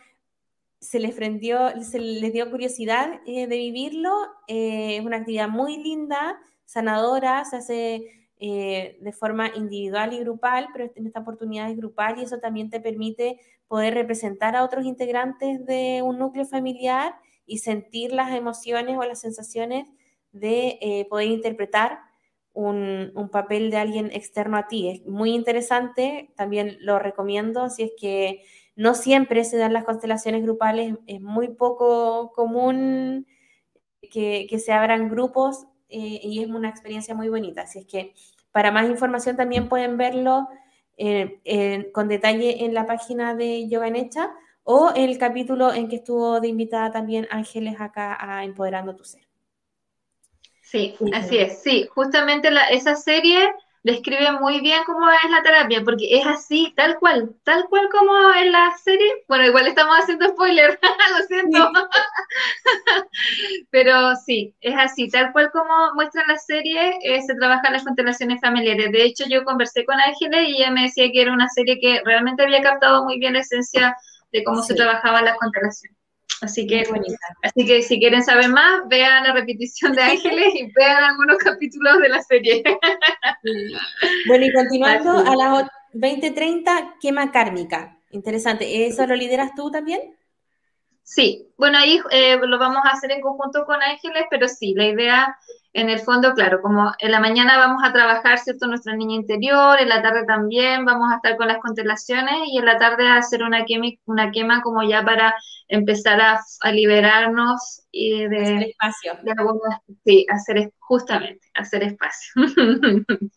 se 0.80 1.00
les, 1.00 1.16
prendió, 1.16 1.72
se 1.82 2.00
les 2.00 2.34
dio 2.34 2.50
curiosidad 2.52 3.22
eh, 3.26 3.48
de 3.48 3.58
vivirlo, 3.58 4.12
eh, 4.48 4.98
es 4.98 5.06
una 5.06 5.18
actividad 5.18 5.48
muy 5.48 5.78
linda, 5.82 6.38
sanadora, 6.66 7.46
se 7.46 7.58
hace 7.58 8.26
eh, 8.38 8.98
de 9.00 9.12
forma 9.14 9.50
individual 9.56 10.14
y 10.14 10.20
grupal, 10.20 10.68
pero 10.74 10.92
en 10.94 11.08
esta 11.08 11.22
oportunidad 11.22 11.70
es 11.70 11.78
grupal 11.78 12.20
y 12.20 12.24
eso 12.24 12.40
también 12.40 12.70
te 12.70 12.82
permite 12.82 13.40
poder 13.70 13.94
representar 13.94 14.58
a 14.58 14.64
otros 14.66 14.86
integrantes 14.86 15.66
de 15.66 16.02
un 16.04 16.20
núcleo 16.20 16.46
familiar 16.46 17.16
y 17.46 17.60
sentir 17.60 18.12
las 18.12 18.36
emociones 18.36 18.98
o 18.98 19.04
las 19.04 19.22
sensaciones 19.22 19.88
de 20.34 20.78
eh, 20.82 21.08
poder 21.10 21.30
interpretar 21.30 22.00
un, 22.52 23.30
papel 23.32 23.72
de 23.72 23.78
alguien 23.78 24.12
externo 24.12 24.58
a 24.58 24.68
ti. 24.68 24.90
Es 24.90 25.06
muy 25.06 25.34
interesante, 25.34 26.32
también 26.36 26.78
lo 26.82 27.00
recomiendo, 27.00 27.70
si 27.70 27.84
es 27.84 27.92
que 27.98 28.44
no 28.76 28.96
siempre 28.96 29.46
se 29.46 29.58
dan 29.58 29.74
las 29.74 29.86
constelaciones 29.86 30.44
grupales, 30.44 30.96
es 31.08 31.22
muy 31.22 31.50
poco 31.50 32.34
común 32.34 33.28
que, 34.02 34.48
que 34.50 34.60
se 34.60 34.74
abran 34.74 35.10
grupos 35.10 35.68
eh, 35.90 36.20
y 36.24 36.44
es 36.44 36.50
una 36.50 36.70
experiencia 36.70 37.16
muy 37.16 37.30
bonita. 37.30 37.62
Así 37.62 37.80
es 37.80 37.86
que 37.86 38.14
para 38.52 38.72
más 38.72 38.90
información 38.90 39.36
también 39.36 39.70
pueden 39.70 39.98
verlo 39.98 40.48
eh, 40.98 41.92
con 41.94 42.08
detalle 42.08 42.66
en 42.66 42.74
la 42.74 42.86
página 42.86 43.36
de 43.36 43.68
Yoga 43.68 43.88
en 43.88 43.98
Hecha 43.98 44.32
o 44.64 44.92
el 44.96 45.18
capítulo 45.18 45.74
en 45.74 45.88
que 45.88 45.98
estuvo 45.98 46.40
de 46.40 46.48
invitada 46.48 46.92
también 46.92 47.28
Ángeles 47.30 47.76
acá 47.80 48.18
a 48.20 48.44
Empoderando 48.44 48.96
tu 48.96 49.04
Ser. 49.04 49.22
Sí, 50.62 50.96
así 51.14 51.38
es. 51.38 51.62
Sí, 51.62 51.88
justamente 51.94 52.50
esa 52.72 52.96
serie 52.96 53.54
describe 53.86 54.32
muy 54.40 54.62
bien 54.62 54.82
cómo 54.84 55.08
es 55.12 55.30
la 55.30 55.44
terapia, 55.44 55.84
porque 55.86 56.08
es 56.10 56.26
así, 56.26 56.74
tal 56.76 56.98
cual, 56.98 57.36
tal 57.44 57.66
cual 57.70 57.88
como 57.92 58.34
en 58.34 58.52
la 58.52 58.76
serie. 58.84 59.06
Bueno, 59.28 59.46
igual 59.46 59.68
estamos 59.68 59.96
haciendo 60.00 60.28
spoiler, 60.30 60.80
lo 61.20 61.26
siento. 61.28 61.72
Pero 63.70 64.16
sí, 64.16 64.56
es 64.60 64.76
así, 64.76 65.08
tal 65.08 65.32
cual 65.32 65.52
como 65.52 65.94
muestra 65.94 66.24
la 66.28 66.36
serie, 66.38 66.98
eh, 67.04 67.22
se 67.22 67.36
trabajan 67.36 67.74
las 67.74 67.84
constelaciones 67.84 68.42
familiares. 68.42 68.92
De 68.92 69.04
hecho, 69.04 69.26
yo 69.30 69.44
conversé 69.44 69.86
con 69.86 70.00
Ángeles 70.00 70.50
y 70.50 70.56
ella 70.56 70.72
me 70.72 70.82
decía 70.84 71.12
que 71.12 71.22
era 71.22 71.32
una 71.32 71.48
serie 71.50 71.80
que 71.80 72.02
realmente 72.04 72.42
había 72.42 72.64
captado 72.64 73.04
muy 73.04 73.20
bien 73.20 73.34
la 73.34 73.42
esencia 73.42 73.96
de 74.32 74.44
cómo 74.44 74.64
se 74.64 74.74
trabajaban 74.74 75.26
las 75.26 75.38
constelaciones. 75.38 75.95
Así 76.42 76.68
que, 76.68 76.84
así 77.44 77.66
que 77.66 77.82
si 77.82 77.98
quieren 77.98 78.24
saber 78.24 78.50
más, 78.50 78.82
vean 78.88 79.24
la 79.24 79.34
repetición 79.34 79.94
de 79.94 80.02
Ángeles 80.02 80.54
y 80.56 80.72
vean 80.74 81.04
algunos 81.04 81.38
capítulos 81.38 82.00
de 82.00 82.10
la 82.10 82.22
serie. 82.22 82.64
Bueno, 84.28 84.46
y 84.46 84.54
continuando 84.54 85.20
a 85.20 85.36
las 85.36 85.68
20:30, 85.94 86.96
quema 87.00 87.32
kármica. 87.32 87.98
Interesante. 88.12 88.86
¿Eso 88.88 89.06
lo 89.08 89.16
lideras 89.16 89.52
tú 89.56 89.72
también? 89.72 90.16
Sí, 91.04 91.48
bueno, 91.58 91.78
ahí 91.78 92.02
eh, 92.12 92.38
lo 92.42 92.58
vamos 92.58 92.82
a 92.84 92.90
hacer 92.90 93.12
en 93.12 93.22
conjunto 93.22 93.66
con 93.66 93.82
Ángeles, 93.82 94.26
pero 94.30 94.48
sí, 94.48 94.74
la 94.76 94.88
idea 94.88 95.38
en 95.76 95.90
el 95.90 96.00
fondo, 96.00 96.34
claro, 96.34 96.62
como 96.62 96.94
en 97.00 97.12
la 97.12 97.20
mañana 97.20 97.58
vamos 97.58 97.84
a 97.84 97.92
trabajar, 97.92 98.40
¿cierto?, 98.40 98.66
nuestra 98.66 98.96
niña 98.96 99.16
interior, 99.16 99.78
en 99.78 99.90
la 99.90 100.02
tarde 100.02 100.26
también 100.26 100.86
vamos 100.86 101.12
a 101.12 101.18
estar 101.18 101.36
con 101.36 101.50
las 101.50 101.58
constelaciones 101.58 102.34
y 102.48 102.58
en 102.58 102.66
la 102.66 102.78
tarde 102.78 103.06
a 103.06 103.18
hacer 103.18 103.44
una 103.44 103.66
quema, 103.66 103.88
una 104.06 104.32
quema 104.32 104.62
como 104.62 104.84
ya 104.84 105.04
para 105.04 105.36
empezar 105.68 106.22
a, 106.22 106.72
liberarnos 106.72 107.84
y 107.92 108.26
de... 108.26 108.42
Hacer 108.42 108.64
espacio. 108.64 109.14
sí, 110.06 110.26
hacer, 110.30 110.72
justamente, 110.80 111.46
hacer 111.54 111.84
espacio. 111.84 112.34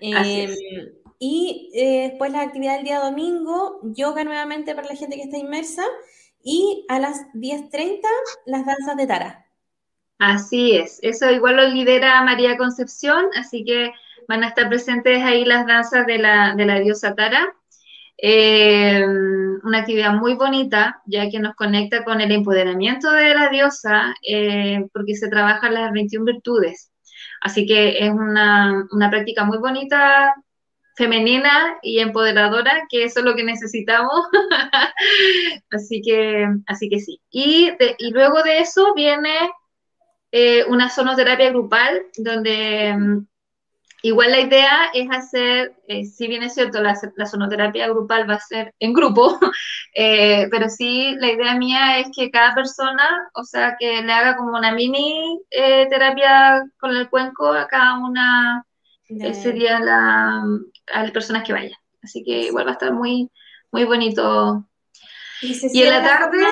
Em, 0.00 0.50
Y 1.18 1.70
eh, 1.74 2.08
después 2.10 2.30
la 2.30 2.42
actividad 2.42 2.76
del 2.76 2.84
día 2.84 3.00
domingo, 3.00 3.80
yoga 3.82 4.22
nuevamente 4.22 4.74
para 4.74 4.88
la 4.88 4.96
gente 4.96 5.16
que 5.16 5.22
está 5.22 5.38
inmersa. 5.38 5.82
Y 6.42 6.84
a 6.88 6.98
las 6.98 7.20
10.30 7.32 8.00
las 8.44 8.66
danzas 8.66 8.96
de 8.96 9.06
Tara. 9.06 9.43
Así 10.18 10.76
es, 10.76 11.00
eso 11.02 11.30
igual 11.30 11.56
lo 11.56 11.68
lidera 11.68 12.22
María 12.22 12.56
Concepción, 12.56 13.26
así 13.36 13.64
que 13.64 13.92
van 14.28 14.44
a 14.44 14.48
estar 14.48 14.68
presentes 14.68 15.22
ahí 15.22 15.44
las 15.44 15.66
danzas 15.66 16.06
de 16.06 16.18
la, 16.18 16.54
de 16.54 16.66
la 16.66 16.78
diosa 16.78 17.14
Tara. 17.14 17.52
Eh, 18.16 19.04
una 19.04 19.78
actividad 19.78 20.12
muy 20.14 20.34
bonita, 20.34 21.02
ya 21.06 21.28
que 21.28 21.40
nos 21.40 21.54
conecta 21.56 22.04
con 22.04 22.20
el 22.20 22.30
empoderamiento 22.30 23.10
de 23.10 23.34
la 23.34 23.48
diosa, 23.48 24.14
eh, 24.26 24.86
porque 24.92 25.16
se 25.16 25.28
trabajan 25.28 25.74
las 25.74 25.92
21 25.92 26.24
virtudes. 26.24 26.92
Así 27.40 27.66
que 27.66 27.98
es 27.98 28.10
una, 28.10 28.86
una 28.92 29.10
práctica 29.10 29.44
muy 29.44 29.58
bonita, 29.58 30.34
femenina 30.96 31.76
y 31.82 31.98
empoderadora, 31.98 32.86
que 32.88 33.04
eso 33.04 33.20
es 33.20 33.26
lo 33.26 33.34
que 33.34 33.44
necesitamos. 33.44 34.26
así, 35.70 36.00
que, 36.02 36.46
así 36.66 36.88
que 36.88 37.00
sí. 37.00 37.20
Y, 37.30 37.72
y 37.98 38.10
luego 38.12 38.42
de 38.42 38.60
eso 38.60 38.94
viene 38.94 39.34
eh, 40.36 40.64
una 40.64 40.90
sonoterapia 40.90 41.50
grupal, 41.50 42.06
donde 42.16 42.92
mm, 42.98 43.26
Igual 44.02 44.32
la 44.32 44.40
idea 44.40 44.90
es 44.92 45.08
hacer, 45.10 45.76
eh, 45.88 46.04
si 46.04 46.26
bien 46.26 46.42
es 46.42 46.52
cierto, 46.52 46.82
la, 46.82 46.94
sonoterapia 47.24 47.88
grupal 47.88 48.28
va 48.28 48.34
a 48.34 48.40
ser 48.40 48.74
en 48.78 48.92
grupo, 48.92 49.38
eh, 49.94 50.46
pero 50.50 50.68
sí 50.68 51.14
la 51.20 51.32
idea 51.32 51.54
mía 51.54 52.00
es 52.00 52.08
que 52.14 52.30
cada 52.30 52.54
persona, 52.54 53.30
o 53.32 53.44
sea, 53.44 53.76
que 53.78 54.02
le 54.02 54.12
haga 54.12 54.36
como 54.36 54.58
una 54.58 54.72
mini 54.72 55.40
terapia 55.48 56.64
con 56.78 56.94
el 56.94 57.08
cuenco 57.08 57.50
a 57.50 57.66
cada 57.66 57.98
una, 57.98 58.66
sería 59.32 59.80
la, 59.80 60.42
a 60.92 61.02
las 61.02 61.10
personas 61.10 61.42
que 61.42 61.54
vayan. 61.54 61.78
Así 62.02 62.22
que 62.22 62.48
igual 62.48 62.66
va 62.66 62.70
a 62.70 62.74
estar 62.74 62.92
muy, 62.92 63.30
muy 63.72 63.84
bonito. 63.84 64.68
Y, 65.40 65.82
en 65.82 65.90
la 65.90 66.02
tarde... 66.02 66.44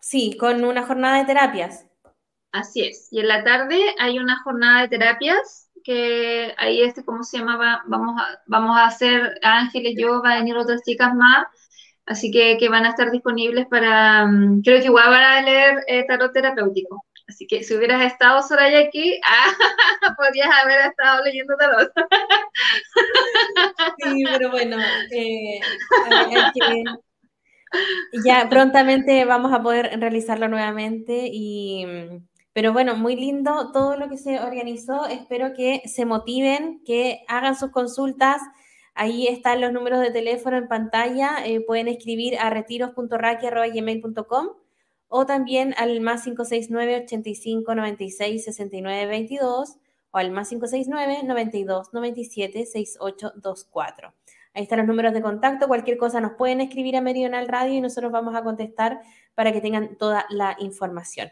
sí, 0.00 0.36
con 0.38 0.64
una 0.64 0.86
jornada 0.86 1.18
de 1.18 1.24
terapias. 1.24 1.86
Así 2.52 2.82
es. 2.82 3.08
Y 3.10 3.20
en 3.20 3.28
la 3.28 3.44
tarde 3.44 3.78
hay 3.98 4.18
una 4.18 4.42
jornada 4.42 4.82
de 4.82 4.88
terapias 4.88 5.66
que 5.86 6.52
ahí 6.58 6.82
este, 6.82 7.04
¿cómo 7.04 7.22
se 7.22 7.38
llamaba? 7.38 7.82
Vamos 7.86 8.20
a, 8.20 8.40
vamos 8.46 8.76
a 8.76 8.86
hacer 8.86 9.38
Ángeles, 9.42 9.94
yo, 9.96 10.20
va 10.20 10.32
a 10.32 10.38
venir 10.38 10.56
otras 10.56 10.82
chicas 10.82 11.14
más, 11.14 11.46
así 12.06 12.32
que, 12.32 12.56
que 12.58 12.68
van 12.68 12.84
a 12.86 12.88
estar 12.90 13.12
disponibles 13.12 13.66
para, 13.68 14.26
mm, 14.26 14.62
creo 14.62 14.80
que 14.80 14.86
igual 14.86 15.10
van 15.10 15.22
a 15.22 15.42
leer 15.42 15.84
eh, 15.86 16.04
tarot 16.08 16.32
terapéutico. 16.32 17.04
Así 17.28 17.46
que 17.46 17.62
si 17.62 17.74
hubieras 17.74 18.02
estado 18.02 18.42
Soraya 18.42 18.80
aquí, 18.80 19.20
ah, 19.26 20.14
podrías 20.16 20.48
haber 20.62 20.80
estado 20.88 21.22
leyendo 21.24 21.56
tarot. 21.56 21.92
Sí, 24.02 24.24
pero 24.32 24.50
bueno, 24.50 24.76
eh, 25.12 25.60
ya 28.24 28.48
prontamente 28.48 29.24
vamos 29.24 29.52
a 29.52 29.62
poder 29.62 30.00
realizarlo 30.00 30.48
nuevamente 30.48 31.28
y 31.32 31.86
pero 32.56 32.72
bueno, 32.72 32.96
muy 32.96 33.16
lindo 33.16 33.70
todo 33.70 33.98
lo 33.98 34.08
que 34.08 34.16
se 34.16 34.40
organizó. 34.40 35.04
Espero 35.04 35.52
que 35.52 35.82
se 35.84 36.06
motiven, 36.06 36.80
que 36.86 37.22
hagan 37.28 37.54
sus 37.54 37.70
consultas. 37.70 38.40
Ahí 38.94 39.26
están 39.26 39.60
los 39.60 39.74
números 39.74 40.00
de 40.00 40.10
teléfono 40.10 40.56
en 40.56 40.66
pantalla. 40.66 41.44
Eh, 41.44 41.60
pueden 41.60 41.86
escribir 41.86 42.38
a 42.38 42.48
retiros.raki.gmail.com 42.48 44.46
o 45.08 45.26
también 45.26 45.74
al 45.76 46.00
más 46.00 46.24
569 46.24 47.02
85 47.04 47.74
96 47.74 48.44
69 48.44 49.04
22 49.04 49.76
o 50.12 50.16
al 50.16 50.30
más 50.30 50.48
569 50.48 51.24
92 51.24 51.92
97 51.92 52.64
6824. 52.64 54.14
Ahí 54.54 54.62
están 54.62 54.78
los 54.78 54.86
números 54.88 55.12
de 55.12 55.20
contacto. 55.20 55.68
Cualquier 55.68 55.98
cosa 55.98 56.22
nos 56.22 56.32
pueden 56.38 56.62
escribir 56.62 56.96
a 56.96 57.02
Meridional 57.02 57.48
Radio 57.48 57.74
y 57.74 57.82
nosotros 57.82 58.10
vamos 58.10 58.34
a 58.34 58.42
contestar 58.42 58.98
para 59.34 59.52
que 59.52 59.60
tengan 59.60 59.98
toda 59.98 60.24
la 60.30 60.56
información. 60.58 61.28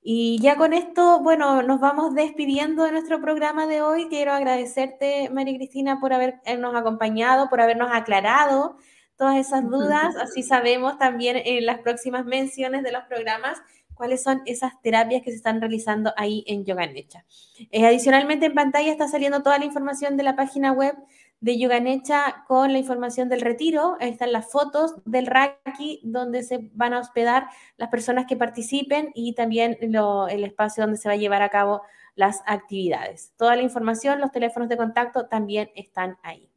Y 0.00 0.38
ya 0.40 0.56
con 0.56 0.72
esto, 0.72 1.20
bueno, 1.20 1.62
nos 1.62 1.80
vamos 1.80 2.14
despidiendo 2.14 2.84
de 2.84 2.92
nuestro 2.92 3.20
programa 3.20 3.66
de 3.66 3.82
hoy. 3.82 4.08
Quiero 4.08 4.32
agradecerte, 4.32 5.28
María 5.30 5.56
Cristina, 5.56 6.00
por 6.00 6.12
habernos 6.12 6.74
acompañado, 6.74 7.48
por 7.48 7.60
habernos 7.60 7.90
aclarado 7.92 8.76
todas 9.16 9.36
esas 9.36 9.68
dudas. 9.68 10.16
Así 10.22 10.42
sabemos 10.42 10.98
también 10.98 11.36
en 11.44 11.66
las 11.66 11.80
próximas 11.80 12.24
menciones 12.24 12.82
de 12.82 12.92
los 12.92 13.04
programas 13.04 13.60
cuáles 13.98 14.22
son 14.22 14.42
esas 14.46 14.80
terapias 14.80 15.22
que 15.22 15.30
se 15.30 15.36
están 15.36 15.60
realizando 15.60 16.12
ahí 16.16 16.44
en 16.46 16.64
Yoga 16.64 16.86
Necha. 16.86 17.24
Eh, 17.72 17.84
adicionalmente, 17.84 18.46
en 18.46 18.54
pantalla 18.54 18.92
está 18.92 19.08
saliendo 19.08 19.42
toda 19.42 19.58
la 19.58 19.64
información 19.64 20.16
de 20.16 20.22
la 20.22 20.36
página 20.36 20.72
web 20.72 20.94
de 21.40 21.58
Yoganecha 21.58 22.44
con 22.46 22.72
la 22.72 22.78
información 22.78 23.28
del 23.28 23.40
retiro. 23.40 23.96
Ahí 24.00 24.10
están 24.10 24.32
las 24.32 24.50
fotos 24.50 24.94
del 25.04 25.26
Raki 25.26 26.00
donde 26.02 26.42
se 26.42 26.70
van 26.74 26.92
a 26.92 27.00
hospedar 27.00 27.48
las 27.76 27.88
personas 27.88 28.26
que 28.26 28.36
participen 28.36 29.10
y 29.14 29.34
también 29.34 29.78
el 29.80 30.44
espacio 30.44 30.82
donde 30.82 30.98
se 30.98 31.08
va 31.08 31.14
a 31.14 31.18
llevar 31.18 31.42
a 31.42 31.48
cabo 31.48 31.82
las 32.14 32.42
actividades. 32.46 33.32
Toda 33.36 33.54
la 33.54 33.62
información, 33.62 34.20
los 34.20 34.32
teléfonos 34.32 34.68
de 34.68 34.76
contacto 34.76 35.26
también 35.26 35.70
están 35.76 36.18
ahí. 36.22 36.50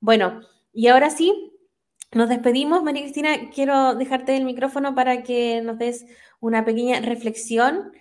Bueno, 0.00 0.40
y 0.72 0.88
ahora 0.88 1.10
sí, 1.10 1.52
nos 2.12 2.28
despedimos. 2.28 2.82
María 2.82 3.02
Cristina, 3.02 3.50
quiero 3.54 3.94
dejarte 3.94 4.36
el 4.36 4.44
micrófono 4.44 4.94
para 4.94 5.22
que 5.22 5.62
nos 5.62 5.78
des 5.78 6.06
una 6.40 6.64
pequeña 6.64 7.00
reflexión 7.00 7.92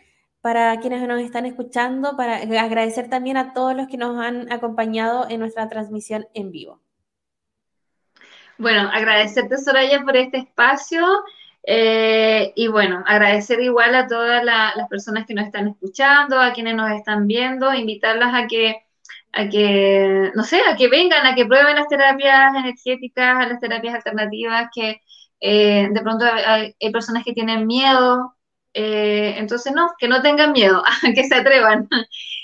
para 0.45 0.79
quienes 0.79 1.01
nos 1.07 1.21
están 1.21 1.47
escuchando, 1.47 2.15
para 2.15 2.35
agradecer 2.35 3.09
también 3.09 3.35
a 3.35 3.51
todos 3.53 3.75
los 3.75 3.87
que 3.87 3.97
nos 3.97 4.23
han 4.23 4.53
acompañado 4.53 5.25
en 5.27 5.39
nuestra 5.39 5.67
transmisión 5.69 6.27
en 6.35 6.51
vivo. 6.51 6.79
Bueno, 8.59 8.87
agradecerte 8.93 9.57
Soraya 9.57 10.03
por 10.03 10.15
este 10.15 10.37
espacio 10.37 11.03
eh, 11.63 12.53
y 12.55 12.67
bueno, 12.67 13.03
agradecer 13.07 13.59
igual 13.59 13.95
a 13.95 14.05
todas 14.05 14.45
las 14.45 14.87
personas 14.87 15.25
que 15.25 15.33
nos 15.33 15.47
están 15.47 15.67
escuchando, 15.67 16.39
a 16.39 16.53
quienes 16.53 16.75
nos 16.75 16.91
están 16.91 17.25
viendo, 17.25 17.73
invitarlas 17.73 18.35
a 18.35 18.45
que, 18.45 18.83
a 19.33 19.49
que, 19.49 20.31
no 20.35 20.43
sé, 20.43 20.61
a 20.69 20.75
que 20.75 20.89
vengan, 20.89 21.25
a 21.25 21.33
que 21.33 21.47
prueben 21.47 21.75
las 21.75 21.87
terapias 21.87 22.53
energéticas, 22.53 23.49
las 23.49 23.59
terapias 23.59 23.95
alternativas, 23.95 24.69
que 24.71 25.01
eh, 25.39 25.89
de 25.91 26.01
pronto 26.01 26.23
hay 26.23 26.91
personas 26.91 27.23
que 27.23 27.33
tienen 27.33 27.65
miedo 27.65 28.34
eh, 28.77 29.35
entonces, 29.37 29.71
no, 29.73 29.89
que 29.97 30.09
no 30.09 30.21
tengan 30.21 30.51
miedo, 30.51 30.83
que 31.15 31.23
se 31.23 31.35
atrevan. 31.35 31.87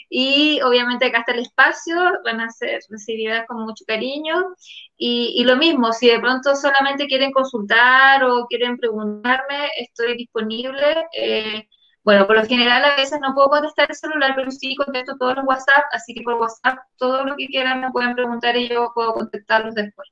Y 0.10 0.62
obviamente 0.62 1.06
acá 1.06 1.20
está 1.20 1.34
el 1.34 1.42
espacio, 1.42 1.96
van 2.24 2.40
a 2.40 2.50
ser 2.50 2.80
recibidas 2.90 3.46
con 3.48 3.64
mucho 3.64 3.84
cariño. 3.86 4.56
Y, 4.98 5.44
lo 5.44 5.58
mismo, 5.58 5.92
si 5.92 6.08
de 6.10 6.20
pronto 6.20 6.56
solamente 6.56 7.08
quieren 7.08 7.32
consultar 7.34 8.24
o 8.24 8.46
quieren 8.48 8.78
preguntarme, 8.78 9.70
estoy 9.78 10.16
disponible. 10.16 11.06
Eh, 11.14 11.68
bueno, 12.04 12.26
por 12.28 12.38
lo 12.38 12.46
general 12.46 12.84
a 12.86 12.96
veces 12.96 13.20
no 13.22 13.34
puedo 13.34 13.50
contestar 13.50 13.88
el 13.90 13.96
celular, 13.96 14.34
pero 14.36 14.52
sí 14.52 14.76
contesto 14.76 15.18
todos 15.20 15.36
los 15.36 15.46
WhatsApp, 15.46 15.84
así 15.92 16.14
que 16.14 16.22
por 16.24 16.36
WhatsApp 16.36 16.80
todo 16.98 17.26
lo 17.26 17.36
que 17.36 17.48
quieran 17.48 17.82
me 17.82 17.92
pueden 17.92 18.16
preguntar 18.16 18.56
y 18.58 18.70
yo 18.70 18.92
puedo 18.96 19.14
contestarlos 19.14 19.76
después. 19.76 20.10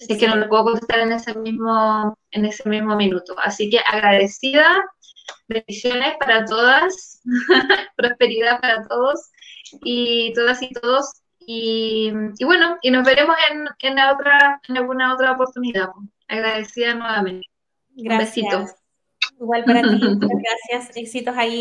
Así 0.00 0.16
que 0.18 0.28
no 0.28 0.36
lo 0.36 0.48
puedo 0.48 0.64
contestar 0.64 1.00
en 1.00 1.12
ese 1.12 1.34
mismo, 1.34 2.16
en 2.30 2.44
ese 2.44 2.68
mismo 2.68 2.94
minuto. 2.96 3.34
Así 3.42 3.68
que 3.70 3.78
agradecida 3.80 4.84
bendiciones 5.48 6.16
para 6.18 6.44
todas, 6.44 7.20
prosperidad 7.96 8.60
para 8.60 8.86
todos 8.86 9.30
y 9.82 10.32
todas 10.34 10.62
y 10.62 10.70
todos. 10.70 11.22
Y, 11.50 12.12
bueno, 12.44 12.76
y 12.82 12.90
nos 12.90 13.06
veremos 13.06 13.34
en, 13.50 13.66
en, 13.80 13.94
la 13.94 14.12
otra, 14.12 14.60
en 14.68 14.76
alguna 14.76 15.14
otra 15.14 15.32
oportunidad. 15.32 15.88
Agradecida 16.28 16.94
nuevamente. 16.94 17.46
Gracias. 17.96 18.36
Un 18.36 18.60
besito. 18.60 18.78
Igual 19.40 19.64
para 19.64 19.82
ti, 19.82 20.00
gracias. 20.70 20.96
Éxitos 20.96 21.34
ahí. 21.36 21.56